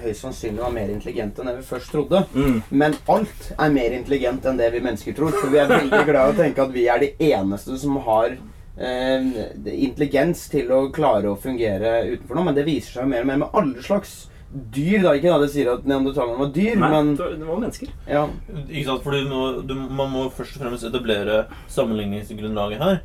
høyst 0.04 0.22
sannsynlig 0.22 0.62
var 0.62 0.74
mer 0.74 0.92
intelligente 0.92 1.42
enn 1.42 1.50
det 1.50 1.56
vi 1.56 1.66
først 1.66 1.90
trodde. 1.90 2.22
Mm. 2.36 2.60
Men 2.70 2.94
alt 3.10 3.50
er 3.56 3.74
mer 3.74 3.96
intelligent 3.96 4.46
enn 4.46 4.60
det 4.60 4.70
vi 4.76 4.84
mennesker 4.84 5.16
tror. 5.16 5.34
For 5.34 5.50
vi 5.50 5.58
er 5.64 5.70
veldig 5.70 6.04
glad 6.06 6.20
i 6.20 6.36
å 6.36 6.38
tenke 6.44 6.62
at 6.68 6.76
vi 6.76 6.86
er 6.92 7.02
de 7.02 7.10
eneste 7.32 7.78
som 7.80 7.98
har 8.06 8.36
intelligens 8.78 10.46
til 10.52 10.70
å 10.72 10.82
klare 10.94 11.30
å 11.30 11.38
fungere 11.40 12.00
utenfor 12.14 12.38
noe, 12.38 12.48
men 12.50 12.58
det 12.58 12.66
viser 12.68 13.00
seg 13.00 13.08
mer 13.10 13.24
og 13.24 13.30
mer 13.32 13.40
med 13.42 13.56
alle 13.56 13.82
slags 13.84 14.14
dyr. 14.50 15.02
da, 15.04 15.14
Ikke 15.14 15.30
da 15.30 15.38
det 15.44 15.50
sier 15.52 15.72
at 15.74 15.86
neandertalerne 15.86 16.40
var 16.40 16.52
dyr, 16.54 16.76
Nei, 16.80 16.90
men 16.90 17.14
det 17.16 17.46
var 17.46 17.60
mennesker. 17.62 17.94
ja. 18.08 18.26
Ikke 18.68 18.86
sant, 18.88 19.02
fordi 19.06 19.24
nå, 19.28 19.62
du, 19.66 19.74
Man 19.74 20.10
må 20.12 20.28
først 20.34 20.56
og 20.56 20.64
fremst 20.64 20.86
etablere 20.88 21.44
sammenligningsgrunnlaget 21.68 22.82
her. 22.82 23.02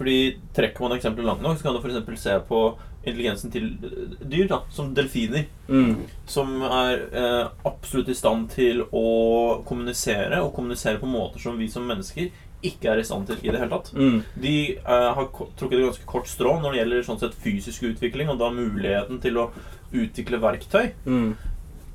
Fordi 0.00 0.36
Trekker 0.56 0.86
man 0.86 0.96
eksempelet 0.96 1.28
langt 1.28 1.42
nok, 1.44 1.58
så 1.58 1.66
kan 1.66 1.76
du 1.76 1.82
f.eks. 1.84 2.22
se 2.22 2.38
på 2.48 2.60
intelligensen 3.00 3.52
til 3.52 3.66
eh, 3.84 4.14
dyr, 4.28 4.46
da, 4.48 4.62
som 4.72 4.94
delfiner. 4.96 5.46
Mm. 5.68 6.06
Som 6.28 6.62
er 6.64 7.04
eh, 7.12 7.46
absolutt 7.68 8.08
i 8.12 8.16
stand 8.16 8.50
til 8.52 8.82
å 8.90 9.62
kommunisere, 9.68 10.40
og 10.42 10.54
kommunisere 10.56 11.00
på 11.00 11.08
måter 11.08 11.40
som 11.40 11.56
vi 11.60 11.68
som 11.68 11.86
mennesker 11.88 12.32
ikke 12.62 12.90
er 12.92 13.00
i 13.00 13.04
stand 13.06 13.28
til 13.28 13.38
i 13.40 13.52
det 13.52 13.60
hele 13.60 13.70
tatt. 13.72 13.92
Mm. 13.96 14.18
De 14.42 14.56
uh, 14.84 15.12
har 15.16 15.30
trukket 15.32 15.78
et 15.78 15.86
ganske 15.86 16.08
kort 16.08 16.28
strå 16.28 16.56
når 16.60 16.74
det 16.74 16.82
gjelder 16.82 17.06
sånn 17.06 17.20
sett 17.22 17.38
fysisk 17.40 17.86
utvikling, 17.90 18.28
og 18.32 18.40
da 18.42 18.50
muligheten 18.52 19.20
til 19.22 19.38
å 19.40 19.50
utvikle 19.90 20.42
verktøy. 20.42 20.92
Mm. 21.06 21.30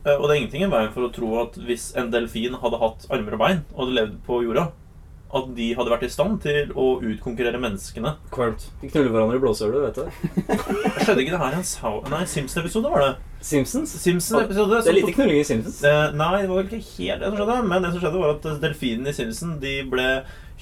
Uh, 0.05 0.15
Og 0.15 0.25
det 0.25 0.31
er 0.31 0.39
ingenting 0.39 0.65
i 0.65 0.71
veien 0.71 0.93
for 0.95 1.05
å 1.05 1.13
tro 1.13 1.35
at 1.43 1.59
hvis 1.67 1.91
en 1.97 2.09
delfin 2.13 2.57
hadde 2.61 2.81
hatt 2.81 3.05
armer 3.09 3.37
og 3.37 3.45
bein 3.45 3.63
og 3.73 3.85
hadde 3.85 3.99
levd 3.99 4.17
på 4.25 4.41
jorda, 4.45 4.71
at 5.35 5.47
de 5.57 5.65
hadde 5.75 5.91
vært 5.91 6.05
i 6.05 6.09
stand 6.13 6.37
til 6.43 6.69
å 6.79 6.83
utkonkurrere 7.03 7.59
menneskene. 7.59 8.13
Kvalmt. 8.31 8.69
De 8.79 8.87
knuller 8.87 9.09
hverandre 9.11 9.35
i 9.35 9.41
blåsehjulet, 9.43 9.89
vet 9.89 9.97
du. 9.97 10.05
Skjedde 11.01 11.25
ikke 11.25 11.33
det 11.33 11.41
her 11.41 11.55
i 11.57 11.57
en 11.59 11.65
Sau... 11.67 11.97
Nei, 12.07 12.21
Simpson-episode 12.29 12.91
var 12.93 13.03
det. 13.03 13.09
Simpsons. 13.43 13.91
Simpsons-episode. 13.99 14.79
Det 14.85 14.93
er 14.93 14.97
lite 15.01 15.15
knulling 15.17 15.41
i 15.41 15.47
Simpsons. 15.49 15.81
Eh, 15.83 16.13
Nei, 16.15 16.29
det 16.39 16.47
var 16.53 16.61
vel 16.61 16.69
ikke 16.69 16.87
helt 16.93 17.25
det 17.25 17.27
som 17.27 17.35
skjedde. 17.41 17.57
Men 17.67 17.83
det 17.83 17.91
som 17.91 18.05
skjedde, 18.05 18.21
var 18.21 18.35
at 18.37 18.47
delfinene 18.63 19.11
i 19.11 19.17
Simpson 19.17 19.57
de 19.65 19.75
ble 19.91 20.07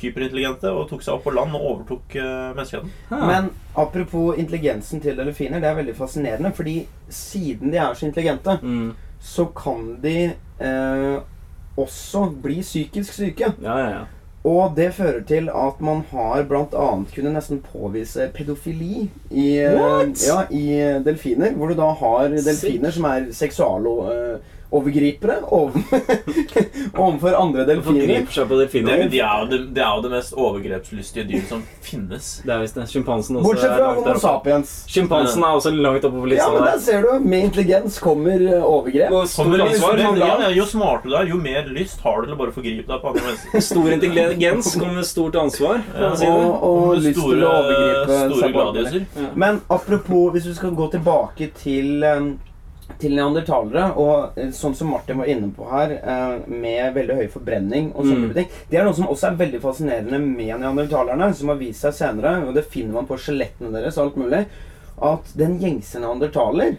hyperintelligente 0.01 0.71
og 0.73 0.87
tok 0.89 1.03
seg 1.05 1.17
opp 1.17 1.27
på 1.27 1.33
land 1.35 1.53
og 1.57 1.67
overtok 1.71 2.15
uh, 2.17 2.53
menneskeheten. 2.55 2.93
Men 3.11 3.51
apropos 3.79 4.39
intelligensen 4.39 5.03
til 5.03 5.17
delfiner, 5.19 5.61
det 5.61 5.69
er 5.69 5.77
veldig 5.79 5.95
fascinerende, 5.97 6.53
fordi 6.55 6.79
siden 7.09 7.73
de 7.73 7.81
er 7.81 7.93
så 7.93 8.07
intelligente, 8.09 8.57
mm. 8.61 8.89
så 9.21 9.45
kan 9.55 9.93
de 10.03 10.17
eh, 10.59 11.21
også 11.77 12.27
bli 12.43 12.61
psykisk 12.61 13.13
syke. 13.13 13.53
Ja, 13.61 13.77
ja, 13.77 13.89
ja. 13.89 14.03
Og 14.43 14.73
det 14.75 14.89
fører 14.93 15.21
til 15.23 15.47
at 15.49 15.79
man 15.79 16.01
har 16.09 16.43
bl.a. 16.43 16.87
kunne 17.15 17.31
nesten 17.31 17.61
påvise 17.63 18.27
pedofili 18.35 19.05
i, 19.31 19.45
eh, 19.63 20.09
ja, 20.27 20.41
i 20.51 20.65
delfiner. 21.05 21.53
Hvor 21.55 21.71
du 21.71 21.77
da 21.79 21.93
har 22.01 22.27
delfiner 22.35 22.91
som 22.91 23.07
er 23.07 23.29
seksualovergripere 24.73 25.35
overfor 26.97 27.33
andre 27.37 27.65
delfiner. 27.65 27.83
Forgriper 27.83 28.31
seg 28.33 28.47
på 28.47 28.57
Det, 28.57 28.65
delfiner. 28.65 29.09
de 29.09 29.19
er 29.19 29.39
jo 29.39 29.49
det, 29.51 29.59
det 29.75 29.83
er 29.83 29.95
jo 29.95 30.01
det 30.05 30.11
mest 30.11 30.33
overgrepslystige 30.33 31.25
dyr 31.29 31.43
som 31.49 31.63
finnes. 31.81 32.29
Det 32.45 32.53
er 32.53 32.61
visst 32.63 32.75
det. 32.77 32.87
Sjimpansen 32.91 33.37
også. 33.37 33.47
Bortsett 33.49 33.75
fra 33.77 33.93
Homo 33.93 34.15
sapiens. 34.19 34.73
Sjimpansen 34.89 35.43
er 35.43 35.59
også 35.59 35.73
langt 35.75 36.05
oppe 36.07 36.23
på 36.23 36.31
Ja, 36.33 36.49
men 36.53 36.63
der 36.67 36.79
ser 36.79 37.01
du. 37.05 37.11
Med 37.23 37.49
intelligens 37.49 37.99
kommer 37.99 38.41
eh, 38.41 38.63
overgrep. 38.63 39.09
Kommer 39.35 39.57
ja, 39.63 39.67
jo 40.53 40.65
smartere 40.69 41.01
du 41.03 41.15
er, 41.17 41.27
jo 41.27 41.37
mer 41.41 41.67
lyst 41.73 42.01
har 42.03 42.21
du 42.21 42.27
til 42.27 42.35
å 42.35 42.39
bare 42.39 42.53
forgripe 42.55 42.87
deg 42.87 43.01
på 43.01 43.11
andre 43.11 43.25
mennesker. 43.27 43.63
Stor 43.73 43.91
intelligens 43.97 44.71
kommer 44.75 44.99
med 44.99 45.07
stort 45.07 45.37
ansvar. 45.39 45.83
Ja, 45.97 46.13
si. 46.17 46.29
Og, 46.29 46.63
og 46.69 46.95
lyst 47.01 47.19
til 47.19 47.43
å 47.43 47.51
overgripe 47.51 48.19
store 48.23 48.51
gladiuser. 48.55 49.05
Ja. 49.19 49.29
Men 49.45 49.61
apropos, 49.73 50.31
hvis 50.33 50.49
du 50.49 50.53
skal 50.57 50.73
gå 50.77 50.89
tilbake 50.93 51.49
til 51.59 52.03
eh, 52.07 52.19
til 52.99 53.15
neandertalere, 53.15 53.89
og 53.99 54.37
eh, 54.39 54.51
sånn 54.55 54.75
som 54.75 54.91
Martin 54.91 55.19
var 55.21 55.29
inne 55.31 55.49
på 55.55 55.67
her, 55.69 55.95
eh, 55.97 56.35
med 56.47 56.93
veldig 56.95 57.17
høy 57.21 57.27
forbrenning 57.33 57.91
og 57.93 58.05
sånne 58.05 58.29
Mm. 58.29 58.33
ting 58.33 58.47
Det 58.69 58.79
er 58.79 58.85
noe 58.85 58.93
som 58.93 59.07
også 59.07 59.27
er 59.31 59.39
veldig 59.39 59.61
fascinerende 59.61 60.19
med 60.19 60.59
neandertalerne, 60.59 61.33
som 61.35 61.49
har 61.49 61.57
vist 61.57 61.81
seg 61.81 61.93
senere, 61.93 62.47
og 62.47 62.53
det 62.53 62.65
finner 62.65 62.93
man 62.93 63.07
på 63.07 63.17
skjelettene 63.17 63.71
deres 63.71 63.97
og 63.97 64.05
alt 64.07 64.17
mulig, 64.17 64.45
at 65.01 65.33
den 65.35 65.59
gjengse 65.59 65.99
neandertaler 65.99 66.77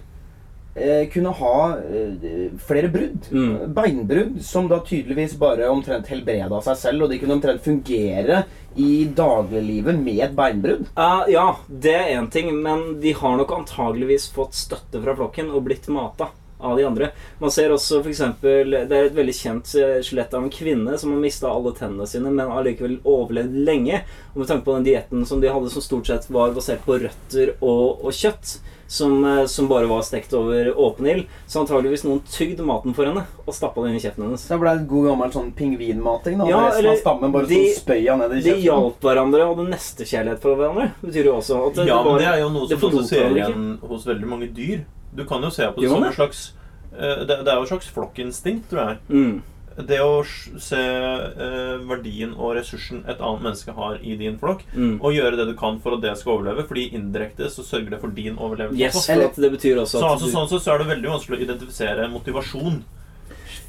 eh, 0.75 1.07
kunne 1.12 1.33
ha 1.39 1.79
eh, 1.79 2.53
flere 2.66 2.91
brudd. 2.93 3.31
Mm. 3.31 3.75
Beinbrudd 3.75 4.43
som 4.45 4.68
da 4.68 4.81
tydeligvis 4.85 5.39
bare 5.41 5.70
omtrent 5.72 6.11
helbreda 6.12 6.61
seg 6.66 6.79
selv, 6.81 7.07
og 7.07 7.12
de 7.12 7.18
kunne 7.22 7.39
omtrent 7.39 7.64
fungere 7.64 8.45
i 8.75 9.05
dagliglivet 9.16 9.99
med 10.03 10.22
et 10.29 10.33
beinbrudd. 10.35 10.89
Uh, 10.99 11.22
ja, 11.31 11.49
det 11.68 11.95
er 11.95 12.14
én 12.16 12.31
ting, 12.31 12.51
men 12.62 12.99
de 13.03 13.14
har 13.14 13.37
nok 13.39 13.55
antageligvis 13.55 14.31
fått 14.35 14.57
støtte 14.59 15.03
fra 15.03 15.14
flokken 15.18 15.53
og 15.55 15.68
blitt 15.68 15.87
mata 15.93 16.33
av 16.65 16.77
de 16.81 16.85
andre. 16.89 17.11
Man 17.41 17.51
ser 17.55 17.71
også 17.75 18.01
for 18.03 18.11
eksempel, 18.11 18.71
Det 18.89 18.93
er 18.99 19.09
et 19.11 19.17
veldig 19.17 19.35
kjent 19.37 19.75
eh, 19.81 20.01
skjelett 20.03 20.35
av 20.35 20.43
en 20.47 20.51
kvinne 20.51 20.99
som 20.99 21.12
har 21.15 21.21
mista 21.23 21.49
alle 21.53 21.73
tennene 21.77 22.07
sine, 22.09 22.31
men 22.33 22.49
allikevel 22.51 22.99
overlevd 23.05 23.55
lenge. 23.67 24.03
Og 24.35 24.43
med 24.43 24.49
tanke 24.51 24.65
på 24.67 24.75
den 24.79 24.85
dietten 24.91 25.27
som 25.27 25.41
de 25.45 25.49
hadde, 25.53 25.71
som 25.71 25.83
stort 25.85 26.07
sett 26.11 26.31
var 26.31 26.55
basert 26.57 26.85
på 26.87 26.99
røtter 27.05 27.55
og, 27.61 28.01
og 28.05 28.12
kjøtt, 28.12 28.59
som, 28.95 29.15
eh, 29.25 29.47
som 29.49 29.67
bare 29.67 29.89
var 29.89 30.03
stekt 30.05 30.35
over 30.37 30.69
åpen 30.79 31.07
ild, 31.09 31.23
så 31.49 31.62
antageligvis 31.62 32.05
noen 32.05 32.21
tygde 32.29 32.62
maten 32.69 32.93
for 32.95 33.09
henne 33.09 33.23
og 33.47 33.55
stappa 33.57 33.81
den 33.83 33.95
inn 33.95 33.97
i 33.99 34.03
kjeften 34.05 34.27
hennes. 34.27 34.45
Det 34.47 34.59
ble 34.61 34.75
et 34.77 34.85
god 34.91 35.09
gammel 35.09 35.33
sånn 35.35 35.49
pingvinmating. 35.57 36.39
da 36.39 36.47
Ja, 36.51 36.61
Resten 36.67 36.79
eller 36.83 36.91
av 36.93 37.01
stammen 37.01 37.33
bare 37.33 37.47
de- 37.49 37.61
sånn 37.73 37.81
spøya 37.81 38.17
ned 38.21 38.37
i 38.37 38.41
De 38.45 38.55
hjalp 38.67 39.01
hverandre 39.01 39.41
og 39.49 39.57
hadde 39.57 39.71
nestekjærlighet 39.73 40.41
for 40.45 40.57
hverandre. 40.61 40.91
Betyr 41.03 41.25
jo 41.31 41.37
også 41.41 41.62
at 41.71 41.77
Ja, 41.81 41.85
det 41.85 42.05
men 42.05 42.12
var, 42.12 42.19
det 42.19 42.29
er 42.29 42.39
jo 42.45 42.51
noe 42.51 42.69
som 42.69 42.91
også 42.91 43.05
ser 43.09 43.31
igjen 43.41 43.79
hos 43.89 44.05
veldig 44.07 44.29
mange 44.29 44.51
dyr. 44.55 44.85
Du 45.15 45.25
kan 45.25 45.43
jo 45.43 45.51
se 45.55 45.67
på 45.71 45.81
det 45.81 45.89
jo, 45.89 45.95
som 45.97 46.05
en 46.05 46.12
slags 46.17 46.53
eh, 46.97 47.25
det, 47.25 47.41
det 47.45 47.51
er 47.53 47.59
jo 47.61 47.67
et 47.69 47.73
slags 47.73 47.91
flokkinstinkt, 47.95 48.71
tror 48.71 48.89
jeg. 48.89 48.99
mm. 49.09 49.43
Det 49.75 49.97
å 49.99 50.21
se 50.62 50.79
eh, 50.79 51.79
verdien 51.83 52.31
og 52.39 52.53
ressursen 52.55 53.01
et 53.11 53.19
annet 53.19 53.43
menneske 53.43 53.73
har 53.75 53.97
i 54.07 54.15
din 54.21 54.37
flokk, 54.39 54.61
Mm. 54.75 55.01
og 55.03 55.12
gjøre 55.17 55.37
det 55.41 55.47
du 55.49 55.55
kan 55.59 55.81
for 55.83 55.97
at 55.97 56.01
det 56.05 56.12
skal 56.21 56.37
overleve, 56.37 56.62
fordi 56.69 56.85
indirekte 56.95 57.49
så 57.51 57.65
sørger 57.67 57.91
det 57.91 58.01
for 58.01 58.15
din 58.15 58.37
overlevelse 58.39 58.79
Yes, 58.79 59.35
det 59.35 59.51
betyr 59.51 59.81
også 59.83 59.99
Så 59.99 60.07
altså, 60.12 60.31
sånn 60.31 60.49
sett 60.53 60.62
så 60.62 60.75
er 60.75 60.79
det 60.85 60.93
veldig 60.93 61.11
vanskelig 61.17 61.41
å 61.41 61.43
identifisere 61.49 62.07
motivasjon 62.12 62.85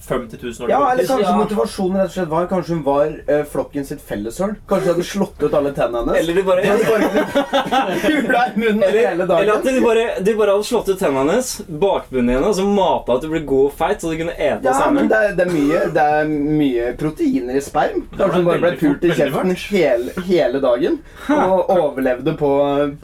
50 0.07 0.37
000 0.41 0.65
år 0.65 0.69
Ja, 0.71 0.79
eller 0.91 1.03
kanskje 1.09 1.25
Ja. 1.29 1.35
motivasjonen 1.37 1.97
rett 2.01 2.11
og 2.11 2.15
slett 2.17 2.29
var 2.31 2.47
Kanskje 2.51 2.73
hun 2.75 2.83
var 2.85 3.07
uh, 3.29 3.43
flokken 3.51 3.85
sitt 3.87 4.01
felleshøl. 4.05 4.55
Kanskje 4.69 4.85
de 4.85 4.93
hadde 4.93 5.05
slått 5.09 5.43
ut 5.43 5.53
alle 5.57 5.71
tennene 5.75 6.03
hennes. 6.05 6.19
Eller 6.21 6.33
de 6.39 6.43
bare, 6.43 6.61
De 6.61 6.85
bare 6.89 7.97
kula 8.05 8.43
i 8.55 8.59
munnen 8.59 8.83
hele 8.85 9.25
eller 9.25 9.53
at 9.55 9.63
de 9.65 9.81
bare, 9.83 10.05
de 10.25 10.35
bare 10.37 10.55
hadde 10.55 10.67
slått 10.67 10.89
ut 10.93 10.99
tennene 10.99 11.23
hennes, 11.35 11.51
bakbunnen 11.67 12.35
hennes, 12.35 12.47
og 12.51 12.55
så 12.59 12.65
mata 12.67 13.15
at 13.17 13.25
du 13.25 13.29
ble 13.31 13.41
god 13.47 13.69
og 13.71 13.75
feit, 13.79 14.01
så 14.03 14.11
du 14.11 14.17
kunne 14.19 14.35
ete 14.35 14.61
Ja, 14.65 14.71
men 14.71 14.79
sammen. 14.81 15.09
det 15.11 15.19
er, 15.21 15.35
det, 15.37 15.45
er 15.47 15.53
mye, 15.53 15.81
det 15.95 16.05
er 16.19 16.31
mye 16.61 16.89
proteiner 16.99 17.59
i 17.59 17.63
sperm. 17.65 18.05
Kanskje 18.15 18.39
hun 18.41 18.49
bare 18.49 18.63
ble 18.65 18.73
pult 18.81 19.05
i 19.09 19.13
kjeften 19.15 19.55
hele, 19.69 20.15
hele 20.29 20.61
dagen. 20.63 20.99
Og 21.35 21.71
overlevde 21.75 22.35
på, 22.39 22.51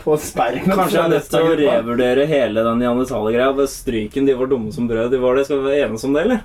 på 0.03 0.17
spermen. 0.21 0.67
Kanskje 0.71 0.97
jeg 0.99 1.05
er 1.05 1.15
nødt 1.15 1.29
til 1.31 1.47
å 1.47 1.55
revurdere 1.61 2.27
hele 2.29 2.65
den 2.67 2.81
neandertalergreia. 2.83 3.51
ved 3.57 3.69
Stryken, 3.71 4.27
de 4.27 4.35
var 4.37 4.51
dumme 4.51 4.71
som 4.75 4.87
brød. 4.89 5.11
De 5.11 5.21
var 5.21 5.35
det. 5.39 5.45
Skal 5.47 5.61
vi 5.61 5.69
være 5.71 5.87
enige 5.87 6.07
om 6.07 6.13
det, 6.17 6.25
eller? 6.27 6.43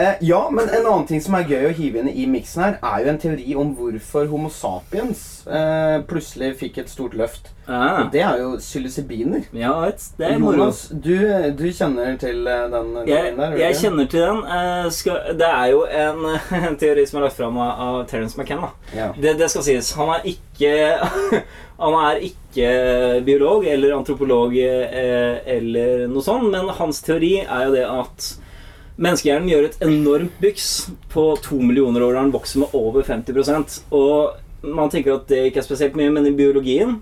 Eh, 0.00 0.14
ja, 0.24 0.40
men 0.54 0.68
en 0.72 0.86
annen 0.86 1.06
ting 1.08 1.20
som 1.22 1.34
er 1.36 1.44
gøy 1.50 1.66
å 1.68 1.72
hive 1.76 2.00
inn 2.00 2.08
i 2.08 2.24
miksen 2.30 2.62
her, 2.64 2.76
er 2.80 3.02
jo 3.04 3.10
en 3.12 3.18
teori 3.20 3.54
om 3.60 3.72
hvorfor 3.76 4.28
Homo 4.30 4.48
sapiens 4.54 5.22
eh, 5.46 5.98
plutselig 6.08 6.54
fikk 6.60 6.78
et 6.84 6.92
stort 6.92 7.16
løft. 7.18 7.50
Ah, 7.70 8.00
Og 8.02 8.08
det 8.14 8.22
er 8.26 8.40
jo 8.40 8.54
psilocybiner. 8.58 9.44
ja, 9.54 9.74
det 10.18 10.26
er 10.26 10.38
moro. 10.42 10.56
Jonas, 10.56 10.80
du, 10.90 11.12
du 11.58 11.66
kjenner 11.76 12.16
til 12.18 12.46
eh, 12.50 12.64
den 12.72 12.88
Jeg, 13.06 13.34
der? 13.36 13.56
jeg 13.60 13.76
kjenner 13.82 14.08
til 14.10 14.24
den. 14.24 14.40
Eh, 14.56 14.88
skal, 14.96 15.20
det 15.38 15.50
er 15.50 15.66
jo 15.74 15.84
en, 15.86 16.24
en 16.70 16.78
teori 16.80 17.04
som 17.06 17.20
er 17.20 17.28
lagt 17.28 17.38
fram 17.38 17.58
av, 17.62 17.70
av 17.86 18.00
Terence 18.10 18.38
McKenna. 18.40 18.72
Ja. 18.96 19.10
Det, 19.14 19.36
det 19.38 19.50
skal 19.52 19.66
sies. 19.68 19.92
Han 20.00 20.14
er 20.16 20.26
ikke 20.32 20.74
Han 21.80 21.94
er 21.96 22.18
ikke 22.26 22.66
biolog 23.24 23.62
eller 23.64 23.94
antropolog 23.96 24.52
eh, 24.60 25.38
eller 25.48 26.02
noe 26.12 26.20
sånt, 26.26 26.50
men 26.52 26.68
hans 26.76 26.98
teori 27.06 27.38
er 27.46 27.62
jo 27.68 27.72
det 27.78 27.86
at 27.88 28.26
menneskehjernen 29.00 29.48
gjør 29.48 29.68
et 29.68 29.82
enormt 29.86 30.40
byks 30.42 30.68
på 31.12 31.24
to 31.44 31.60
millioner 31.62 32.04
år 32.04 32.16
da 32.16 32.24
den 32.24 32.34
vokser 32.34 32.62
med 32.62 32.74
over 32.76 33.06
50% 33.06 33.80
Og 33.96 34.66
man 34.76 34.92
tenker 34.92 35.16
at 35.16 35.28
det 35.30 35.46
ikke 35.48 35.62
er 35.62 35.66
spesielt 35.66 35.96
mye, 35.96 36.12
men 36.12 36.28
i 36.28 36.36
biologien 36.36 36.98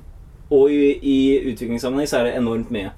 og 0.49 0.71
i, 0.73 0.95
i 1.03 1.19
utviklingssammenheng 1.51 2.09
så 2.09 2.21
er 2.21 2.29
det 2.29 2.37
enormt 2.39 2.71
mye. 2.73 2.93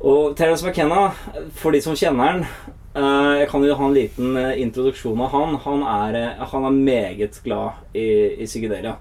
Og 0.00 0.36
Terence 0.38 0.66
McKenna, 0.66 1.10
for 1.58 1.74
de 1.74 1.80
som 1.82 1.96
kjenner 1.98 2.24
han 2.24 2.40
eh, 2.44 3.34
Jeg 3.42 3.48
kan 3.50 3.64
jo 3.66 3.76
ha 3.78 3.86
en 3.86 3.94
liten 3.94 4.38
eh, 4.38 4.60
introduksjon 4.62 5.20
av 5.26 5.32
han. 5.34 5.58
Han 5.66 5.84
er, 5.86 6.18
eh, 6.18 6.46
han 6.52 6.66
er 6.66 6.80
meget 6.80 7.38
glad 7.44 7.78
i, 7.94 8.08
i 8.42 8.46
psykedelia. 8.46 8.96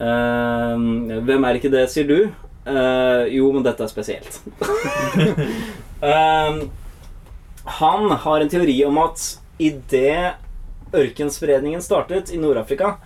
Hvem 0.00 1.44
er 1.44 1.58
ikke 1.58 1.72
det, 1.72 1.82
sier 1.92 2.06
du? 2.08 2.30
Jo, 3.28 3.50
men 3.52 3.64
dette 3.66 3.84
er 3.84 3.92
spesielt. 3.92 4.40
Eh, 6.00 6.60
han 7.78 8.10
har 8.24 8.40
en 8.44 8.48
teori 8.52 8.76
om 8.88 8.98
at 9.04 9.22
idet 9.60 10.34
ørkenspredningen 10.96 11.82
startet 11.84 12.32
i 12.34 12.38
Nord-Afrika, 12.40 12.96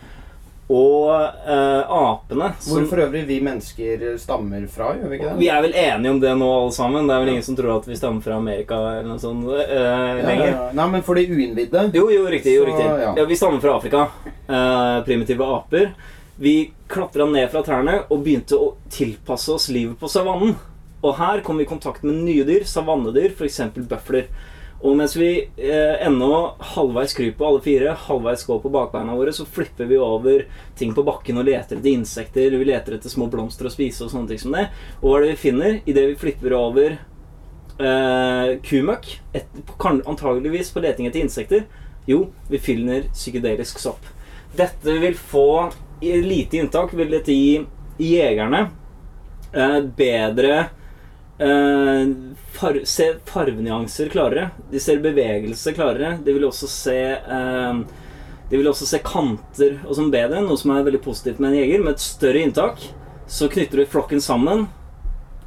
og 0.72 1.10
eh, 1.12 1.90
apene 1.92 2.54
som- 2.58 2.78
Hvor 2.78 2.86
for 2.88 3.02
øvrig 3.04 3.26
vi 3.28 3.36
mennesker 3.44 4.14
stammer 4.18 4.64
fra, 4.72 4.94
gjør 4.96 5.10
vi 5.10 5.18
ikke 5.18 5.28
det? 5.34 5.38
vi 5.42 5.48
er 5.52 5.60
vel 5.60 5.74
enige 5.76 6.10
om 6.14 6.20
det 6.22 6.32
nå, 6.40 6.48
alle 6.62 6.72
sammen. 6.72 7.06
Det 7.06 7.14
er 7.14 7.20
vel 7.20 7.28
ingen 7.34 7.42
som 7.44 7.56
tror 7.58 7.74
at 7.76 7.86
vi 7.90 7.96
stammer 8.00 8.22
fra 8.24 8.38
Amerika 8.40 8.74
eller 8.78 9.02
noe 9.10 9.18
sånt 9.20 9.44
eh, 9.52 9.74
Ja, 9.76 10.24
lenger. 10.24 10.46
ja. 10.54 10.70
Nei, 10.72 10.86
men 10.94 11.02
for 11.04 11.14
de 11.20 11.26
uinnvidde 11.28 11.90
Jo, 11.92 12.06
jo, 12.10 12.24
riktig. 12.32 12.54
jo, 12.56 12.64
riktig. 12.64 12.86
ja. 12.86 13.12
Ja, 13.20 13.24
vi 13.28 13.36
stammer 13.36 13.60
fra 13.60 13.76
Afrika. 13.76 14.06
Eh, 14.48 15.02
primitive 15.04 15.44
aper. 15.44 15.92
Vi 16.40 16.72
klatra 16.88 17.26
ned 17.30 17.50
fra 17.52 17.62
trærne 17.62 17.98
og 18.10 18.24
begynte 18.24 18.56
å 18.56 18.72
tilpasse 18.90 19.52
oss 19.52 19.68
livet 19.68 20.00
på 20.00 20.08
savannen. 20.08 20.56
Og 21.04 21.14
her 21.20 21.40
kom 21.44 21.58
vi 21.60 21.64
i 21.64 21.68
kontakt 21.68 22.02
med 22.02 22.14
nye 22.24 22.42
dyr, 22.48 22.64
savannedyr, 22.64 23.30
f.eks. 23.36 23.60
bøfler. 23.76 24.24
Og 24.85 24.99
mens 24.99 25.14
vi 25.16 25.28
eh, 25.41 25.95
ennå 26.05 26.57
halvveis 26.74 27.14
kryper 27.16 27.39
på 27.39 27.47
alle 27.49 27.62
fire, 27.64 27.95
halvveis 28.05 28.43
går 28.45 28.59
på 28.61 28.72
bakbeina 28.72 29.14
våre, 29.16 29.32
så 29.32 29.47
flipper 29.49 29.89
vi 29.89 29.97
over 29.97 30.45
ting 30.76 30.93
på 30.93 31.05
bakken 31.07 31.41
og 31.41 31.49
leter 31.49 31.78
etter 31.78 31.89
insekter. 31.95 32.53
Vi 32.53 32.68
leter 32.68 32.99
etter 32.99 33.12
små 33.12 33.30
blomster 33.32 33.70
å 33.70 33.72
spise 33.72 34.05
og 34.05 34.12
sånne 34.12 34.35
ting 34.35 34.43
som 34.43 34.53
det. 34.53 34.66
Og 35.01 35.09
hva 35.09 35.16
er 35.16 35.24
det 35.24 35.32
vi 35.32 35.41
finner 35.47 35.78
idet 35.89 36.05
vi 36.11 36.18
flipper 36.20 36.57
over 36.59 36.99
eh, 36.99 38.51
kumøkk? 38.68 39.09
Antageligvis 40.05 40.74
på 40.74 40.85
leting 40.85 41.09
etter 41.09 41.24
insekter. 41.24 41.64
Jo, 42.05 42.26
vi 42.53 42.61
finner 42.61 43.09
psykedelisk 43.14 43.80
sopp. 43.80 44.05
Dette 44.55 45.01
vil 45.01 45.16
få 45.16 45.49
lite 46.05 46.61
inntak 46.61 46.93
vil 46.93 47.09
dette 47.16 47.32
gi 47.32 47.62
jegerne 48.05 48.66
eh, 49.55 49.80
bedre 49.97 50.66
eh, 51.39 52.12
far, 52.53 52.80
Se 52.85 53.14
farvenyanser 53.24 54.09
klarere. 54.12 54.51
De 54.70 54.80
ser 54.80 55.03
bevegelse 55.05 55.74
klarere. 55.74 56.18
De 56.24 56.35
vil 56.37 56.47
også 56.49 56.68
se 56.70 56.99
uh, 57.14 57.82
De 58.51 58.61
vil 58.61 58.68
også 58.68 58.87
se 58.87 59.01
kanter 59.05 59.80
og 59.87 59.97
sånn 59.97 60.12
bedre, 60.12 60.45
noe 60.45 60.61
som 60.61 60.74
er 60.74 60.85
veldig 60.87 61.03
positivt 61.05 61.41
med 61.43 61.53
en 61.53 61.61
jeger. 61.62 61.85
Med 61.85 61.97
et 61.97 62.05
større 62.05 62.45
inntak 62.45 62.82
så 63.30 63.49
knytter 63.51 63.82
du 63.82 63.91
flokken 63.91 64.22
sammen 64.24 64.66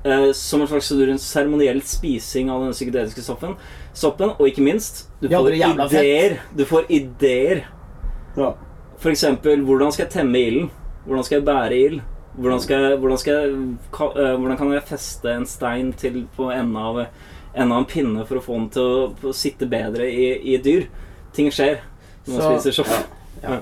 Uh, 0.07 0.29
som 0.31 0.61
en 0.61 0.67
slags 0.69 0.87
seremoniell 1.19 1.81
spising 1.83 2.51
av 2.53 2.61
den 2.63 2.71
psykedeliske 2.71 3.23
soppen. 3.25 3.57
soppen. 3.97 4.29
Og 4.37 4.47
ikke 4.47 4.63
minst, 4.63 5.07
du 5.19 5.27
får 5.27 5.55
ja, 5.57 5.71
er 5.73 5.89
fett. 5.89 5.97
ideer. 5.97 6.35
Du 6.55 6.63
får 6.69 6.85
ideer. 6.93 7.63
Ja. 8.37 8.53
For 9.01 9.11
eksempel, 9.11 9.65
hvordan 9.67 9.91
skal 9.91 10.05
jeg 10.05 10.13
temme 10.13 10.39
ilden? 10.39 10.69
Hvordan 11.07 11.25
skal 11.27 11.39
jeg 11.39 11.47
bære 11.49 11.81
ild? 11.81 11.99
Hvordan, 12.37 12.59
skal 12.61 12.83
jeg, 12.85 12.97
hvordan, 13.01 13.17
skal 13.17 13.33
jeg, 13.33 13.53
eh, 13.97 14.35
hvordan 14.37 14.57
kan 14.59 14.73
jeg 14.75 14.83
feste 14.85 15.31
en 15.33 15.45
stein 15.49 15.93
til 15.97 16.19
på 16.37 16.51
enden 16.53 16.77
av, 16.77 16.99
enden 17.55 17.71
av 17.73 17.79
en 17.81 17.89
pinne 17.89 18.25
for 18.29 18.37
å 18.37 18.43
få 18.45 18.59
den 18.59 18.67
til 18.75 19.29
å, 19.31 19.33
sitte 19.33 19.65
bedre 19.71 20.05
i, 20.11 20.27
i 20.53 20.57
dyr? 20.61 20.85
Ting 21.33 21.49
skjer 21.53 21.79
når 22.27 22.37
man 22.37 22.59
spiser 22.59 22.77
sopp. 22.83 22.93
ja, 23.41 23.57
ja. 23.57 23.59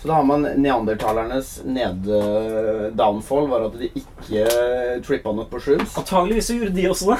Så 0.00 0.08
da 0.08 0.14
har 0.16 0.24
man 0.24 0.46
neandertalernes 0.56 1.58
nede 1.68 2.20
downfall 2.96 3.50
var 3.50 3.66
at 3.66 3.74
de 3.76 3.90
ikke 4.00 4.46
trippa 5.04 5.34
nok 5.36 5.50
på 5.52 5.60
shrooms. 5.60 5.92
Antageligvis 6.00 6.46
så 6.48 6.56
gjorde 6.56 6.72
de 6.78 6.86
også 6.88 7.10
det. 7.10 7.18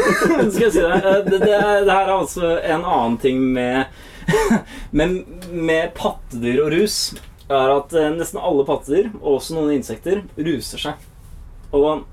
Skal 0.54 0.62
jeg 0.68 0.74
si 0.76 0.84
det. 0.84 0.92
Eh, 1.00 1.18
Det, 1.26 1.40
det, 1.42 1.56
er- 1.56 1.82
det 1.88 1.90
her 1.96 2.04
er 2.06 2.12
altså 2.14 2.52
en 2.62 2.84
annen 2.86 3.16
ting 3.18 3.42
med, 3.50 3.90
med, 5.00 5.16
med 5.50 5.90
pattedyr 5.98 6.62
og 6.68 6.70
rus. 6.76 7.00
Er 7.50 7.74
at 7.74 7.94
eh, 7.98 8.12
nesten 8.14 8.38
alle 8.38 8.64
pattedyr, 8.68 9.10
og 9.20 9.40
også 9.40 9.56
noen 9.56 9.74
insekter, 9.74 10.22
ruser 10.38 10.82
seg. 10.84 11.06
Og 11.74 12.04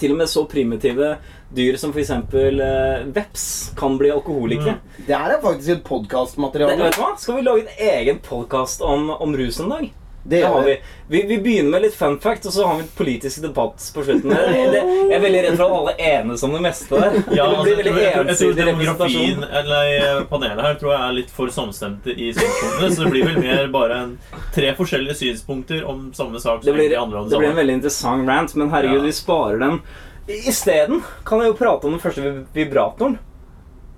til 0.00 0.14
og 0.14 0.18
med 0.18 0.30
så 0.30 0.42
primitive 0.50 1.12
dyr 1.54 1.78
som 1.78 1.92
f.eks. 1.94 2.10
Eh, 2.10 3.04
veps 3.14 3.46
kan 3.78 3.98
bli 4.00 4.10
alkoholikere. 4.14 4.80
Det 5.06 5.14
her 5.14 5.36
er 5.36 5.42
faktisk 5.42 5.76
et 5.76 5.84
podkastmateriale. 5.86 6.90
Skal 7.22 7.38
vi 7.38 7.46
lage 7.46 7.66
en 7.66 7.84
egen 7.92 8.18
podkast 8.24 8.82
om, 8.82 9.12
om 9.14 9.36
rus 9.38 9.60
en 9.62 9.76
dag? 9.76 9.92
Det 10.24 10.38
Det 10.40 10.46
har 10.46 10.54
gjør 10.54 10.66
vi. 10.66 10.74
vi. 11.08 11.22
Vi, 11.28 11.36
begynner 11.44 11.70
med 11.70 11.82
litt 11.82 11.94
fun 11.94 12.14
fact, 12.20 12.46
og 12.46 12.52
så 12.52 12.66
har 12.66 12.78
vi 12.78 12.84
et 12.86 12.94
politisk 12.96 13.42
debatt 13.44 13.88
på 13.94 14.04
slutten. 14.06 14.30
Jeg, 14.32 14.70
det, 14.72 14.80
jeg 14.80 15.16
er 15.18 15.20
veldig 15.20 15.42
redd 15.44 15.58
for 15.58 15.64
at 15.66 15.74
alle 15.78 15.94
enes 16.14 16.44
om 16.46 16.54
det 16.56 16.62
meste 16.64 17.00
der. 17.02 17.18
Ja, 17.36 17.48
det 17.50 17.58
altså, 17.58 17.64
blir 17.64 17.76
jeg, 17.76 17.84
tror, 17.84 17.98
jeg, 18.00 18.14
tror, 18.14 18.30
jeg 18.30 18.38
tror 18.38 18.54
demografien 18.60 19.44
eller 19.60 19.90
eh, 19.98 20.22
panelet 20.30 20.64
her 20.64 20.78
tror 20.80 20.94
jeg 20.94 21.02
er 21.08 21.18
litt 21.18 21.34
for 21.36 21.52
samstemte 21.52 22.16
i 22.16 22.30
synspunktene. 22.32 22.88
Så 22.94 23.04
det 23.04 23.12
blir 23.12 23.28
vel 23.28 23.38
mer 23.44 23.68
bare 23.74 24.00
en, 24.06 24.16
tre 24.56 24.72
forskjellige 24.80 25.18
synspunkter 25.20 25.84
om 25.84 26.08
samme 26.16 26.40
sak. 26.40 26.64
Det 26.64 26.72
som 26.72 26.80
blir, 26.80 26.88
det 26.96 27.30
det 27.30 27.44
blir 27.44 27.50
en 27.52 27.60
veldig 27.60 27.78
interessant 27.82 28.28
rant, 28.28 28.56
men 28.56 28.72
herregud, 28.72 29.02
Ja. 29.02 29.06
vi 29.10 29.12
sparer 29.12 29.60
den. 29.60 29.78
Isteden 30.24 31.02
kan 31.28 31.44
jeg 31.44 31.52
jo 31.52 31.60
prate 31.60 31.84
om 31.86 31.98
den 31.98 32.00
første 32.00 32.46
vibratoren. 32.56 33.18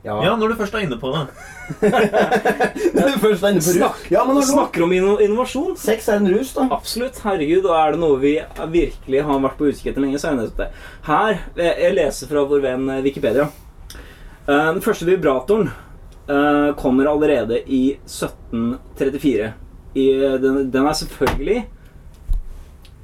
Ja. 0.06 0.16
Ja, 0.22 0.32
når 0.38 0.52
du 0.52 0.56
først 0.60 0.74
er 0.78 0.84
inne 0.86 0.96
på 1.02 1.10
det. 1.10 1.24
Når 2.94 3.08
du 3.10 3.16
først 3.18 3.42
er 3.42 3.50
inne 3.56 3.62
på 3.64 3.72
rus. 3.72 3.78
Snakk, 3.80 4.04
Ja, 4.14 4.20
men 4.24 4.36
hallo. 4.38 4.46
snakker 4.46 4.84
om 4.86 4.92
inno 4.94 5.16
innovasjon. 5.24 5.72
Sex 5.82 6.06
er 6.12 6.20
en 6.20 6.28
rus, 6.30 6.52
da. 6.54 6.68
Absolutt. 6.76 7.18
Herregud, 7.24 7.66
og 7.66 7.74
er 7.74 7.96
det 7.96 8.00
noe 8.04 8.20
vi 8.22 8.36
virkelig 8.76 9.24
har 9.26 9.40
vært 9.42 9.58
på 9.58 9.66
utkikk 9.72 9.90
etter 9.90 10.04
lenge, 10.04 10.20
så 10.22 10.30
er 10.30 10.38
det 10.44 10.52
det. 10.60 10.68
Her, 11.08 11.40
jeg 11.58 11.96
leser 11.98 12.30
fra 12.30 12.44
vår 12.52 12.62
venn 12.68 12.86
eh, 12.94 13.02
Wikipedia. 13.04 13.48
Eh, 14.46 14.68
Den 14.76 14.82
første 14.84 15.08
vibratoren 15.10 15.72
eh, 16.30 16.70
kommer 16.78 17.10
allerede 17.10 17.58
i 17.66 17.82
1734. 18.06 19.52
I, 19.96 20.06
eh, 20.22 20.38
den, 20.42 20.70
den 20.70 20.86
er 20.86 20.96
selvfølgelig 21.02 21.64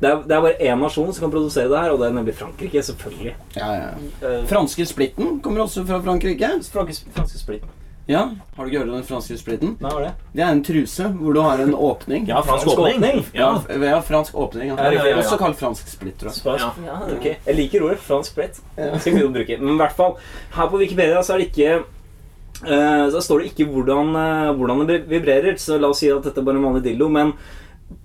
det 0.03 0.11
er, 0.11 0.22
det 0.26 0.34
er 0.34 0.40
bare 0.42 0.57
én 0.66 0.80
nasjon 0.82 1.12
som 1.14 1.28
kan 1.28 1.30
produsere 1.34 1.70
det 1.70 1.78
her, 1.78 1.92
og 1.94 2.00
det 2.03 2.09
er 2.11 2.16
nemlig 2.16 2.34
Frankrike. 2.34 2.82
Selvfølgelig. 2.82 3.36
Ja, 3.55 3.68
ja. 3.78 3.92
Uh, 4.24 4.40
Franske 4.50 4.86
splitten 4.90 5.38
kommer 5.44 5.62
også 5.62 5.84
fra 5.86 6.00
Frankrike. 6.03 6.48
franske, 6.72 7.12
franske 7.14 7.38
splitten. 7.38 7.70
Ja, 8.11 8.22
Har 8.57 8.64
du 8.64 8.70
ikke 8.70 8.80
hørt 8.80 8.88
om 8.90 8.96
den 8.98 9.05
franske 9.07 9.36
splitten? 9.38 9.76
Hva 9.78 9.92
var 9.94 10.03
det? 10.03 10.11
Det 10.34 10.42
er 10.42 10.48
en 10.50 10.62
truse 10.66 11.05
hvor 11.20 11.36
du 11.36 11.40
har 11.40 11.61
en 11.62 11.70
åpning. 11.74 12.26
Ja, 12.26 12.40
fransk 12.42 12.64
Fransk 12.66 12.80
åpning. 12.82 12.96
åpning. 12.98 13.20
Ja. 13.38 13.50
Ja, 13.70 13.84
ja, 13.92 14.00
fransk 14.03 14.34
åpning. 14.34 14.72
Ja. 14.72 14.74
Ja, 14.76 14.88
ja, 14.90 15.05
ja, 15.05 15.12
ja. 15.12 15.20
Også 15.22 15.38
kalt 15.38 15.57
fransk 15.61 15.86
splitt, 15.88 16.16
tror 16.18 16.32
jeg. 16.32 16.40
Spansk. 16.40 16.82
Ja. 16.82 16.98
Ja, 16.98 17.14
ok. 17.14 17.28
Jeg 17.46 17.57
liker 17.61 17.86
ordet 17.86 18.03
fransk 18.03 18.34
splitt. 18.34 18.59
Skal 18.74 19.14
vi 19.20 19.22
bruke. 19.38 19.59
Men 19.62 19.76
i 19.76 19.80
hvert 19.84 19.94
fall, 19.96 20.16
her 20.57 20.70
på 20.74 20.82
Wikipedia 20.82 21.22
så 21.22 21.36
er 21.36 21.44
det 21.44 21.48
ikke 21.53 21.70
eh, 21.78 23.07
Så 23.14 23.22
står 23.22 23.44
det 23.44 23.53
ikke 23.53 23.70
hvordan, 23.70 24.11
eh, 24.18 24.53
hvordan 24.59 24.86
det 24.90 25.05
vibrerer. 25.07 25.55
Så 25.62 25.78
la 25.78 25.94
oss 25.94 26.03
si 26.03 26.11
at 26.11 26.26
dette 26.26 26.42
er 26.42 26.48
bare 26.50 26.59
en 26.59 26.66
vanlig 26.72 26.82
dildo. 26.90 27.07
Men 27.09 27.36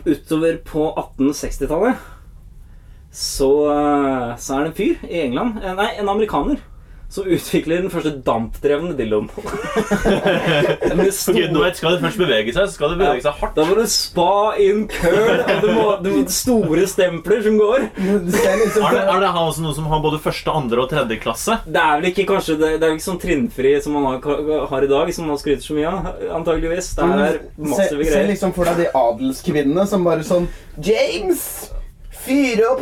utover 0.06 0.62
på 0.66 0.90
1860-tallet 0.94 2.06
så, 3.18 3.50
eh, 3.72 4.36
så 4.38 4.56
er 4.56 4.66
det 4.66 4.72
en 4.72 4.78
fyr 4.78 5.06
i 5.08 5.22
England, 5.26 5.62
eh, 5.64 5.74
nei, 5.78 5.90
en 5.98 6.10
amerikaner, 6.12 6.60
som 7.10 7.24
utvikler 7.32 7.80
den 7.86 7.92
første 7.94 8.12
dampdrevne 8.26 8.92
dildoen. 8.98 9.30
Med 10.98 11.08
Ok, 11.08 11.14
store- 11.16 11.48
nå 11.54 11.62
Skal 11.78 11.96
det 11.96 12.02
først 12.04 12.20
bevege 12.20 12.52
seg, 12.56 12.68
så 12.68 12.74
skal 12.76 12.92
det 12.94 12.98
bevege 13.00 13.24
seg 13.24 13.38
hardt. 13.40 13.54
Da 13.56 13.66
må 13.70 13.78
du 13.78 13.84
spa 13.92 14.26
inn 14.60 14.84
køl, 14.92 15.40
og 15.40 15.62
du 15.64 15.70
må, 15.72 15.86
du 16.04 16.10
må 16.18 16.24
store 16.34 16.84
stempler 16.92 17.44
som 17.46 17.56
går. 17.62 17.88
Er 17.96 18.60
liksom 18.64 18.88
Er 18.90 18.98
det, 18.98 19.06
er 19.08 19.24
det 19.24 19.32
her 19.38 19.42
også 19.48 19.64
noe 19.64 19.78
som 19.78 19.88
har 19.92 20.04
både 20.04 20.20
første, 20.24 20.52
andre 20.52 20.84
og 20.84 20.92
tredje 20.92 21.20
klasse? 21.24 21.58
Det 21.68 21.80
er 21.84 22.02
vel 22.02 22.10
ikke 22.12 22.28
kanskje 22.34 22.58
Det, 22.60 22.74
det 22.76 22.84
er 22.84 22.92
vel 22.92 23.00
ikke 23.00 23.08
sånn 23.08 23.22
trinnfri 23.24 23.74
som 23.84 23.96
man 23.98 24.10
har, 24.10 24.68
har 24.74 24.84
i 24.84 24.92
dag, 24.92 25.14
som 25.16 25.32
man 25.32 25.40
skryter 25.42 25.64
så 25.64 25.78
mye 25.80 25.88
av, 25.94 26.12
antageligvis. 26.42 26.92
Det 27.00 27.08
er 27.08 27.40
massive 27.58 28.04
se, 28.04 28.14
se 28.18 28.28
liksom 28.34 28.54
for 28.58 28.68
deg 28.70 28.84
de 28.84 28.92
adelskvinnene 28.98 29.88
som 29.90 30.04
bare 30.08 30.28
sånn 30.28 30.50
James! 30.84 31.48
Fyr 32.28 32.62
opp 32.68 32.82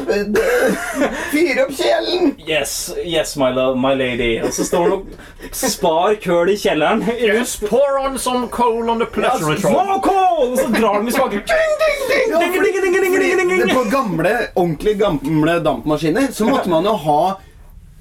Fyr 1.32 1.60
opp 1.64 1.72
kjelen! 1.78 2.32
Yes, 2.48 2.92
yes, 3.06 3.36
my, 3.38 3.52
love, 3.54 3.78
my 3.78 3.94
lady. 3.94 4.42
Og 4.42 4.54
så 4.54 4.66
står 4.66 4.84
han 4.84 4.94
og 4.98 5.56
spar 5.56 6.16
køl 6.24 6.50
i 6.50 6.58
kjelleren. 6.58 7.04
Yes, 7.22 7.56
pour 7.62 8.00
on 8.02 8.18
some 8.20 8.50
coal 8.50 8.90
on 8.90 9.00
the 9.00 9.06
pleasure 9.06 9.54
yes, 9.54 9.64
more 9.64 10.00
coal! 10.02 10.52
Og 10.54 10.58
så 10.60 10.68
drar 10.74 11.02
de 11.02 11.08
i 11.08 11.16
spaken. 11.16 11.46
Ding, 11.54 11.76
ding, 11.84 12.00
ding, 12.10 12.32
Ja, 12.32 12.40
ding, 12.42 12.56
fordi, 12.56 12.72
ding, 12.74 12.84
ding, 12.84 12.94
ding, 12.94 13.04
ding, 13.04 13.14
ding, 13.14 13.50
fordi 13.50 13.62
ding. 13.62 13.68
det 13.70 13.76
på 13.76 13.84
gamle, 13.94 14.34
ordentlig 14.56 14.96
gamle 15.00 15.60
dampmaskiner 15.66 16.32
så 16.34 16.48
måtte 16.50 16.70
man 16.74 16.88
jo 16.90 16.96
ha 17.06 17.20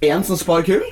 en 0.00 0.24
som 0.24 0.36
spar 0.36 0.62
kull, 0.62 0.82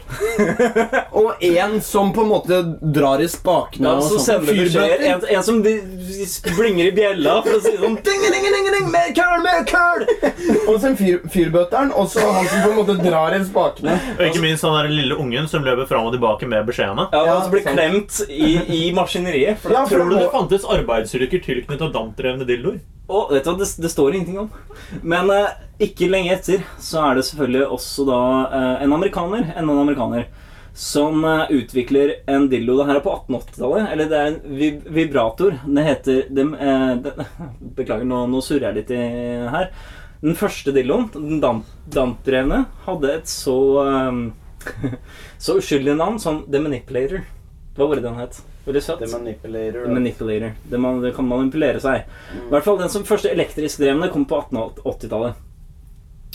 og 1.11 1.43
en 1.45 1.81
som 1.85 2.13
på 2.17 2.23
en 2.23 2.29
måte 2.31 2.61
drar 2.81 3.21
i 3.21 3.27
spakene. 3.29 3.89
Ja, 3.89 4.01
som 4.01 4.21
sender 4.23 4.55
beskjeder. 4.57 5.03
En, 5.11 5.25
en 5.37 5.43
som 5.45 5.59
blinger 6.57 6.87
i 6.87 6.93
bjella 6.97 7.35
for 7.45 7.59
å 7.59 7.61
si 7.65 7.75
sånn 7.77 7.99
ding, 8.07 8.23
ding, 8.25 8.47
ding, 8.47 8.71
ding, 8.73 8.89
Mer 8.93 9.13
køl, 9.17 9.43
mer 9.45 9.67
køl! 9.69 10.07
Og 10.69 10.79
så 10.81 10.91
en 10.91 10.97
fyr, 10.99 11.21
fyrbøtteren, 11.33 11.93
og 11.97 12.09
så 12.13 12.25
han 12.25 12.49
som 12.49 12.65
på 12.65 12.71
en 12.73 12.79
måte 12.81 12.97
drar 13.03 13.37
i 13.37 13.43
spakene. 13.47 13.99
Og 14.17 14.25
ikke 14.31 14.43
minst 14.45 14.65
han 14.67 14.79
der 14.79 14.89
lille 14.93 15.19
ungen 15.21 15.49
som 15.51 15.65
løper 15.67 15.89
fram 15.91 16.09
og 16.09 16.17
tilbake 16.17 16.49
med 16.49 16.67
beskjedene. 16.71 17.09
Ja, 17.13 17.23
Ja, 17.27 17.37
og 17.37 17.45
så 17.47 17.53
blir 17.53 17.67
sant. 17.67 17.77
klemt 17.79 18.23
i, 18.33 18.55
i 18.79 18.81
maskineriet. 18.97 19.61
For 19.63 19.77
Ja, 19.77 19.85
for 19.85 19.99
Tror 19.99 20.11
du 20.11 20.19
det 20.19 20.31
fantes 20.33 20.65
arbeidsulykker 20.79 21.45
tilknyttet 21.45 21.93
dampdrevne 21.95 22.49
dildoer? 22.49 22.81
Og 23.13 23.33
vet 23.35 23.45
du 23.45 23.51
hva, 23.51 23.59
det, 23.61 23.69
det 23.83 23.91
står 23.93 24.15
ingenting 24.17 24.39
om. 24.47 24.51
Men 25.03 25.29
eh, 25.35 25.51
ikke 25.83 26.09
lenge 26.11 26.33
etter 26.35 26.63
så 26.83 27.03
er 27.07 27.19
det 27.19 27.27
selvfølgelig 27.29 27.67
også 27.77 28.07
da 28.09 28.21
eh, 28.47 28.85
en 28.85 28.95
amerikaner, 28.97 29.53
enda 29.57 29.75
en 29.75 29.83
amerikaner, 29.83 30.29
som 30.75 31.25
eh, 31.29 31.51
utvikler 31.59 32.15
en 32.31 32.49
dildo. 32.53 32.79
Det 32.79 32.87
her 32.89 33.01
er 33.01 33.05
på 33.05 33.15
1880-tallet. 33.15 33.89
Eller 33.93 34.11
det 34.11 34.21
er 34.21 34.31
en 34.31 34.61
vib 34.61 34.87
vibrator. 34.99 35.59
Det 35.67 35.89
heter 35.89 36.23
dem, 36.33 36.55
eh, 36.55 36.93
det, 37.05 37.17
Beklager, 37.79 38.09
nå, 38.09 38.25
nå 38.31 38.41
surrer 38.45 38.71
jeg 38.71 38.81
litt 38.81 38.95
i, 38.95 39.03
her. 39.53 39.73
Den 40.23 40.39
første 40.39 40.75
dildoen, 40.75 41.11
den 41.17 41.43
damp, 41.43 41.69
dampdrevne, 41.91 42.65
hadde 42.87 43.13
et 43.19 43.31
så 43.31 43.59
eh, 43.83 44.23
Så 45.43 45.59
uskyldig 45.59 45.97
navn 45.99 46.21
som 46.23 46.45
The 46.47 46.63
Manipulator. 46.63 47.27
Hva 47.75 47.89
var 47.89 47.99
det 47.99 48.07
den 48.07 48.21
het? 48.21 48.43
Veldig 48.65 48.83
søtt. 48.85 49.01
The 49.03 49.09
manipulator. 49.11 49.87
Manipulator. 49.91 50.53
Det, 50.71 50.79
man, 50.79 51.01
det 51.03 51.15
kan 51.17 51.27
manipulere 51.27 51.81
seg. 51.83 52.05
I 52.37 52.51
hvert 52.53 52.67
fall 52.67 52.79
den 52.79 52.93
som 52.93 53.07
første 53.09 53.33
elektrisk 53.33 53.81
drevne 53.83 54.11
kom 54.13 54.27
på 54.29 54.39
1880-tallet. 54.45 55.41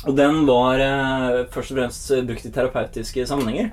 Og 0.08 0.16
den 0.16 0.46
var 0.48 0.80
eh, 0.80 1.44
først 1.52 1.74
og 1.74 1.82
fremst 1.82 2.12
eh, 2.16 2.24
brukt 2.28 2.48
i 2.48 2.54
terapeutiske 2.56 3.28
sammenhenger. 3.28 3.70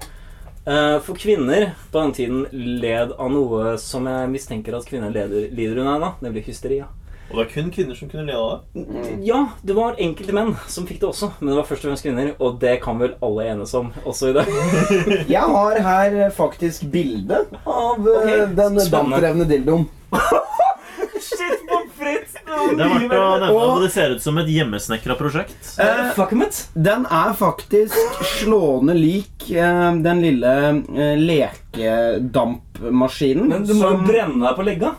Eh, 0.67 0.99
for 1.05 1.15
kvinner 1.21 1.71
på 1.93 2.01
den 2.01 2.13
tiden 2.17 2.45
led 2.83 3.15
av 3.15 3.31
noe 3.31 3.77
som 3.79 4.09
jeg 4.11 4.33
mistenker 4.33 4.77
at 4.77 4.89
kvinner 4.89 5.15
leder, 5.15 5.49
lider 5.55 5.83
under 5.85 5.97
ennå, 5.99 6.13
nemlig 6.25 6.47
hysteria. 6.51 6.89
ja. 6.89 6.93
Og 7.31 7.39
det 7.39 7.45
er 7.45 7.53
kun 7.55 7.71
kvinner 7.73 7.97
som 7.97 8.09
kunne 8.11 8.27
le 8.29 8.35
av 8.37 8.51
det. 8.75 8.85
Ja, 9.25 9.39
det 9.65 9.77
var 9.77 9.97
enkelte 10.03 10.35
menn 10.37 10.53
som 10.71 10.85
fikk 10.87 11.01
det 11.01 11.09
også, 11.09 11.31
men 11.41 11.51
det 11.51 11.57
var 11.57 11.69
først 11.71 11.87
og 11.87 11.91
fremst 11.91 12.07
kvinner. 12.07 12.33
Og 12.39 12.59
det 12.61 12.75
kan 12.85 13.01
vel 13.01 13.17
alle 13.25 13.49
enes 13.55 13.73
om 13.79 13.91
også 14.05 14.31
i 14.31 14.37
dag. 14.37 14.53
Jeg 15.35 15.55
har 15.57 15.81
her 15.89 16.19
faktisk 16.37 16.85
bilde 16.93 17.41
av 17.65 18.05
okay. 18.05 18.45
Den 18.61 18.79
dampdrevne 18.93 19.49
dildoen. 19.49 19.89
Shit, 21.25 21.65
på 21.71 21.81
frites! 21.97 22.34
Det 22.45 22.85
er 22.85 22.89
verdt 22.89 23.13
å 23.17 23.39
nevne 23.41 23.83
det 23.85 23.91
ser 23.95 24.11
ut 24.15 24.23
som 24.25 24.39
et 24.43 24.49
hjemmesnekra 24.53 25.15
prosjekt. 25.19 25.61
Uh, 25.79 26.11
Fuck 26.17 26.33
it. 26.37 26.55
Den 26.75 27.03
er 27.07 27.33
faktisk 27.39 27.95
slående 28.41 28.95
lik 28.99 29.35
uh, 29.55 29.93
den 30.05 30.19
lille 30.25 30.53
uh, 30.85 31.17
lekedampmaskinen. 31.21 33.49
Men 33.49 33.65
du 33.67 33.75
må 33.75 33.81
jo 33.89 33.97
som- 33.97 34.07
brenne 34.09 34.41
deg 34.45 34.57
på 34.59 34.63
legga. 34.69 34.91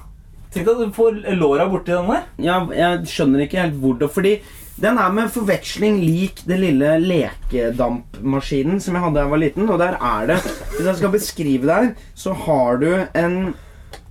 Tenk 0.56 0.68
at 0.72 0.78
du 0.80 0.92
får 0.96 1.12
låra 1.36 1.66
borti 1.68 1.92
den 1.92 2.08
der. 2.08 2.22
Ja, 2.40 2.62
jeg 2.72 3.04
skjønner 3.12 3.40
ikke 3.44 3.60
helt 3.60 3.76
hvordan 3.82 4.10
Fordi 4.10 4.38
den 4.80 4.98
er 5.00 5.10
med 5.12 5.32
forveksling 5.32 6.00
lik 6.04 6.46
den 6.48 6.62
lille 6.64 6.98
lekedampmaskinen 7.04 8.80
som 8.84 8.96
jeg 8.96 9.04
hadde 9.04 9.16
da 9.20 9.24
jeg 9.26 9.32
var 9.34 9.38
liten. 9.44 9.70
Og 9.70 9.80
der 9.80 9.94
er 10.00 10.28
det 10.32 10.40
Hvis 10.44 10.86
jeg 10.88 10.96
skal 11.02 11.12
beskrive 11.14 11.66
det 11.68 11.76
her, 11.76 11.92
så 12.16 12.34
har 12.46 12.78
du 12.80 12.90
en, 13.14 13.54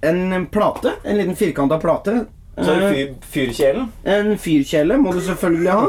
en 0.05 0.47
plate. 0.53 0.93
En 1.05 1.17
liten 1.21 1.37
firkanta 1.37 1.79
plate. 1.81 2.27
Så 2.57 2.71
har 2.71 2.81
det 2.81 2.89
Eh, 2.89 2.95
fyr, 2.95 3.15
fyrkjelen. 3.35 3.87
En 4.05 4.35
fyrkjele 4.39 4.99
må 5.03 5.13
du 5.13 5.21
selvfølgelig 5.27 5.71
ha. 5.73 5.87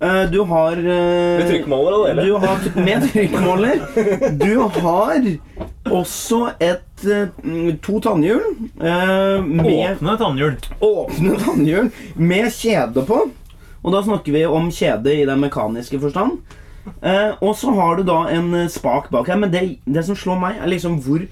Eh, 0.00 0.24
Du 0.30 0.42
har 0.46 0.76
eh, 0.78 1.38
Med 1.40 1.48
trykkmåler 1.50 1.96
og 1.96 2.08
eller? 2.10 2.24
Du 2.24 2.36
har 2.38 2.58
med 2.84 3.08
trykkmåler. 3.10 3.80
Du 4.38 4.60
har 4.84 5.26
også 5.90 6.52
et 6.60 7.02
to 7.82 7.98
tannhjul 8.04 8.44
eh, 8.82 9.42
med 9.42 9.96
Åpne 9.96 10.14
tannhjul. 10.20 10.56
åpne 10.80 11.36
tannhjul 11.42 11.90
med 12.14 12.52
kjede 12.52 13.04
på. 13.08 13.20
Og 13.82 13.92
da 13.94 14.02
snakker 14.02 14.34
vi 14.34 14.44
om 14.46 14.70
kjede 14.74 15.12
i 15.14 15.26
den 15.26 15.40
mekaniske 15.40 15.98
forstand. 16.02 16.38
Eh, 17.02 17.34
og 17.42 17.54
så 17.56 17.72
har 17.74 17.96
du 17.98 18.02
da 18.08 18.22
en 18.34 18.68
spak 18.70 19.10
bak 19.10 19.28
her. 19.30 19.38
Men 19.38 19.50
det, 19.54 19.78
det 19.86 20.04
som 20.06 20.16
slår 20.18 20.38
meg, 20.42 20.58
er 20.62 20.70
liksom 20.72 21.00
hvor 21.04 21.24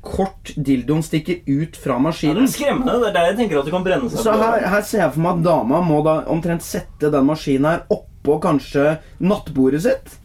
kort 0.00 0.52
dildoen 0.56 1.02
stikker 1.04 1.42
ut 1.46 1.76
fra 1.76 1.98
Det 1.98 2.02
maskinen. 2.06 2.44
er 2.46 2.52
skremmende. 2.54 2.94
Det 3.02 3.08
er 3.10 3.12
der 3.18 3.26
jeg 3.30 3.36
tenker 3.42 3.58
at 3.60 3.66
du 3.68 3.70
kan 3.74 3.84
brenne 3.84 4.08
seg 4.10 4.22
Så 4.24 4.32
her, 4.32 4.64
her 4.72 4.80
ser 4.82 5.02
jeg 5.04 5.12
for 5.12 5.20
meg 5.26 5.38
at 5.38 5.44
dama 5.44 5.80
må 5.84 6.00
da 6.06 6.14
omtrent 6.32 6.64
sette 6.64 7.10
den 7.12 7.26
maskinen 7.28 7.68
her 7.68 7.82
oppå 7.92 8.38
kanskje 8.40 8.98
nattbordet 9.20 9.82
sitt. 9.84 10.16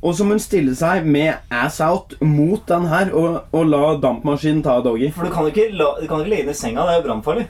Og 0.00 0.14
så 0.14 0.24
må 0.24 0.36
hun 0.36 0.40
stille 0.40 0.74
seg 0.78 1.04
med 1.04 1.34
ass 1.50 1.80
out 1.82 2.14
mot 2.22 2.62
den 2.70 2.86
her 2.86 3.10
og, 3.12 3.40
og 3.52 3.64
la 3.66 3.96
dampmaskinen 4.00 4.62
ta 4.62 4.78
doggy. 4.80 5.10
For 5.12 5.26
du 5.26 5.34
kan 5.34 5.48
ikke, 5.50 5.68
la, 5.74 5.88
du 6.00 6.06
kan 6.06 6.22
ikke 6.22 6.30
legge 6.30 6.46
den 6.46 6.54
i 6.54 6.58
senga. 6.60 6.84
Det 6.86 6.94
er 6.94 7.00
jo 7.02 7.08
brannfarlig. 7.08 7.48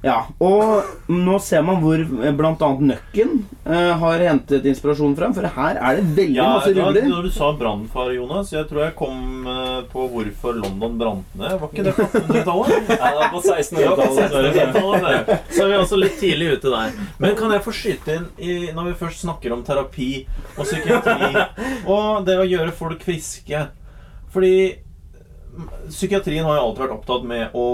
Ja, 0.00 0.22
og 0.40 0.86
nå 1.12 1.34
ser 1.44 1.60
man 1.66 1.82
hvor 1.82 2.00
bl.a. 2.08 2.30
blant 2.32 2.62
annet 2.64 2.86
Nøkken 2.88 3.34
uh, 3.66 3.90
har 4.00 4.22
hentet 4.24 4.64
inspirasjon 4.70 5.12
fra. 5.18 5.28
For 5.36 5.44
her 5.58 5.76
er 5.76 5.98
det 5.98 6.04
veldig 6.16 6.38
Ja, 6.38 6.46
masse 6.54 6.70
ruller. 6.72 6.86
ruller. 7.02 7.08
når 7.10 7.26
du 7.28 7.34
sa 7.34 7.50
brannfare, 7.60 8.14
Jonas, 8.16 8.52
jeg 8.54 8.64
tror 8.70 8.86
jeg 8.86 8.94
kom 8.96 9.44
uh, 9.44 9.82
på 9.92 10.06
hvorfor 10.14 10.56
London 10.56 10.96
brant 11.02 11.36
ned. 11.36 11.52
Var 11.60 11.68
ikke 11.74 11.84
det 11.90 11.94
på 11.98 12.06
1800-tallet? 12.08 12.90
Ja, 13.00 13.10
det 13.10 13.20
var 13.20 13.30
på 13.34 13.42
1600-tallet. 13.44 14.36
1600-tallet. 14.40 15.32
Så 15.52 15.64
er 15.66 15.72
vi 15.74 15.78
også 15.84 16.00
litt 16.00 16.16
tidlig 16.22 16.52
ute 16.56 16.72
der. 16.72 16.96
Men 17.20 17.36
kan 17.36 17.52
jeg 17.58 17.66
få 17.68 17.76
skyte 17.76 18.16
inn 18.16 18.28
i, 18.40 18.58
når 18.72 18.92
vi 18.92 18.98
først 19.04 19.26
snakker 19.26 19.52
om 19.52 19.66
terapi 19.68 20.10
og 20.56 20.64
psykiatri 20.64 21.44
og 21.92 22.24
det 22.24 22.40
å 22.40 22.48
gjøre 22.48 22.72
folk 22.76 23.04
friske 23.04 23.66
Fordi 24.32 24.54
psykiatrien 25.88 26.46
har 26.46 26.58
jo 26.58 26.66
alltid 26.66 26.84
vært 26.84 26.96
opptatt 26.98 27.24
med 27.28 27.56
å 27.56 27.66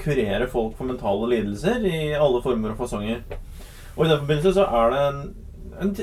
kurere 0.00 0.48
folk 0.50 0.76
for 0.78 0.88
mentale 0.88 1.30
lidelser 1.34 1.86
i 1.88 2.02
alle 2.16 2.42
former 2.44 2.74
og 2.74 2.82
fasonger. 2.82 3.22
Og 3.96 4.04
i 4.04 4.10
den 4.10 4.20
forbindelse 4.22 4.54
så 4.56 4.66
er 4.66 4.92
det 4.92 5.00
en, 5.06 5.22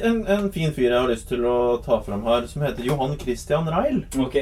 en, 0.09 0.19
en, 0.27 0.49
fin 0.53 0.73
fyr 0.73 0.89
jeg 0.89 0.97
har 0.97 1.09
lyst 1.09 1.29
til 1.31 1.45
å 1.47 1.77
ta 1.85 1.99
fram 2.05 2.25
her, 2.27 2.47
som 2.49 2.65
heter 2.65 2.85
Johan 2.85 3.15
Christian 3.21 3.69
Reil. 3.71 4.03
Ok. 4.21 4.39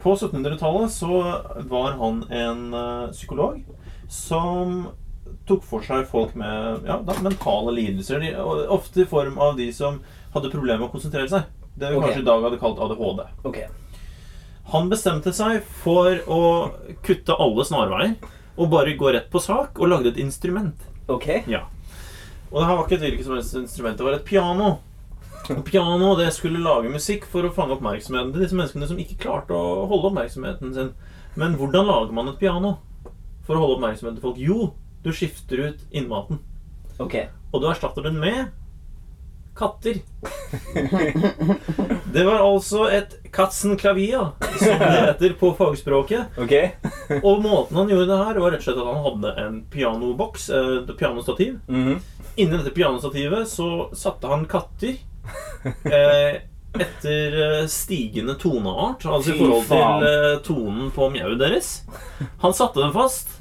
På 0.00 0.14
1700-tallet 0.16 0.94
så 0.94 1.20
var 1.68 1.98
han 2.00 2.24
en 2.32 2.62
eh, 2.74 3.10
psykolog 3.12 3.60
som 4.10 4.88
tok 5.46 5.64
for 5.66 5.84
seg 5.84 6.06
folk 6.10 6.32
med 6.38 6.86
ja, 6.88 6.98
da, 7.04 7.16
mentale 7.22 7.74
lidelser. 7.76 8.22
De, 8.22 8.32
ofte 8.72 9.04
i 9.04 9.08
form 9.10 9.38
av 9.38 9.58
de 9.60 9.68
som 9.76 10.00
hadde 10.34 10.52
problemer 10.52 10.80
med 10.80 10.88
å 10.88 10.94
konsentrere 10.94 11.30
seg. 11.30 11.50
Det 11.74 11.90
vi 11.90 11.98
okay. 11.98 12.10
kanskje 12.10 12.24
i 12.24 12.28
dag 12.30 12.48
hadde 12.48 12.60
kalt 12.62 12.82
ADHD. 12.82 13.22
ok. 13.50 13.62
Han 14.70 14.90
bestemte 14.90 15.32
seg 15.34 15.64
for 15.82 16.20
å 16.30 16.42
kutte 17.06 17.34
alle 17.34 17.64
snarveier 17.66 18.14
og 18.60 18.70
bare 18.70 18.96
gå 18.98 19.10
rett 19.14 19.30
på 19.32 19.40
sak, 19.42 19.78
og 19.80 19.88
lagde 19.88 20.10
et 20.12 20.20
instrument. 20.20 20.76
Ok. 21.10 21.26
Ja. 21.48 21.64
Og 22.50 22.60
det 22.60 22.66
her 22.68 22.76
var 22.76 22.84
ikke 22.84 22.98
et 22.98 23.04
hvilket 23.06 23.26
som 23.26 23.36
helst 23.38 23.56
instrument, 23.56 23.96
det 23.98 24.06
var 24.06 24.18
et 24.18 24.26
piano. 24.26 24.70
Og 25.50 25.62
piano 25.66 26.12
det 26.18 26.28
skulle 26.36 26.62
lage 26.62 26.92
musikk 26.92 27.24
for 27.30 27.46
å 27.46 27.52
fange 27.54 27.74
oppmerksomheten 27.78 28.34
til 28.34 28.44
disse 28.44 28.58
menneskene 28.58 28.90
som 28.90 29.00
ikke 29.00 29.18
klarte 29.22 29.56
å 29.56 29.86
holde 29.90 30.10
oppmerksomheten 30.10 30.74
sin. 30.76 30.92
Men 31.40 31.56
hvordan 31.58 31.88
lager 31.88 32.14
man 32.14 32.30
et 32.30 32.40
piano 32.42 32.76
for 33.46 33.56
å 33.56 33.64
holde 33.64 33.78
oppmerksomheten 33.78 34.20
til 34.20 34.26
folk? 34.28 34.40
Jo, 34.42 34.70
du 35.02 35.10
skifter 35.16 35.64
ut 35.70 35.84
innmaten. 35.90 36.42
Ok. 37.00 37.16
Og 37.50 37.62
du 37.62 37.70
erstatter 37.70 38.06
den 38.06 38.20
med 38.20 38.50
katter. 39.56 40.02
Det 42.14 42.24
var 42.26 42.42
altså 42.44 42.86
et 42.90 43.16
katzenklavia, 43.32 44.32
som 44.58 44.78
det 44.78 44.90
heter 45.00 45.34
på 45.40 45.52
fagspråket. 45.58 46.38
Okay. 46.38 46.70
Og 47.22 47.42
måten 47.42 47.76
han 47.76 47.90
gjorde 47.90 48.08
det 48.10 48.20
her, 48.24 48.40
var 48.42 48.54
rett 48.54 48.62
og 48.62 48.68
slett 48.68 48.80
at 48.82 48.90
han 48.90 49.04
hadde 49.06 49.34
en 49.44 49.58
pianoboks, 49.70 50.48
eh, 50.50 50.76
et 50.82 50.96
pianostativ. 50.98 51.58
-hmm. 51.68 51.98
Inni 52.36 52.56
dette 52.56 52.70
pianostativet 52.70 53.48
så 53.48 53.90
satte 53.92 54.26
han 54.26 54.46
katter 54.46 54.96
eh, 55.84 56.40
etter 56.80 57.60
eh, 57.60 57.66
stigende 57.66 58.34
toneart, 58.34 59.06
altså 59.06 59.34
i 59.34 59.38
forhold 59.38 59.66
til 59.66 60.06
eh, 60.08 60.38
tonen 60.46 60.90
på 60.94 61.10
mjauet 61.10 61.38
deres. 61.38 61.72
Han 62.38 62.54
satte 62.54 62.80
dem 62.80 62.92
fast. 62.94 63.39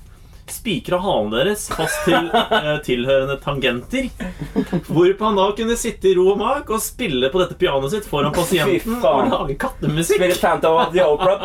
Spikra 0.49 0.97
halen 1.03 1.31
deres 1.33 1.67
fast 1.71 2.05
til 2.07 2.29
eh, 2.33 2.69
tilhørende 2.85 3.37
tangenter. 3.43 4.09
Hvorpå 4.87 5.25
han 5.29 5.39
da 5.39 5.47
kunne 5.57 5.77
sitte 5.79 6.11
i 6.11 6.15
ro 6.17 6.31
og 6.33 6.39
mak 6.41 6.69
og 6.73 6.81
spille 6.83 7.29
på 7.33 7.41
dette 7.41 7.57
pianoet 7.59 7.93
sitt 7.93 8.07
foran 8.09 8.33
pasienten 8.35 8.97
og 8.97 9.03
faen. 9.03 9.33
lage 9.33 9.57
kattemusikk. 9.61 10.19
Spille 10.21 10.39
Phantom 10.39 10.79
of 10.83 10.93
the 10.95 11.05
Opera. 11.05 11.37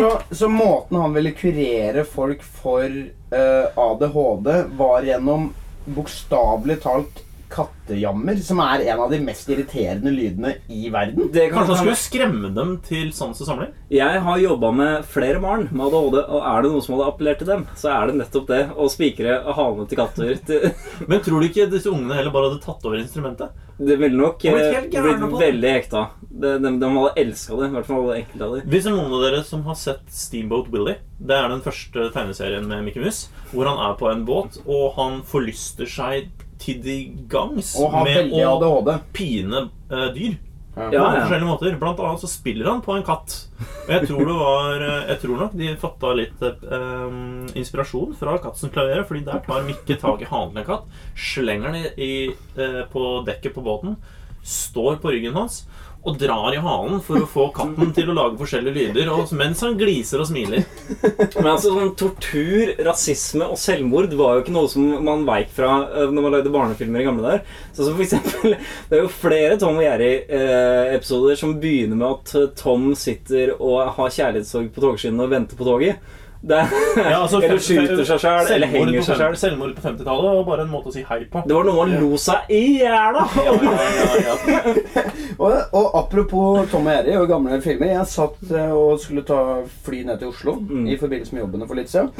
Så, 0.00 0.12
så 0.34 0.48
måten 0.52 1.00
han 1.00 1.16
ville 1.16 1.34
kurere 1.36 2.04
folk 2.08 2.44
for 2.62 2.86
eh, 2.86 3.80
ADHD, 3.86 4.52
var 4.78 5.08
gjennom 5.08 5.50
bokstavelig 5.90 6.80
talt 6.84 7.24
kattejammer, 7.50 8.40
som 8.44 8.60
er 8.64 8.84
en 8.86 9.02
av 9.04 9.12
de 9.12 9.20
mest 9.24 9.48
irriterende 9.50 10.12
lydene 10.14 10.54
i 10.70 10.90
verden. 10.92 11.30
Det 11.34 11.48
kan 11.50 11.60
Kanskje 11.60 11.76
han 11.76 11.82
skulle 11.84 12.00
skremme 12.00 12.52
dem 12.56 12.76
til 12.86 13.10
sans 13.16 13.40
og 13.40 13.48
samling? 13.48 13.72
Jeg 13.92 14.22
har 14.26 14.42
jobba 14.42 14.72
med 14.74 15.08
flere 15.10 15.42
barn 15.42 15.66
med 15.70 15.86
ADHD, 15.88 16.20
og 16.22 16.44
er 16.52 16.62
det 16.62 16.74
noe 16.74 16.84
som 16.84 16.96
hadde 16.96 17.08
appellert 17.10 17.42
til 17.42 17.50
dem, 17.50 17.66
så 17.78 17.90
er 17.94 18.10
det 18.10 18.20
nettopp 18.20 18.46
det 18.50 18.62
å 18.76 18.90
spikre 18.92 19.40
halene 19.56 19.88
til 19.90 20.00
katter. 20.00 20.36
Til, 20.50 20.70
Men 21.10 21.20
tror 21.24 21.42
du 21.42 21.48
ikke 21.50 21.66
disse 21.70 21.90
ungene 21.90 22.16
heller 22.16 22.32
bare 22.34 22.50
hadde 22.50 22.64
tatt 22.64 22.86
over 22.86 23.00
instrumentet? 23.00 23.50
det 23.80 23.96
ville 23.96 24.16
nok 24.16 24.42
blitt 24.42 24.94
eh, 24.94 25.02
blitt 25.02 25.40
veldig 25.40 25.68
ekte 25.72 26.02
De, 26.20 26.50
de, 26.60 26.72
de 26.82 26.90
hadde 26.94 27.22
elska 27.22 27.56
det, 27.56 27.68
i 27.70 27.74
hvert 27.76 27.88
fall 27.88 28.10
enkelte 28.12 28.46
av 28.46 28.56
dem. 28.56 28.66
Hvis 28.72 28.84
det 28.84 28.90
er 28.92 28.96
noen 28.98 29.14
av 29.16 29.24
dere 29.24 29.40
som 29.46 29.62
har 29.68 29.78
sett 29.80 30.12
Steamboat 30.12 30.68
Willie 30.72 30.98
Det 31.16 31.36
er 31.36 31.48
den 31.52 31.64
første 31.64 32.10
tegneserien 32.14 32.68
med 32.68 32.84
Mickey 32.84 33.02
Mus, 33.04 33.22
hvor 33.54 33.68
han 33.70 33.80
er 33.80 33.96
på 34.00 34.10
en 34.10 34.26
båt, 34.28 34.60
og 34.66 34.84
han 34.98 35.20
forlyster 35.28 35.88
seg 35.88 36.28
til 36.60 36.80
de 36.84 37.00
gangs 37.30 37.74
Og 37.80 37.94
med 38.04 38.32
å 38.36 38.54
ADHD. 38.54 38.94
pine 39.16 39.66
eh, 39.90 40.08
dyr. 40.14 40.38
Ja. 40.76 40.86
På 40.86 40.94
ja. 40.94 41.06
forskjellige 41.20 41.48
måter. 41.48 41.76
Blant 41.80 42.00
annet 42.00 42.22
så 42.22 42.30
spiller 42.30 42.70
han 42.70 42.82
på 42.84 42.94
en 42.94 43.04
katt. 43.04 43.34
Og 43.58 43.90
jeg 43.90 44.06
tror 44.06 44.22
det 44.28 44.36
var 44.38 44.84
eh, 44.86 45.08
Jeg 45.10 45.20
tror 45.24 45.42
nok 45.42 45.56
de 45.58 45.72
fatta 45.82 46.12
litt 46.16 46.44
eh, 46.46 47.18
inspirasjon 47.58 48.14
fra 48.20 48.36
Kattens 48.40 48.72
klaverer 48.72 49.04
Fordi 49.08 49.24
der 49.26 49.42
tar 49.44 49.66
Mikke 49.66 49.98
tak 50.00 50.22
i 50.22 50.30
halen 50.30 50.54
til 50.54 50.62
en 50.62 50.68
katt, 50.70 51.02
slenger 51.18 51.74
den 51.74 51.82
i, 51.82 51.90
i, 52.06 52.12
eh, 52.56 52.82
på 52.92 53.04
dekket 53.26 53.56
på 53.56 53.64
båten, 53.66 53.98
står 54.46 55.00
på 55.02 55.12
ryggen 55.12 55.36
hans 55.36 55.64
og 56.00 56.16
drar 56.16 56.54
i 56.56 56.60
halen 56.64 57.00
for 57.04 57.20
å 57.20 57.28
få 57.28 57.46
katten 57.52 57.90
til 57.96 58.08
å 58.08 58.14
lage 58.16 58.38
forskjellige 58.40 58.72
lyder 58.94 59.10
og, 59.12 59.28
mens 59.36 59.60
han 59.64 59.76
gliser 59.76 60.22
og 60.22 60.30
smiler. 60.30 60.64
Men 61.02 61.50
altså, 61.52 61.74
sånn 61.74 61.92
tortur, 62.00 62.72
rasisme 62.86 63.50
og 63.52 63.60
selvmord 63.60 64.14
var 64.16 64.38
jo 64.38 64.44
ikke 64.44 64.54
noe 64.54 64.70
som 64.72 64.86
man 65.04 65.26
veik 65.28 65.52
fra 65.52 65.74
eh, 65.90 66.08
når 66.08 66.24
man 66.24 66.36
lagde 66.38 66.54
barnefilmer 66.54 67.02
i 67.02 67.08
gamle 67.08 67.34
der. 67.34 67.44
Så 67.76 67.84
som 67.84 67.98
for 67.98 68.06
eksempel, 68.06 68.56
Det 68.88 68.96
er 68.96 69.04
jo 69.04 69.12
flere 69.12 69.58
Tom 69.60 69.76
og 69.80 69.84
Jerry-episoder 69.84 71.36
som 71.38 71.58
begynner 71.60 72.00
med 72.00 72.08
at 72.08 72.34
eh, 72.40 72.48
Tom 72.56 72.90
sitter 72.98 73.52
og 73.58 73.92
har 73.98 74.16
kjærlighetssorg 74.16 74.72
på 74.72 74.86
togskinnene 74.86 75.28
og 75.28 75.36
venter 75.36 75.60
på 75.60 75.68
toget. 75.68 76.16
Det 76.42 76.56
Ja, 76.96 77.18
altså, 77.20 77.40
eller 77.44 77.58
skyter 77.60 78.00
seg 78.08 78.20
sjøl, 78.22 78.46
eller 78.54 78.70
henger 78.72 79.02
seg 79.04 79.18
sjøl. 79.20 79.34
Selvmord 79.36 79.74
på 79.76 79.82
50-tallet 79.84 80.30
var 80.38 80.46
bare 80.46 80.64
en 80.64 80.70
måte 80.72 80.88
å 80.88 80.94
si 80.94 81.02
hei 81.04 81.18
på. 81.28 81.42
Det 81.44 81.52
var 81.56 81.66
noe 81.68 81.76
man 81.82 81.92
lo 82.00 82.16
seg 82.20 82.48
i 82.56 82.60
hjel 82.80 83.18
av! 83.20 83.34
Ja, 83.44 83.56
ja, 83.60 84.06
ja, 84.24 84.38
ja. 84.54 85.04
Og, 85.40 85.52
og 85.72 85.86
apropos 85.96 86.66
Tom 86.72 86.88
og 86.88 86.92
Jerry 86.92 87.14
og 87.16 87.28
gamle 87.30 87.60
filmer. 87.64 87.92
Jeg 87.94 88.08
satt 88.12 88.50
eh, 88.52 88.72
og 88.76 88.98
skulle 89.00 89.22
ta 89.24 89.38
fly 89.86 90.02
ned 90.08 90.18
til 90.20 90.32
Oslo 90.34 90.56
Mm. 90.60 90.86
i 90.92 90.96
forbindelse 91.00 91.32
med 91.36 91.42
jobbene 91.44 91.66
for 91.68 91.78
litt 91.78 91.88
siden. 91.92 92.10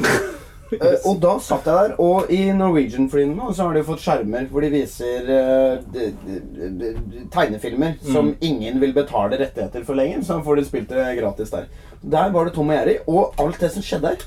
Eh, 0.77 0.97
og 1.09 1.19
da 1.23 1.33
satt 1.43 1.67
jeg 1.67 1.75
der, 1.75 1.95
og 1.99 2.29
i 2.31 2.41
Norwegian-flyene 2.55 3.35
nå 3.35 3.51
så 3.55 3.67
har 3.67 3.75
de 3.75 3.83
fått 3.87 4.03
skjermer 4.03 4.47
hvor 4.51 4.63
de 4.63 4.71
viser 4.71 5.27
uh, 5.27 5.79
de, 5.93 6.11
de, 6.23 6.37
de, 6.79 7.23
tegnefilmer 7.33 7.97
som 8.05 8.31
ingen 8.39 8.79
vil 8.83 8.95
betale 8.95 9.39
rettigheter 9.41 9.83
for 9.87 9.99
lenger. 9.99 10.23
Så 10.27 10.39
får 10.45 10.61
de 10.61 10.67
spilt 10.67 10.93
det 10.93 11.09
gratis 11.19 11.51
der. 11.53 11.67
Der 12.01 12.31
var 12.33 12.47
det 12.47 12.55
Tom 12.55 12.71
og 12.71 12.79
Jerry, 12.79 12.99
og 13.07 13.41
alt 13.41 13.59
det 13.61 13.73
som 13.73 13.85
skjedde 13.85 14.13
der 14.13 14.23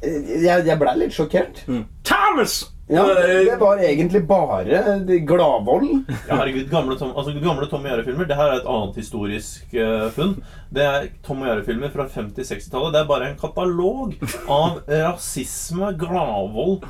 eh, 0.00 0.30
Jeg, 0.44 0.64
jeg 0.68 0.78
blei 0.80 0.94
litt 1.00 1.16
sjokkert. 1.16 1.64
Thomas! 2.06 2.62
Ja, 2.86 3.04
det 3.08 3.56
var 3.60 3.80
egentlig 3.80 4.20
bare 4.28 4.98
de 5.08 5.18
Gladvold. 5.24 6.04
Ja, 6.28 6.36
herregud, 6.36 6.66
gamle 6.68 6.98
Tom, 7.00 7.14
altså, 7.16 7.32
gamle 7.40 7.68
Tom 7.70 7.84
og 7.84 7.88
Jerry-filmer 7.88 8.28
Det 8.28 8.36
her 8.36 8.50
er 8.50 8.58
et 8.58 8.68
annet 8.68 8.98
historisk 9.00 9.72
uh, 9.72 10.10
funn. 10.12 10.34
Det 10.74 10.84
er 10.84 11.06
Tom 11.24 11.40
og 11.40 11.48
Jerry-filmer 11.48 11.94
fra 11.94 12.04
50-60-tallet. 12.12 12.92
Det 12.92 13.00
er 13.00 13.08
bare 13.08 13.30
en 13.30 13.40
katalog 13.40 14.12
av 14.44 14.82
rasisme, 15.06 15.94
gladvold 16.00 16.84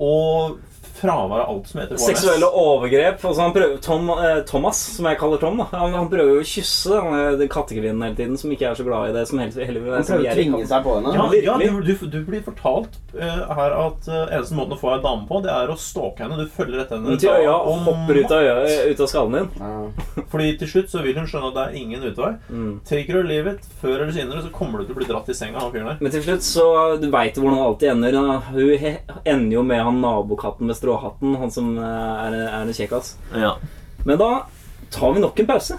og 0.00 0.56
fravær 1.04 1.44
av 1.44 1.52
alt 1.52 1.68
som 1.70 1.80
heter 1.82 1.98
HMS. 1.98 2.06
Seksuelle 2.08 2.48
overgrep. 2.48 3.24
Altså 3.24 3.44
han 3.44 3.54
prøver, 3.54 3.78
Tom, 3.84 4.10
eh, 4.14 4.40
Thomas, 4.48 4.80
som 4.96 5.08
jeg 5.10 5.20
kaller 5.20 5.42
Tom, 5.42 5.60
da. 5.60 5.68
Han, 5.76 5.96
han 5.98 6.10
prøver 6.12 6.38
jo 6.38 6.44
å 6.44 6.48
kysse 6.48 6.94
denne 6.94 7.22
den 7.40 7.50
kattekvinnen 7.52 8.04
hele 8.06 8.18
tiden, 8.18 8.38
som 8.40 8.52
ikke 8.54 8.70
er 8.70 8.78
så 8.78 8.86
glad 8.86 9.10
i 9.10 9.16
det. 9.16 9.26
Som 9.30 9.42
helst, 9.42 9.60
heller 9.60 9.88
Han 9.94 10.06
som 10.06 10.18
prøver 10.18 10.32
å 10.32 10.36
tvinge 10.38 10.68
seg 10.70 10.86
på 10.86 10.96
henne. 10.98 11.14
Ja, 11.14 11.28
ja 11.48 11.56
du, 11.60 11.80
du, 11.84 12.06
du 12.12 12.18
blir 12.26 12.44
fortalt 12.46 12.98
uh, 13.16 13.44
her 13.58 13.76
at 13.78 14.08
uh, 14.10 14.20
eneste 14.24 14.58
måten 14.58 14.76
å 14.76 14.80
få 14.80 14.94
ei 14.94 15.02
dame 15.04 15.28
på, 15.28 15.40
det 15.44 15.52
er 15.54 15.72
å 15.72 15.78
stalke 15.80 16.24
henne. 16.24 16.38
Du 16.40 16.50
følger 16.52 16.84
etter 16.84 17.00
henne. 17.00 17.18
Til 17.20 17.34
øya 17.34 17.54
og 17.54 17.84
hopper 17.88 18.20
ut 18.20 18.34
av, 18.34 18.48
øya, 18.48 18.78
ut 18.90 19.04
av 19.04 19.10
skallen 19.10 19.38
din. 19.38 19.50
Ja. 19.60 20.24
Fordi 20.32 20.50
til 20.60 20.72
slutt 20.74 20.92
så 20.92 21.04
vil 21.04 21.18
hun 21.20 21.28
skjønne 21.30 21.52
at 21.52 21.58
det 21.58 21.66
er 21.66 21.78
ingen 21.82 22.08
utvei. 22.10 22.32
Mm. 22.48 22.72
Or 23.14 23.26
leave 23.28 23.52
it. 23.52 23.66
Før 23.80 24.00
eller 24.00 24.14
senere 24.14 24.42
så 24.42 24.50
kommer 24.54 24.80
du 24.80 24.88
til 24.88 24.96
å 24.96 24.98
bli 24.98 25.08
dratt 25.08 25.28
i 25.30 25.36
senga 25.36 25.60
av 25.60 25.68
han 25.68 25.74
fyren 25.74 25.90
der. 25.92 26.00
Men 26.02 26.14
til 26.14 26.24
slutt 26.24 26.46
så 26.46 26.64
Du 27.00 27.06
veit 27.12 27.36
hvordan 27.38 27.58
det 27.58 27.66
alltid 27.68 27.92
ender. 27.92 28.18
Hun 28.54 29.22
ender 29.24 29.54
jo 29.54 29.62
med 29.66 29.82
han 29.86 30.00
nabokatten 30.02 30.68
med 30.68 30.78
stråhatten, 30.94 31.34
han 31.36 31.50
som 31.50 31.78
eh, 31.78 32.26
er, 32.26 32.36
er 32.46 32.60
en 32.62 32.72
kjekkas. 32.74 33.16
Ja. 33.34 33.56
Men 34.04 34.18
da 34.18 34.46
tar 34.90 35.14
vi 35.14 35.20
nok 35.20 35.38
en 35.40 35.46
pause. 35.46 35.78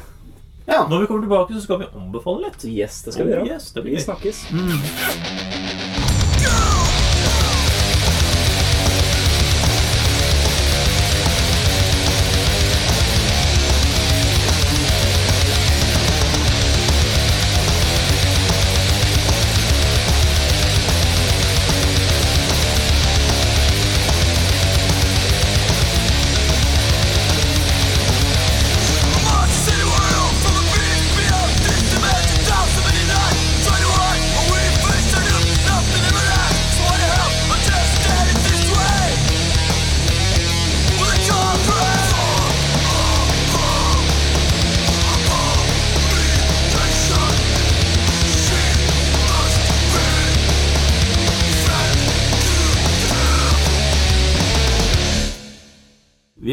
ja. 0.67 0.85
Når 0.89 0.99
vi 0.99 1.07
kommer 1.07 1.21
tilbake, 1.21 1.53
så 1.53 1.61
skal 1.61 1.79
vi 1.79 1.85
ombefale 1.95 2.47
litt. 2.49 2.65
Yes, 2.65 3.01
det 3.05 3.13
skal 3.13 3.27
vi 3.27 3.33
Oh, 3.33 3.37
gjøre. 3.45 3.53
yes, 3.55 3.71
det 3.71 3.83
blir 3.85 3.95
vi 3.95 4.01
snakkes. 4.01 4.47
snakkes. 4.49 5.54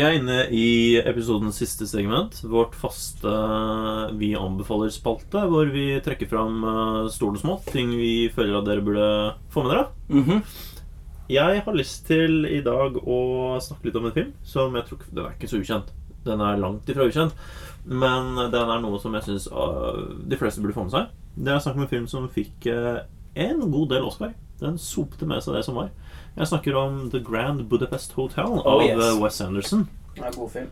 Vi 0.03 0.07
er 0.09 0.17
inne 0.19 0.37
i 0.51 0.99
episodens 0.99 1.61
siste 1.61 1.87
segment. 1.87 2.41
Vårt 2.51 2.73
faste 2.75 3.31
Vi 4.19 4.33
anbefaler-spalte, 4.35 5.45
hvor 5.47 5.69
vi 5.71 5.85
trekker 6.03 6.27
fram 6.27 6.57
store 7.07 7.13
stort 7.15 7.37
og 7.39 7.43
små 7.45 7.55
Ting 7.69 7.93
vi 8.01 8.27
føler 8.35 8.57
at 8.59 8.67
dere 8.67 8.83
burde 8.83 9.05
få 9.55 9.63
med 9.63 9.71
dere. 9.71 9.85
Mhm. 10.11 10.43
Jeg 11.31 11.63
har 11.63 11.79
lyst 11.79 12.09
til 12.09 12.49
i 12.51 12.59
dag 12.67 12.99
å 12.99 13.61
snakke 13.63 13.87
litt 13.87 14.01
om 14.01 14.07
en 14.11 14.17
film 14.17 14.33
som 14.43 14.75
jeg 14.75 14.87
tror 14.89 14.99
ikke- 14.99 15.15
Den 15.15 15.25
er 15.25 15.37
ikke 15.39 15.53
så 15.53 15.61
ukjent. 15.63 15.93
Den 16.25 16.41
er 16.41 16.59
langt 16.59 16.87
ifra 16.91 17.07
ukjent. 17.07 17.33
Men 17.87 18.51
den 18.51 18.71
er 18.75 18.81
noe 18.81 18.99
som 18.99 19.15
jeg 19.15 19.23
syns 19.23 19.47
de 20.29 20.37
fleste 20.37 20.61
burde 20.61 20.75
få 20.75 20.83
med 20.83 20.91
seg. 20.91 21.07
Det 21.39 21.47
er 21.55 21.61
snakk 21.61 21.77
om 21.77 21.83
en 21.83 21.87
film 21.95 22.09
som 22.09 22.29
fikk 22.29 22.67
eh, 22.67 23.05
en 23.37 23.71
god 23.71 23.89
del 23.91 24.03
Oscar. 24.03 24.35
Den 24.59 24.79
sopte 24.79 25.27
med 25.27 25.41
seg 25.45 25.55
det 25.55 25.65
som 25.65 25.77
var. 25.77 25.91
Jeg 26.37 26.49
snakker 26.49 26.77
om 26.81 27.11
The 27.13 27.21
Grand 27.21 27.65
Budapest 27.69 28.13
Hotel 28.17 28.59
av 28.63 28.67
Oh, 28.79 28.83
yes. 28.85 28.97
eh, 28.99 29.19
Wes 29.21 29.41
Anderson. 29.45 29.89
Det 30.17 30.25
er 30.25 30.37
god 30.37 30.51
film. 30.51 30.69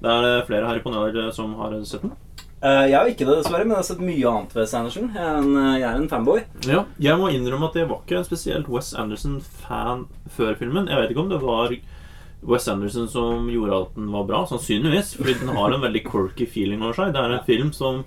Det 0.00 0.10
er 0.16 0.44
flere 0.46 0.66
her 0.68 0.78
i 0.78 0.82
panelet 0.84 1.16
eh, 1.26 1.30
som 1.34 1.54
har 1.58 1.74
sett 1.84 2.02
den. 2.06 2.12
Uh, 2.60 2.84
jeg 2.84 2.96
har 2.98 3.08
ikke 3.08 3.24
det, 3.24 3.38
dessverre, 3.40 3.64
men 3.64 3.72
jeg 3.72 3.80
har 3.80 3.86
sett 3.88 4.02
mye 4.04 4.28
annet 4.28 4.50
ved 4.54 4.66
Sanderson. 4.68 5.06
Jeg 5.16 5.24
er 5.24 5.38
en, 5.40 6.02
eh, 6.04 6.08
fanboy. 6.12 6.42
Ja, 6.68 6.82
jeg 7.00 7.16
må 7.16 7.30
innrømme 7.32 7.70
at 7.70 7.78
jeg 7.80 7.88
var 7.88 8.02
ikke 8.04 8.18
en 8.20 8.26
spesielt 8.28 8.68
Wes 8.68 8.90
Anderson-fan 9.00 10.02
før 10.36 10.58
filmen. 10.60 10.86
Jeg 10.92 11.00
vet 11.00 11.14
ikke 11.14 11.24
om 11.24 11.30
det 11.32 11.40
var 11.40 11.72
Wes 12.52 12.68
Anderson 12.68 13.08
som 13.08 13.48
gjorde 13.52 13.78
at 13.82 13.94
den 13.96 14.10
var 14.12 14.26
bra. 14.28 14.42
Sannsynligvis, 14.48 15.14
fordi 15.16 15.38
den 15.40 15.54
har 15.56 15.72
en 15.72 15.80
veldig 15.86 16.04
quirky 16.06 16.46
feeling 16.46 16.82
over 16.84 16.92
seg. 17.00 17.14
Det 17.16 17.24
er 17.24 17.38
en 17.38 17.46
film 17.48 17.72
som 17.72 18.04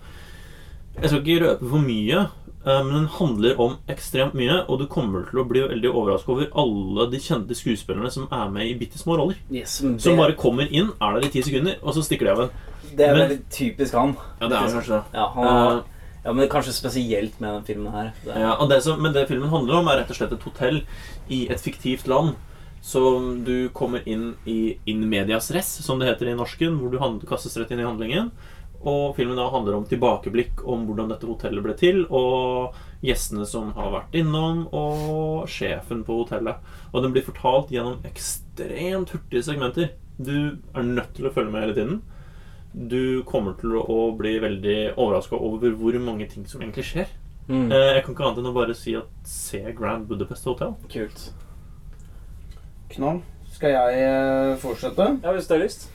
Jeg 1.02 1.10
skal 1.10 1.24
ikke 1.26 1.42
røpe 1.42 1.70
for 1.74 1.82
mye, 1.82 2.20
eh, 2.22 2.43
men 2.66 2.94
den 2.96 3.08
handler 3.18 3.60
om 3.60 3.74
ekstremt 3.92 4.34
mye, 4.40 4.62
og 4.70 4.80
du 4.80 4.86
kommer 4.88 5.26
til 5.30 5.42
å 5.42 5.48
bli 5.48 5.60
veldig 5.68 5.90
overraska 5.92 6.32
over 6.32 6.52
alle 6.56 7.10
de 7.12 7.20
kjente 7.20 7.58
skuespillerne 7.60 8.12
som 8.14 8.28
er 8.32 8.50
med 8.54 8.68
i 8.70 8.76
bitte 8.80 8.98
små 9.02 9.18
roller. 9.20 9.36
Yes, 9.52 9.80
det, 9.84 9.98
Som 10.02 10.18
bare 10.18 10.36
kommer 10.40 10.70
inn, 10.72 10.94
er 11.02 11.18
der 11.20 11.28
i 11.28 11.32
ti 11.34 11.42
sekunder, 11.44 11.76
og 11.84 11.94
så 11.98 12.04
stikker 12.06 12.30
de 12.30 12.32
av 12.32 12.44
igjen. 12.46 12.54
det 12.96 13.08
er 13.08 13.14
men- 13.18 13.24
veldig 13.28 13.42
typisk 13.50 13.94
han. 13.94 14.16
Ja, 14.40 14.48
det 14.48 14.58
er 14.58 14.72
kanskje 14.78 14.96
det. 14.96 15.04
Ja, 15.14 15.28
han 15.36 15.84
ja, 16.24 16.32
men 16.32 16.48
kanskje 16.48 16.72
spesielt 16.72 17.40
med 17.42 17.50
den 17.52 17.64
filmen 17.68 17.92
her. 17.92 18.14
Det, 18.24 18.36
Ja, 18.40 18.56
og 18.56 18.70
det 18.70 18.82
som, 18.84 19.02
men 19.02 19.12
det 19.12 19.28
filmen 19.28 19.50
handler 19.50 19.76
om, 19.82 19.88
er 19.90 19.98
rett 20.00 20.10
og 20.10 20.16
slett 20.16 20.32
et 20.32 20.44
hotell 20.48 20.84
i 21.30 21.50
et 21.50 21.60
fiktivt 21.60 22.08
land. 22.08 22.36
Som 22.82 23.44
du 23.44 23.70
kommer 23.70 24.02
inn 24.08 24.36
i 24.46 24.78
in 24.86 25.04
medias 25.10 25.52
res, 25.52 25.68
som 25.84 26.00
det 26.00 26.08
heter 26.08 26.28
i 26.32 26.36
norsken, 26.36 26.78
hvor 26.80 26.92
du 26.92 27.26
kastes 27.28 27.56
rett 27.58 27.72
inn 27.72 27.80
i 27.80 27.84
handlingen. 27.88 28.32
Og 28.84 29.16
filmen 29.16 29.38
da 29.40 29.46
handler 29.50 29.78
om 29.78 29.86
tilbakeblikk 29.88 30.64
om 30.68 30.82
hvordan 30.88 31.08
dette 31.14 31.28
hotellet 31.30 31.64
ble 31.64 31.74
til, 31.80 32.02
og 32.12 32.74
gjestene 33.04 33.46
som 33.48 33.70
har 33.78 33.92
vært 33.94 34.16
innom, 34.20 34.66
og 34.76 35.46
sjefen 35.48 36.02
på 36.04 36.18
hotellet. 36.24 36.60
Og 36.94 37.04
den 37.06 37.14
blir 37.16 37.24
fortalt 37.24 37.72
gjennom 37.72 38.02
ekstremt 38.10 39.14
hurtige 39.16 39.44
segmenter. 39.48 39.94
Du 40.20 40.60
er 40.76 40.84
nødt 40.84 41.14
til 41.16 41.28
å 41.30 41.34
følge 41.34 41.52
med 41.56 41.64
hele 41.64 41.78
tiden. 41.78 42.02
Du 42.74 43.24
kommer 43.30 43.54
til 43.60 43.76
å 43.80 44.00
bli 44.18 44.36
veldig 44.44 44.78
overraska 44.98 45.38
over 45.40 45.72
hvor 45.80 45.96
mange 46.04 46.28
ting 46.32 46.44
som 46.50 46.62
egentlig 46.62 46.84
skjer. 46.92 47.08
Mm, 47.48 47.72
Eh, 47.72 47.94
Jeg 47.96 48.04
kan 48.06 48.14
ikke 48.16 48.24
annet 48.28 48.38
enn 48.40 48.52
å 48.52 48.54
bare 48.56 48.74
si 48.76 48.96
at 48.96 49.08
se 49.28 49.60
Grand 49.78 50.08
Budapest 50.08 50.46
Hotel. 50.46 50.76
kult. 50.92 51.32
Knall. 52.94 53.22
Skal 53.54 53.74
jeg 53.76 54.00
eh, 54.04 54.56
fortsette? 54.62 55.08
Ja, 55.24 55.32
hvis 55.36 55.48
du 55.48 55.54
har 55.56 55.62
lyst. 55.64 55.90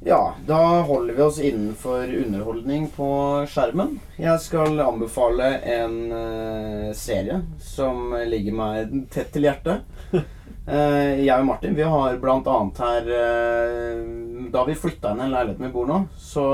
Ja, 0.00 0.34
da 0.46 0.80
holder 0.80 1.14
vi 1.14 1.22
oss 1.22 1.38
innenfor 1.38 2.24
underholdning 2.24 2.90
på 2.96 3.06
skjermen. 3.48 3.98
Jeg 4.16 4.40
skal 4.40 4.80
anbefale 4.84 5.46
en 5.64 5.94
uh, 6.12 6.90
serie 6.92 7.40
som 7.62 8.12
ligger 8.28 8.56
meg 8.58 8.92
tett 9.14 9.32
til 9.32 9.48
hjertet. 9.48 9.86
Uh, 10.12 11.14
jeg 11.26 11.32
og 11.38 11.48
Martin 11.48 11.76
vi 11.76 11.88
har 11.88 12.20
blant 12.20 12.46
annet 12.48 12.78
her 12.80 13.08
uh, 13.12 14.04
Da 14.52 14.62
vi 14.68 14.76
flytta 14.78 15.12
inn 15.12 15.24
i 15.24 15.32
leiligheten 15.32 15.66
vi 15.66 15.72
bor 15.74 15.88
nå, 15.88 15.98
så 16.20 16.44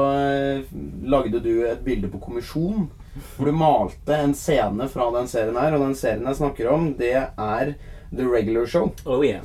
lagde 1.03 1.43
du 1.43 1.53
et 1.67 1.83
bilde 1.85 2.11
på 2.13 2.23
kommisjon. 2.23 2.89
Hvor 3.37 3.51
du 3.51 3.57
malte 3.57 4.15
en 4.15 4.35
scene 4.39 4.87
fra 4.89 5.11
den 5.19 5.27
serien 5.29 5.59
her. 5.59 5.75
Og 5.75 5.89
den 5.89 5.99
serien 5.99 6.29
jeg 6.31 6.39
snakker 6.39 6.71
om, 6.71 6.93
det 6.99 7.17
er 7.19 7.75
The 8.15 8.27
Regular 8.31 8.67
Show. 8.67 8.95
Oh 9.05 9.27
yeah. 9.27 9.43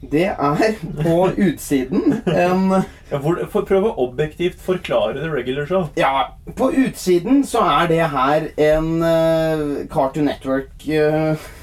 Det 0.00 0.26
er 0.32 0.74
på 1.02 1.28
utsiden 1.36 2.22
en 2.26 2.72
Ja, 3.10 3.18
for 3.20 3.66
Prøv 3.68 3.84
å 3.90 3.94
objektivt 4.06 4.60
forklare 4.62 5.18
The 5.18 5.28
Regular 5.28 5.66
Show. 5.68 5.88
Ja, 5.98 6.30
på 6.56 6.70
utsiden 6.72 7.42
så 7.44 7.64
er 7.66 7.90
det 7.90 8.04
her 8.12 8.46
en 8.70 9.02
uh, 9.02 9.86
Cartoon 9.90 10.30
Network-tegneserie 10.30 11.58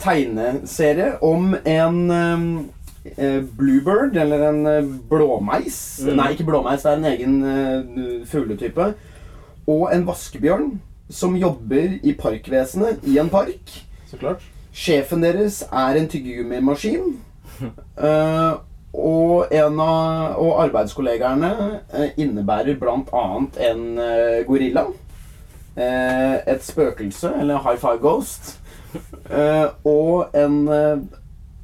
tegneserie 0.00 1.14
om 1.24 1.54
en 1.64 2.10
um, 2.10 2.68
uh, 3.18 3.42
bluebird, 3.56 4.16
eller 4.16 4.48
en 4.48 4.66
eh, 4.66 4.84
blåmeis. 5.10 6.00
Mm. 6.04 6.16
Nei, 6.16 6.28
ikke 6.34 6.48
blåmeis, 6.50 6.84
det 6.84 6.92
er 6.92 7.00
en 7.00 7.08
egen 7.10 7.38
eh, 7.48 8.10
fugletype. 8.28 8.92
Og 9.70 9.88
en 9.94 10.06
vaskebjørn 10.08 10.70
som 11.10 11.36
jobber 11.38 11.98
i 12.02 12.14
parkvesenet 12.18 13.04
i 13.08 13.18
en 13.22 13.30
park. 13.32 13.72
Så 14.10 14.20
klart. 14.20 14.44
Sjefen 14.76 15.24
deres 15.24 15.62
er 15.66 15.98
en 15.98 16.08
tyggegummimaskin. 16.10 17.16
Eh, 18.00 18.52
og, 18.92 19.52
en 19.54 19.76
av, 19.80 20.38
og 20.42 20.56
arbeidskollegaene 20.64 21.50
eh, 21.94 22.16
innebærer 22.18 22.78
annet 23.14 23.58
en 23.68 23.84
eh, 24.02 24.40
gorilla. 24.48 24.86
eh, 25.76 26.40
et 26.50 26.64
spøkelse, 26.64 27.30
eller 27.40 27.60
high 27.62 27.78
five 27.78 28.00
ghost. 28.02 28.56
eh, 29.30 29.68
og 29.86 30.34
en 30.34 30.56
adrogyn, 30.68 30.98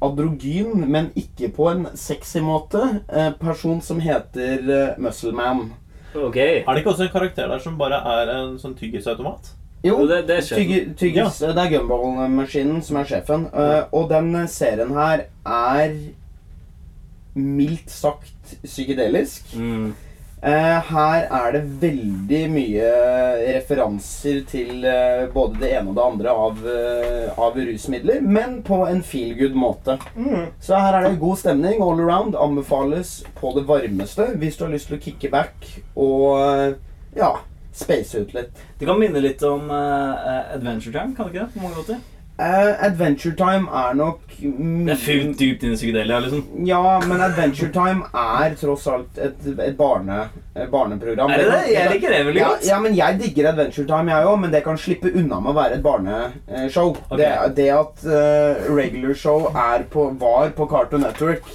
androgyn, 0.01 0.85
men 0.87 1.09
ikke 1.17 1.49
på 1.57 1.67
en 1.71 1.87
sexy 1.97 2.37
måte, 2.39 2.83
person 3.41 3.81
som 3.81 3.99
heter 3.99 4.93
Muscleman. 5.01 5.71
Okay. 6.15 6.61
Er 6.63 6.71
det 6.71 6.77
ikke 6.83 6.91
også 6.93 7.03
en 7.07 7.13
karakter 7.13 7.47
der 7.49 7.59
som 7.59 7.77
bare 7.77 7.97
er 8.21 8.29
en 8.37 8.59
sånn 8.61 8.77
tyggisautomat? 8.77 9.51
Jo, 9.85 10.07
det- 10.07 10.25
det 10.27 10.37
er 10.37 10.41
sjefen. 10.41 10.95
tygges, 10.97 11.41
ja. 11.41 11.51
det 11.53 11.65
er 11.65 11.77
Gumball-maskinen 11.77 12.81
som 12.83 12.97
er 12.97 13.03
sjefen. 13.05 13.45
Eh, 13.53 13.83
og 13.93 14.09
den 14.09 14.33
serien 14.47 14.89
her 14.97 15.25
er 15.45 15.93
mildt 17.35 17.89
sagt 17.93 18.57
psykedelisk. 18.63 19.53
Mm. 19.55 19.93
Eh, 20.43 20.81
her 20.91 21.23
er 21.33 21.51
det 21.51 21.63
veldig 21.81 22.41
mye 22.53 22.89
referanser 23.55 24.43
til 24.49 24.85
eh, 24.85 25.25
både 25.33 25.59
det 25.63 25.71
ene 25.79 25.89
og 25.89 25.95
det 25.97 26.03
andre 26.05 26.29
av, 26.29 26.59
av 27.41 27.57
rusmidler, 27.57 28.21
men 28.21 28.61
på 28.63 28.83
en 28.87 29.01
feel 29.03 29.33
good 29.39 29.55
måte. 29.57 29.97
Så 30.61 30.77
her 30.77 30.93
er 30.99 31.09
det 31.09 31.19
god 31.19 31.37
stemning 31.41 31.81
all 31.81 31.99
around. 31.99 32.35
Anbefales 32.37 33.23
på 33.39 33.53
det 33.57 33.65
varmeste 33.69 34.29
hvis 34.37 34.57
du 34.57 34.65
har 34.65 34.73
lyst 34.73 34.87
til 34.91 34.97
å 34.99 35.01
kicke 35.07 35.31
back 35.33 35.55
og 35.95 36.77
ja, 37.17 37.31
space 37.77 38.17
ut 38.19 38.35
litt. 38.35 38.67
Det 38.79 38.89
kan 38.89 38.99
minne 38.99 39.21
litt 39.23 39.43
om 39.47 39.69
uh, 39.71 40.53
Adventure 40.55 40.93
Time, 40.93 41.15
kan 41.15 41.27
det 41.27 41.35
ikke 41.35 41.45
det? 41.45 41.53
På 41.55 41.65
mange 41.65 41.81
måter. 41.81 42.05
Uh, 42.37 42.85
Adventure 42.85 43.33
Time 43.33 43.65
er 43.73 43.95
nok 43.97 44.19
Det 44.37 44.91
er 44.93 44.99
fullt 45.01 45.39
dypt 45.39 45.63
inn 45.65 45.71
i 45.73 45.77
psykedelia, 45.79 46.19
liksom. 46.21 46.43
Ja, 46.69 46.99
men 47.01 47.21
Adventure 47.25 47.71
Time 47.73 48.05
er 48.13 48.53
tross 48.59 48.85
alt 48.93 49.17
et, 49.17 49.47
et 49.55 49.77
barne, 49.79 50.19
barneprogram. 50.69 51.33
Er 51.33 51.41
det 51.41 51.47
det? 51.49 51.61
Jeg 51.73 51.93
liker 51.95 52.13
det 52.13 52.19
veldig 52.27 52.43
godt. 52.43 52.67
Ja, 52.69 52.77
men 52.83 52.97
jeg 52.97 53.17
digger 53.23 53.49
Adventure 53.55 53.87
Time, 53.89 54.13
jeg 54.13 54.29
òg, 54.29 54.37
men 54.43 54.53
det 54.53 54.61
kan 54.67 54.77
slippe 54.77 55.09
unna 55.09 55.41
med 55.41 55.55
å 55.55 55.57
være 55.57 55.79
et 55.79 55.85
barneshow. 55.87 56.93
Okay. 57.07 57.23
Det, 57.23 57.31
det 57.57 57.69
at 57.73 58.05
uh, 58.05 58.67
regular 58.69 59.17
show 59.17 59.49
på, 59.89 60.09
var 60.21 60.53
på 60.53 60.69
Cartoon 60.69 61.07
Network, 61.07 61.49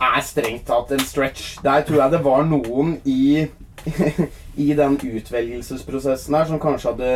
er 0.00 0.22
strengt 0.24 0.68
tatt 0.70 0.94
en 0.94 1.02
stretch. 1.02 1.56
Der 1.66 1.82
tror 1.88 2.04
jeg 2.04 2.14
det 2.14 2.22
var 2.24 2.46
noen 2.46 3.00
i 3.02 3.48
i 4.64 4.66
den 4.76 4.96
utvelgelsesprosessen 5.00 6.34
her 6.36 6.44
som 6.48 6.60
kanskje 6.60 6.90
hadde 6.92 7.10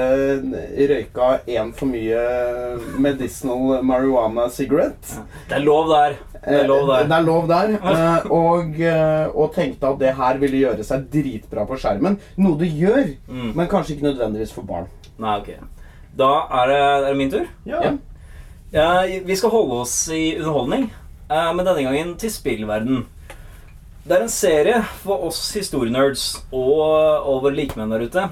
røyka 0.91 1.29
én 1.51 1.73
for 1.77 1.87
mye 1.91 2.23
medicinal 3.03 3.83
marijuana 3.85 4.47
cigarette. 4.51 5.19
Det 5.49 5.59
er 5.59 5.65
lov 5.65 5.89
der. 5.93 6.17
Det 6.45 6.59
er 6.61 6.67
lov 6.69 6.83
Eh, 6.85 6.89
der. 6.95 7.05
Det 7.09 7.17
er 7.19 7.27
lov 7.27 7.47
der. 7.49 7.75
eh, 7.75 8.27
Og, 8.31 8.81
eh, 8.81 9.27
og 9.35 9.53
tenkte 9.55 9.89
at 9.93 9.99
det 10.01 10.15
her 10.17 10.39
ville 10.43 10.59
gjøre 10.65 10.85
seg 10.85 11.07
dritbra 11.13 11.67
på 11.69 11.79
skjermen. 11.81 12.19
Noe 12.37 12.59
det 12.61 12.73
gjør, 12.73 13.15
Mm. 13.29 13.53
men 13.57 13.69
kanskje 13.69 13.95
ikke 13.97 14.09
nødvendigvis 14.13 14.53
for 14.53 14.63
barn. 14.63 14.87
Nei, 15.19 15.39
ok. 15.41 15.49
Da 16.17 16.33
er 16.63 16.67
det, 16.69 16.77
er 16.81 17.09
det 17.09 17.17
min 17.17 17.31
tur. 17.31 17.47
Ja. 17.67 17.81
Ja. 18.73 19.07
Vi 19.25 19.37
skal 19.37 19.51
holde 19.51 19.81
oss 19.83 20.09
i 20.09 20.37
underholdning, 20.39 20.91
eh, 21.31 21.53
men 21.55 21.65
denne 21.67 21.83
gangen 21.85 22.17
til 22.19 22.31
spillverden. 22.31 23.07
Det 24.05 24.13
er 24.13 24.25
en 24.27 24.33
serie 24.33 24.81
for 25.01 25.29
oss 25.31 25.41
historienerds 25.57 26.27
og, 26.53 26.83
og 27.25 27.45
våre 27.47 27.55
likemenn 27.57 27.95
der 27.95 28.05
ute 28.05 28.25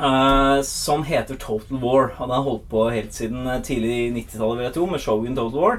uh, 0.00 0.58
som 0.66 1.04
heter 1.06 1.38
Total 1.38 1.78
War. 1.82 2.10
Og 2.16 2.24
den 2.26 2.34
har 2.34 2.46
holdt 2.48 2.66
på 2.72 2.88
helt 2.90 3.14
siden 3.14 3.46
eh, 3.46 3.62
tidlig 3.62 4.10
90-tallet, 4.16 4.58
vil 4.58 4.66
jeg 4.66 4.74
tro, 4.74 4.88
med 4.90 5.04
Shogun 5.04 5.38
Total 5.38 5.62
War. 5.62 5.78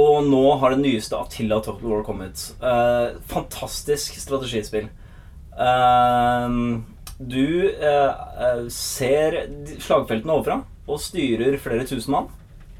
Og 0.00 0.26
nå 0.26 0.42
har 0.58 0.74
den 0.74 0.82
nyeste 0.86 1.18
Attila 1.18 1.60
Total 1.62 1.86
War 1.92 2.02
kommet. 2.06 2.48
Uh, 2.58 3.18
fantastisk 3.30 4.18
strategispill. 4.18 4.90
Uh, 5.54 6.82
du 7.20 7.68
eh, 7.68 8.10
eh, 8.44 8.68
ser 8.72 9.34
slagfeltene 9.76 10.32
overfra 10.32 10.62
og 10.88 11.00
styrer 11.04 11.58
flere 11.60 11.84
tusen 11.84 12.14
mann. 12.14 12.30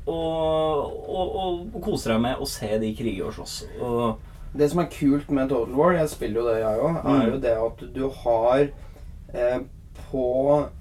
Og, 0.08 0.94
og, 1.12 1.34
og 1.68 1.82
koser 1.84 2.14
deg 2.14 2.22
med 2.24 2.40
å 2.40 2.48
se 2.48 2.70
de 2.80 2.94
krige 2.96 3.26
og 3.26 3.34
slåss. 3.36 3.56
Og, 3.84 4.29
Det 4.52 4.66
som 4.70 4.80
er 4.82 4.88
kult 4.90 5.28
med 5.30 5.48
Total 5.48 5.74
War, 5.78 5.92
jeg 5.94 6.08
spiller 6.10 6.40
jo 6.40 6.46
det 6.48 6.56
jeg 6.60 6.80
òg, 6.80 6.96
er 6.96 7.20
Mm. 7.20 7.32
jo 7.32 7.38
det 7.38 7.52
at 7.66 7.84
du 7.94 8.08
har 8.24 8.68
eh, 9.34 9.60
på 10.10 10.24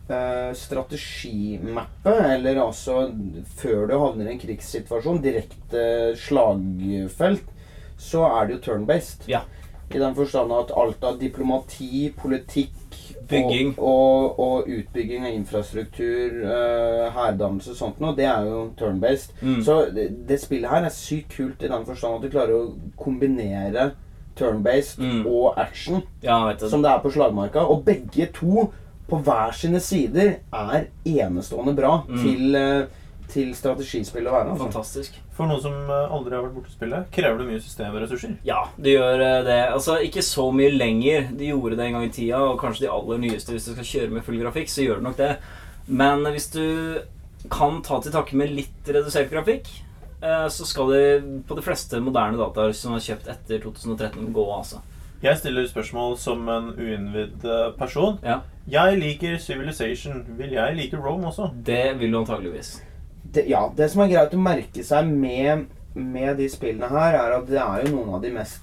eh, 0.10 0.54
strategimappet, 0.58 2.20
eller 2.34 2.56
altså 2.64 3.12
før 3.60 3.88
du 3.88 3.94
havner 4.00 4.30
i 4.30 4.34
en 4.34 4.40
krigssituasjon, 4.42 5.22
direkte 5.22 5.84
slagfelt, 6.18 7.44
så 8.00 8.24
er 8.26 8.48
det 8.48 8.56
jo 8.58 8.62
turn-based. 8.72 9.28
Ja. 9.30 9.42
I 9.92 9.98
den 10.00 10.16
forstand 10.16 10.52
at 10.54 10.72
alt 10.78 11.04
av 11.04 11.20
diplomati, 11.20 12.10
politikk 12.18 12.74
Bygging. 13.30 13.74
Og, 13.78 14.40
og, 14.40 14.40
og 14.40 14.68
utbygging 14.80 15.26
av 15.26 15.34
infrastruktur, 15.38 16.40
uh, 16.44 17.10
hærdannelse 17.14 17.72
og 17.72 17.78
sånt 17.78 18.00
noe, 18.02 18.16
det 18.18 18.26
er 18.26 18.46
jo 18.50 18.64
turn-based. 18.80 19.34
Mm. 19.42 19.62
Så 19.64 19.80
det, 19.96 20.10
det 20.30 20.40
spillet 20.42 20.70
her 20.70 20.84
er 20.88 20.94
sykt 20.96 21.36
kult 21.38 21.62
i 21.64 21.70
den 21.72 21.86
forstand 21.86 22.16
at 22.18 22.26
du 22.26 22.34
klarer 22.34 22.56
å 22.58 22.94
kombinere 22.98 23.92
turn-based 24.40 25.00
Mm. 25.04 25.26
og 25.28 25.58
action 25.60 26.02
ja, 26.24 26.54
som 26.58 26.82
det 26.82 26.92
er 26.92 27.02
på 27.04 27.12
slagmarka. 27.12 27.60
Og 27.70 27.84
begge 27.86 28.30
to 28.34 28.70
på 29.10 29.18
hver 29.26 29.52
sine 29.58 29.80
sider 29.82 30.36
er 30.54 30.88
enestående 31.06 31.76
bra 31.76 32.04
Mm. 32.08 32.18
til, 32.24 32.56
eh, 32.56 32.86
til 33.32 33.52
strategispill 33.58 34.28
å 34.30 34.34
være. 34.34 34.54
Altså. 34.54 34.66
Fantastisk. 34.68 35.20
For 35.38 35.50
noen 35.50 35.62
som 35.64 35.76
eh, 35.76 36.16
aldri 36.16 36.36
har 36.36 36.46
vært 36.46 36.56
borti 36.58 36.74
spillet, 36.74 37.10
krever 37.16 37.42
det 37.42 37.48
mye 37.50 37.64
systemressurser. 37.64 38.36
Ja, 38.48 38.64
det 38.78 38.96
gjør 38.96 39.24
eh, 39.26 39.38
det. 39.48 39.60
Altså, 39.76 40.00
ikke 40.06 40.26
så 40.26 40.50
mye 40.56 40.74
lenger. 40.74 41.30
De 41.40 41.52
gjorde 41.52 41.80
det 41.80 41.88
en 41.88 41.98
gang 42.00 42.10
i 42.10 42.14
tida, 42.16 42.42
og 42.46 42.60
kanskje 42.62 42.88
de 42.88 42.94
aller 42.96 43.24
nyeste, 43.26 43.56
hvis 43.56 43.70
du 43.70 43.74
skal 43.76 43.90
kjøre 43.94 44.16
med 44.18 44.26
full 44.28 44.42
grafikk, 44.42 44.74
så 44.74 44.86
gjør 44.86 45.02
det 45.02 45.08
nok 45.10 45.20
det. 45.22 45.32
Men 45.90 46.26
hvis 46.34 46.52
du 46.54 46.66
kan 47.54 47.80
ta 47.86 48.02
til 48.04 48.14
takke 48.14 48.38
med 48.38 48.52
litt 48.52 48.90
redusert 48.92 49.32
grafikk, 49.32 49.72
eh, 50.22 50.48
så 50.52 50.68
skal 50.68 50.94
det 50.94 51.04
på 51.48 51.58
de 51.58 51.66
fleste 51.66 52.02
moderne 52.04 52.40
dataer 52.40 52.76
som 52.76 52.98
er 52.98 53.06
kjøpt 53.06 53.32
etter 53.32 53.64
2013, 53.64 54.32
gå, 54.36 54.48
altså. 54.58 54.84
Jeg 55.20 55.36
stiller 55.36 55.66
spørsmål 55.68 56.14
som 56.20 56.46
en 56.48 56.70
uinnvidd 56.78 57.44
eh, 57.44 57.72
person. 57.80 58.20
Ja. 58.24 58.40
Jeg 58.72 59.00
liker 59.02 59.38
Civilization. 59.42 60.22
Vil 60.38 60.54
jeg 60.56 60.76
like 60.78 61.00
Rome 61.00 61.28
også? 61.28 61.50
Det 61.66 62.00
vil 62.00 62.14
du 62.14 62.20
antageligvis. 62.22 62.78
Det, 63.34 63.46
ja, 63.50 63.68
det 63.76 63.90
som 63.92 64.02
er 64.02 64.10
greit 64.14 64.34
å 64.34 64.40
merke 64.42 64.84
seg 64.84 65.06
med, 65.12 65.68
med 65.94 66.38
de 66.38 66.48
spillene 66.50 66.90
her, 66.90 67.14
er 67.20 67.36
at 67.38 67.46
det 67.50 67.60
er 67.62 67.84
jo 67.86 67.96
noen 67.98 68.16
av 68.18 68.22
de 68.24 68.32
mest 68.34 68.62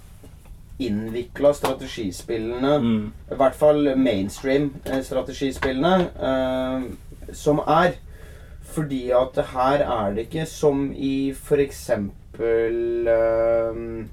innvikla 0.83 1.53
strategispillene 1.57 2.73
Mm. 2.83 3.05
I 3.33 3.37
hvert 3.41 3.55
fall 3.57 3.93
mainstream 3.97 4.73
eh, 4.85 5.01
strategispillene 5.07 6.11
eh, 6.31 6.83
som 7.33 7.61
er. 7.67 7.95
Fordi 8.77 9.07
at 9.15 9.39
her 9.55 9.81
er 9.87 10.15
det 10.17 10.27
ikke 10.27 10.45
som 10.51 10.91
i 10.93 11.31
eksempel 11.33 13.09
eh, 13.09 14.05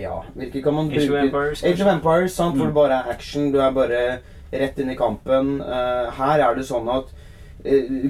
Ja, 0.00 0.22
hvilke 0.34 0.62
kan 0.64 0.74
man 0.74 0.88
Age 0.90 1.02
of 1.02 1.08
bruke? 1.10 1.24
Empires, 1.26 1.62
Age 1.64 1.82
of 1.84 1.88
Empires, 1.92 2.32
sant, 2.32 2.56
hvor 2.56 2.64
Mm. 2.64 2.70
det 2.70 2.74
bare 2.74 2.94
er 3.02 3.10
action. 3.12 3.52
Du 3.52 3.58
er 3.60 3.70
bare 3.72 4.18
rett 4.52 4.78
inn 4.78 4.90
i 4.90 4.94
kampen. 4.96 5.60
Eh, 5.60 6.10
her 6.16 6.40
er 6.40 6.54
det 6.54 6.64
sånn 6.64 6.88
at 6.88 7.04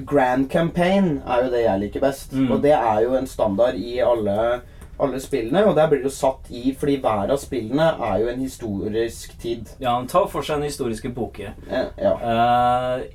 Grand 0.07 0.49
Campaign 0.49 1.19
er 1.25 1.45
jo 1.45 1.51
det 1.53 1.65
jeg 1.65 1.83
liker 1.85 2.03
best. 2.03 2.33
Mm. 2.33 2.51
Og 2.51 2.63
det 2.63 2.73
er 2.77 3.03
jo 3.05 3.17
en 3.17 3.27
standard 3.29 3.75
i 3.79 3.99
alle 4.03 4.61
alle 5.01 5.19
spillene, 5.19 5.65
og 5.65 5.75
der 5.75 5.87
blir 5.89 6.03
det 6.03 6.11
jo 6.11 6.13
satt 6.13 6.51
i 6.53 6.75
Fordi 6.79 6.99
hver 7.01 7.31
av 7.33 7.39
spillene 7.41 7.87
er 8.11 8.19
jo 8.21 8.29
en 8.29 8.43
historisk 8.43 9.33
tid. 9.41 9.73
Ja, 9.81 9.95
han 9.97 10.07
tar 10.07 10.27
for 10.31 10.45
seg 10.45 10.61
en 10.61 10.67
historisk 10.69 11.07
epoke. 11.09 11.53
Ja, 11.69 11.85
ja. 11.97 12.13
Eh, 12.13 13.05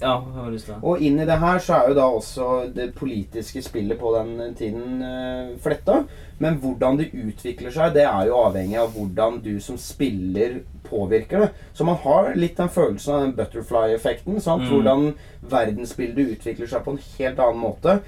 ja, 0.00 0.12
jeg 0.22 0.42
har 0.44 0.50
lyst 0.54 0.68
til? 0.68 0.78
Og 0.86 1.00
inn 1.02 1.18
i 1.18 1.26
det 1.26 1.36
her 1.42 1.58
så 1.62 1.74
er 1.74 1.88
jo 1.90 1.96
da 1.98 2.04
også 2.14 2.48
det 2.74 2.92
politiske 2.94 3.62
spillet 3.66 3.98
på 3.98 4.12
den 4.14 4.54
tiden 4.58 5.02
uh, 5.02 5.56
fletta. 5.62 6.04
Men 6.38 6.60
hvordan 6.62 7.00
det 7.00 7.08
utvikler 7.10 7.74
seg, 7.74 7.96
det 7.96 8.04
er 8.06 8.28
jo 8.28 8.38
avhengig 8.44 8.78
av 8.78 8.92
hvordan 8.94 9.40
du 9.42 9.56
som 9.62 9.78
spiller 9.80 10.60
påvirker 10.86 11.42
det. 11.42 11.50
Så 11.74 11.86
man 11.88 11.98
har 12.04 12.30
litt 12.38 12.56
den 12.60 12.70
følelsen 12.70 13.14
av 13.14 13.26
den 13.26 13.34
butterfly-effekten. 13.40 14.38
Mm. 14.38 14.70
Hvordan 14.70 15.10
verdensbildet 15.50 16.38
utvikler 16.38 16.70
seg 16.70 16.86
på 16.86 16.94
en 16.94 17.04
helt 17.18 17.42
annen 17.42 17.62
måte. 17.66 17.98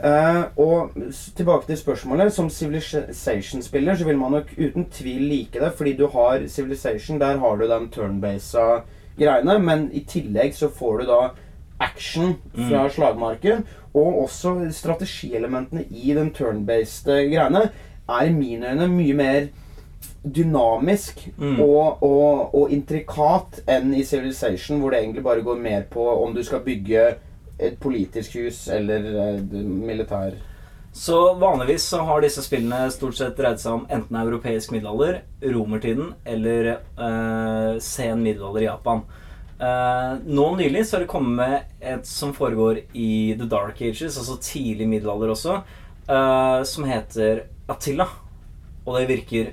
Uh, 0.00 0.44
og 0.60 0.94
tilbake 1.36 1.70
til 1.72 1.80
spørsmålet. 1.80 2.34
Som 2.36 2.52
Civilization-spiller 2.52 3.96
så 3.96 4.04
vil 4.04 4.20
man 4.20 4.36
nok 4.36 4.52
uten 4.60 4.90
tvil 4.92 5.24
like 5.32 5.60
det, 5.60 5.72
fordi 5.76 5.96
du 5.96 6.06
har 6.12 6.44
Civilization, 6.48 7.20
der 7.20 7.40
har 7.40 7.56
du 7.56 7.68
den 7.68 7.88
turn-basa 7.88 8.82
greiene, 9.18 9.58
men 9.58 9.88
i 9.92 10.04
tillegg 10.08 10.54
så 10.54 10.68
får 10.68 10.98
du 11.00 11.06
da 11.10 11.20
action 11.80 12.34
fra 12.52 12.84
slagmarken, 12.92 13.64
og 13.94 14.22
også 14.26 14.68
strategielementene 14.76 15.86
i 15.90 16.12
den 16.14 16.30
turn-based 16.36 17.08
greiene 17.08 17.70
er 18.10 18.26
i 18.28 18.34
mine 18.34 18.70
øyne 18.74 18.88
mye 18.92 19.14
mer 19.16 19.48
dynamisk 20.24 21.28
Mm. 21.38 21.60
og, 21.60 22.02
og, 22.02 22.54
og 22.54 22.72
intrikat 22.72 23.62
enn 23.68 23.94
i 23.94 24.04
Civilization, 24.04 24.80
hvor 24.80 24.90
det 24.90 25.00
egentlig 25.00 25.22
bare 25.24 25.42
går 25.42 25.56
mer 25.56 25.82
på 25.90 26.04
om 26.24 26.34
du 26.34 26.42
skal 26.44 26.60
bygge 26.60 27.14
et 27.60 27.78
politisk 27.80 28.36
hus 28.36 28.68
eller 28.68 29.06
et 29.38 29.52
militær 29.52 30.36
Så 30.92 31.34
vanligvis 31.34 31.84
så 31.86 32.00
har 32.02 32.20
disse 32.20 32.42
spillene 32.42 32.90
stort 32.90 33.14
sett 33.16 33.36
dreid 33.38 33.60
seg 33.62 33.76
om 33.78 33.84
enten 33.94 34.16
europeisk 34.18 34.72
middelalder, 34.74 35.20
romertiden 35.54 36.14
eller 36.26 36.70
eh, 36.74 37.78
sen 37.78 38.24
middelalder 38.24 38.64
i 38.64 38.66
Japan. 38.66 39.04
Eh, 39.60 40.12
nå 40.26 40.46
nylig 40.58 40.82
så 40.86 40.96
har 40.96 41.04
det 41.04 41.12
kommet 41.12 41.70
et 41.80 42.06
som 42.10 42.34
foregår 42.34 42.82
i 42.92 43.36
The 43.38 43.46
Dark 43.46 43.80
Ages, 43.80 44.18
altså 44.18 44.38
tidlig 44.42 44.88
middelalder 44.90 45.30
også. 45.36 45.60
eh, 46.10 46.62
som 46.66 46.84
heter 46.90 47.44
Attila. 47.70 48.08
Og 48.90 48.96
det 48.98 49.06
virker 49.06 49.52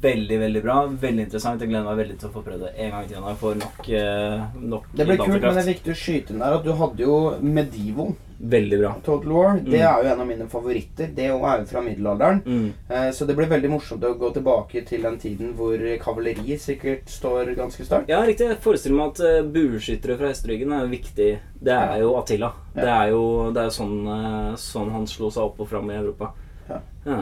veldig 0.00 0.38
veldig 0.40 0.62
bra. 0.64 0.76
Veldig 1.02 1.26
interessant. 1.26 1.60
Jeg 1.60 1.68
gleder 1.68 1.84
meg 1.90 1.98
veldig 2.00 2.18
til 2.22 2.30
å 2.30 2.32
få 2.32 2.44
prøvd 2.46 2.62
det 2.64 2.70
en 2.86 2.94
gang 2.94 3.08
til 3.10 3.26
jeg 3.28 3.40
får 3.42 3.58
nok, 3.60 3.88
eh, 3.98 4.46
nok 4.72 4.86
Det 4.94 5.06
blir 5.06 5.20
kult, 5.20 5.42
men 5.42 5.58
det 5.58 5.64
er 5.64 5.74
viktig 5.74 5.92
å 5.92 5.98
skyte 6.04 6.32
inn 6.32 6.40
der 6.44 6.56
at 6.56 6.64
du 6.64 6.72
hadde 6.72 7.04
jo 7.04 7.18
Medivo, 7.42 8.14
Veldig 8.40 8.78
bra. 8.78 8.94
Total 9.04 9.32
War. 9.32 9.56
Det 9.56 9.66
Mm. 9.66 9.74
er 9.74 10.02
jo 10.02 10.12
en 10.12 10.20
av 10.20 10.26
mine 10.26 10.46
favoritter. 10.48 11.08
Det 11.14 11.24
er 11.24 11.28
jo 11.28 11.40
fra 11.66 11.80
middelalderen. 11.82 12.40
Mm. 12.44 12.72
Eh, 12.88 13.10
Så 13.10 13.26
det 13.26 13.34
blir 13.36 13.48
veldig 13.48 13.68
morsomt 13.70 14.00
å 14.00 14.16
gå 14.16 14.32
tilbake 14.32 14.86
til 14.86 15.02
den 15.02 15.18
tiden 15.18 15.54
hvor 15.56 15.76
kavaleri 15.98 16.56
sikkert 16.56 17.06
står 17.06 17.56
ganske 17.56 17.84
sterkt. 17.84 18.08
Ja, 18.08 18.22
riktig. 18.22 18.46
Jeg 18.48 18.60
forestiller 18.60 18.96
meg 18.96 19.08
at 19.08 19.20
uh, 19.20 19.42
bueskyttere 19.42 20.16
fra 20.16 20.28
hesteryggen 20.28 20.72
er 20.72 20.86
viktig. 20.86 21.38
Det 21.60 21.72
er 21.72 21.98
jo 21.98 22.14
Attila. 22.16 22.52
Ja. 22.76 22.80
Det 22.82 22.88
er 22.88 23.08
jo, 23.10 23.52
det 23.52 23.62
er 23.64 23.70
sånn, 23.70 24.06
eh, 24.06 24.54
sånn 24.54 24.92
han 24.92 25.06
slo 25.06 25.30
seg 25.30 25.42
opp 25.42 25.60
og 25.60 25.68
fram 25.68 25.90
i 25.90 25.94
Europa. 25.94 26.32
Ja. 26.68 26.80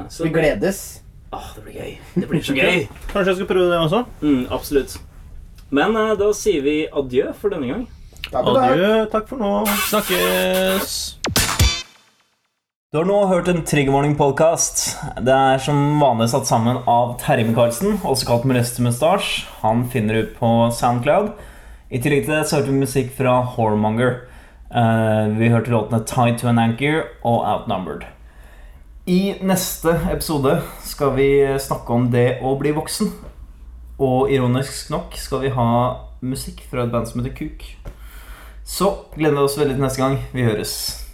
så 0.09 0.25
Vi 0.25 0.31
gledes. 0.31 1.03
Åh, 1.37 1.49
det 1.57 1.65
blir 1.67 1.75
gøy. 1.77 1.93
Det 2.15 2.29
blir 2.31 2.45
så 2.45 2.55
gøy. 2.57 2.87
Kanskje 3.11 3.29
jeg 3.29 3.37
skal 3.43 3.49
prøve 3.51 3.69
det 3.69 3.81
også? 3.83 4.05
Mm, 4.23 4.47
absolutt. 4.57 4.97
Men 5.77 5.97
eh, 6.01 6.15
da 6.17 6.31
sier 6.37 6.63
vi 6.65 6.77
adjø 6.89 7.33
for 7.37 7.53
denne 7.53 7.69
gang. 7.69 7.83
Takk. 8.31 8.49
Adjø. 8.55 8.93
Takk 9.13 9.29
for 9.29 9.43
nå. 9.43 9.51
Snakkes! 9.91 10.95
Du 12.95 13.01
har 13.03 13.09
nå 13.11 13.19
hørt 13.29 13.51
en 13.53 13.61
Triggervarning-podkast. 13.67 14.81
Det 15.27 15.35
er 15.35 15.61
som 15.61 15.99
vanlig 16.01 16.31
satt 16.33 16.49
sammen 16.49 16.81
av 16.89 17.19
Terje 17.21 17.45
Micaelsen, 17.45 17.99
også 18.07 18.31
kalt 18.31 18.49
Molester 18.49 18.87
Mustache. 18.87 19.45
Han 19.61 19.85
finner 19.93 20.23
du 20.23 20.33
på 20.39 20.53
Soundcloud. 20.73 21.35
I 21.93 22.01
tillegg 22.01 22.25
til 22.25 22.39
det 22.39 22.47
så 22.49 22.63
hørte 22.63 22.73
vi 22.73 22.81
musikk 22.87 23.13
fra 23.19 23.43
Hormonger. 23.53 24.23
Eh, 24.73 25.25
vi 25.37 25.53
hørte 25.53 25.75
låtene 25.75 26.01
'Tied 26.07 26.41
to 26.41 26.49
an 26.49 26.63
Anchor' 26.63 27.05
og 27.23 27.45
'Outnumbered'. 27.45 28.09
I 29.07 29.37
neste 29.39 29.93
episode 30.11 30.57
skal 30.83 31.13
vi 31.15 31.29
snakke 31.63 31.95
om 31.95 32.09
det 32.11 32.41
å 32.43 32.57
bli 32.59 32.73
voksen. 32.75 33.13
Og 34.03 34.33
ironisk 34.35 34.91
nok 34.91 35.15
skal 35.15 35.45
vi 35.45 35.53
ha 35.55 35.69
musikk 36.27 36.65
fra 36.67 36.83
et 36.83 36.91
band 36.91 37.07
som 37.07 37.23
heter 37.23 37.37
Kuk. 37.39 37.63
Så 38.67 38.91
gleder 39.15 39.39
vi 39.39 39.45
oss 39.47 39.59
veldig 39.63 39.79
til 39.79 39.87
neste 39.87 40.03
gang. 40.03 40.19
Vi 40.35 40.51
høres. 40.51 41.06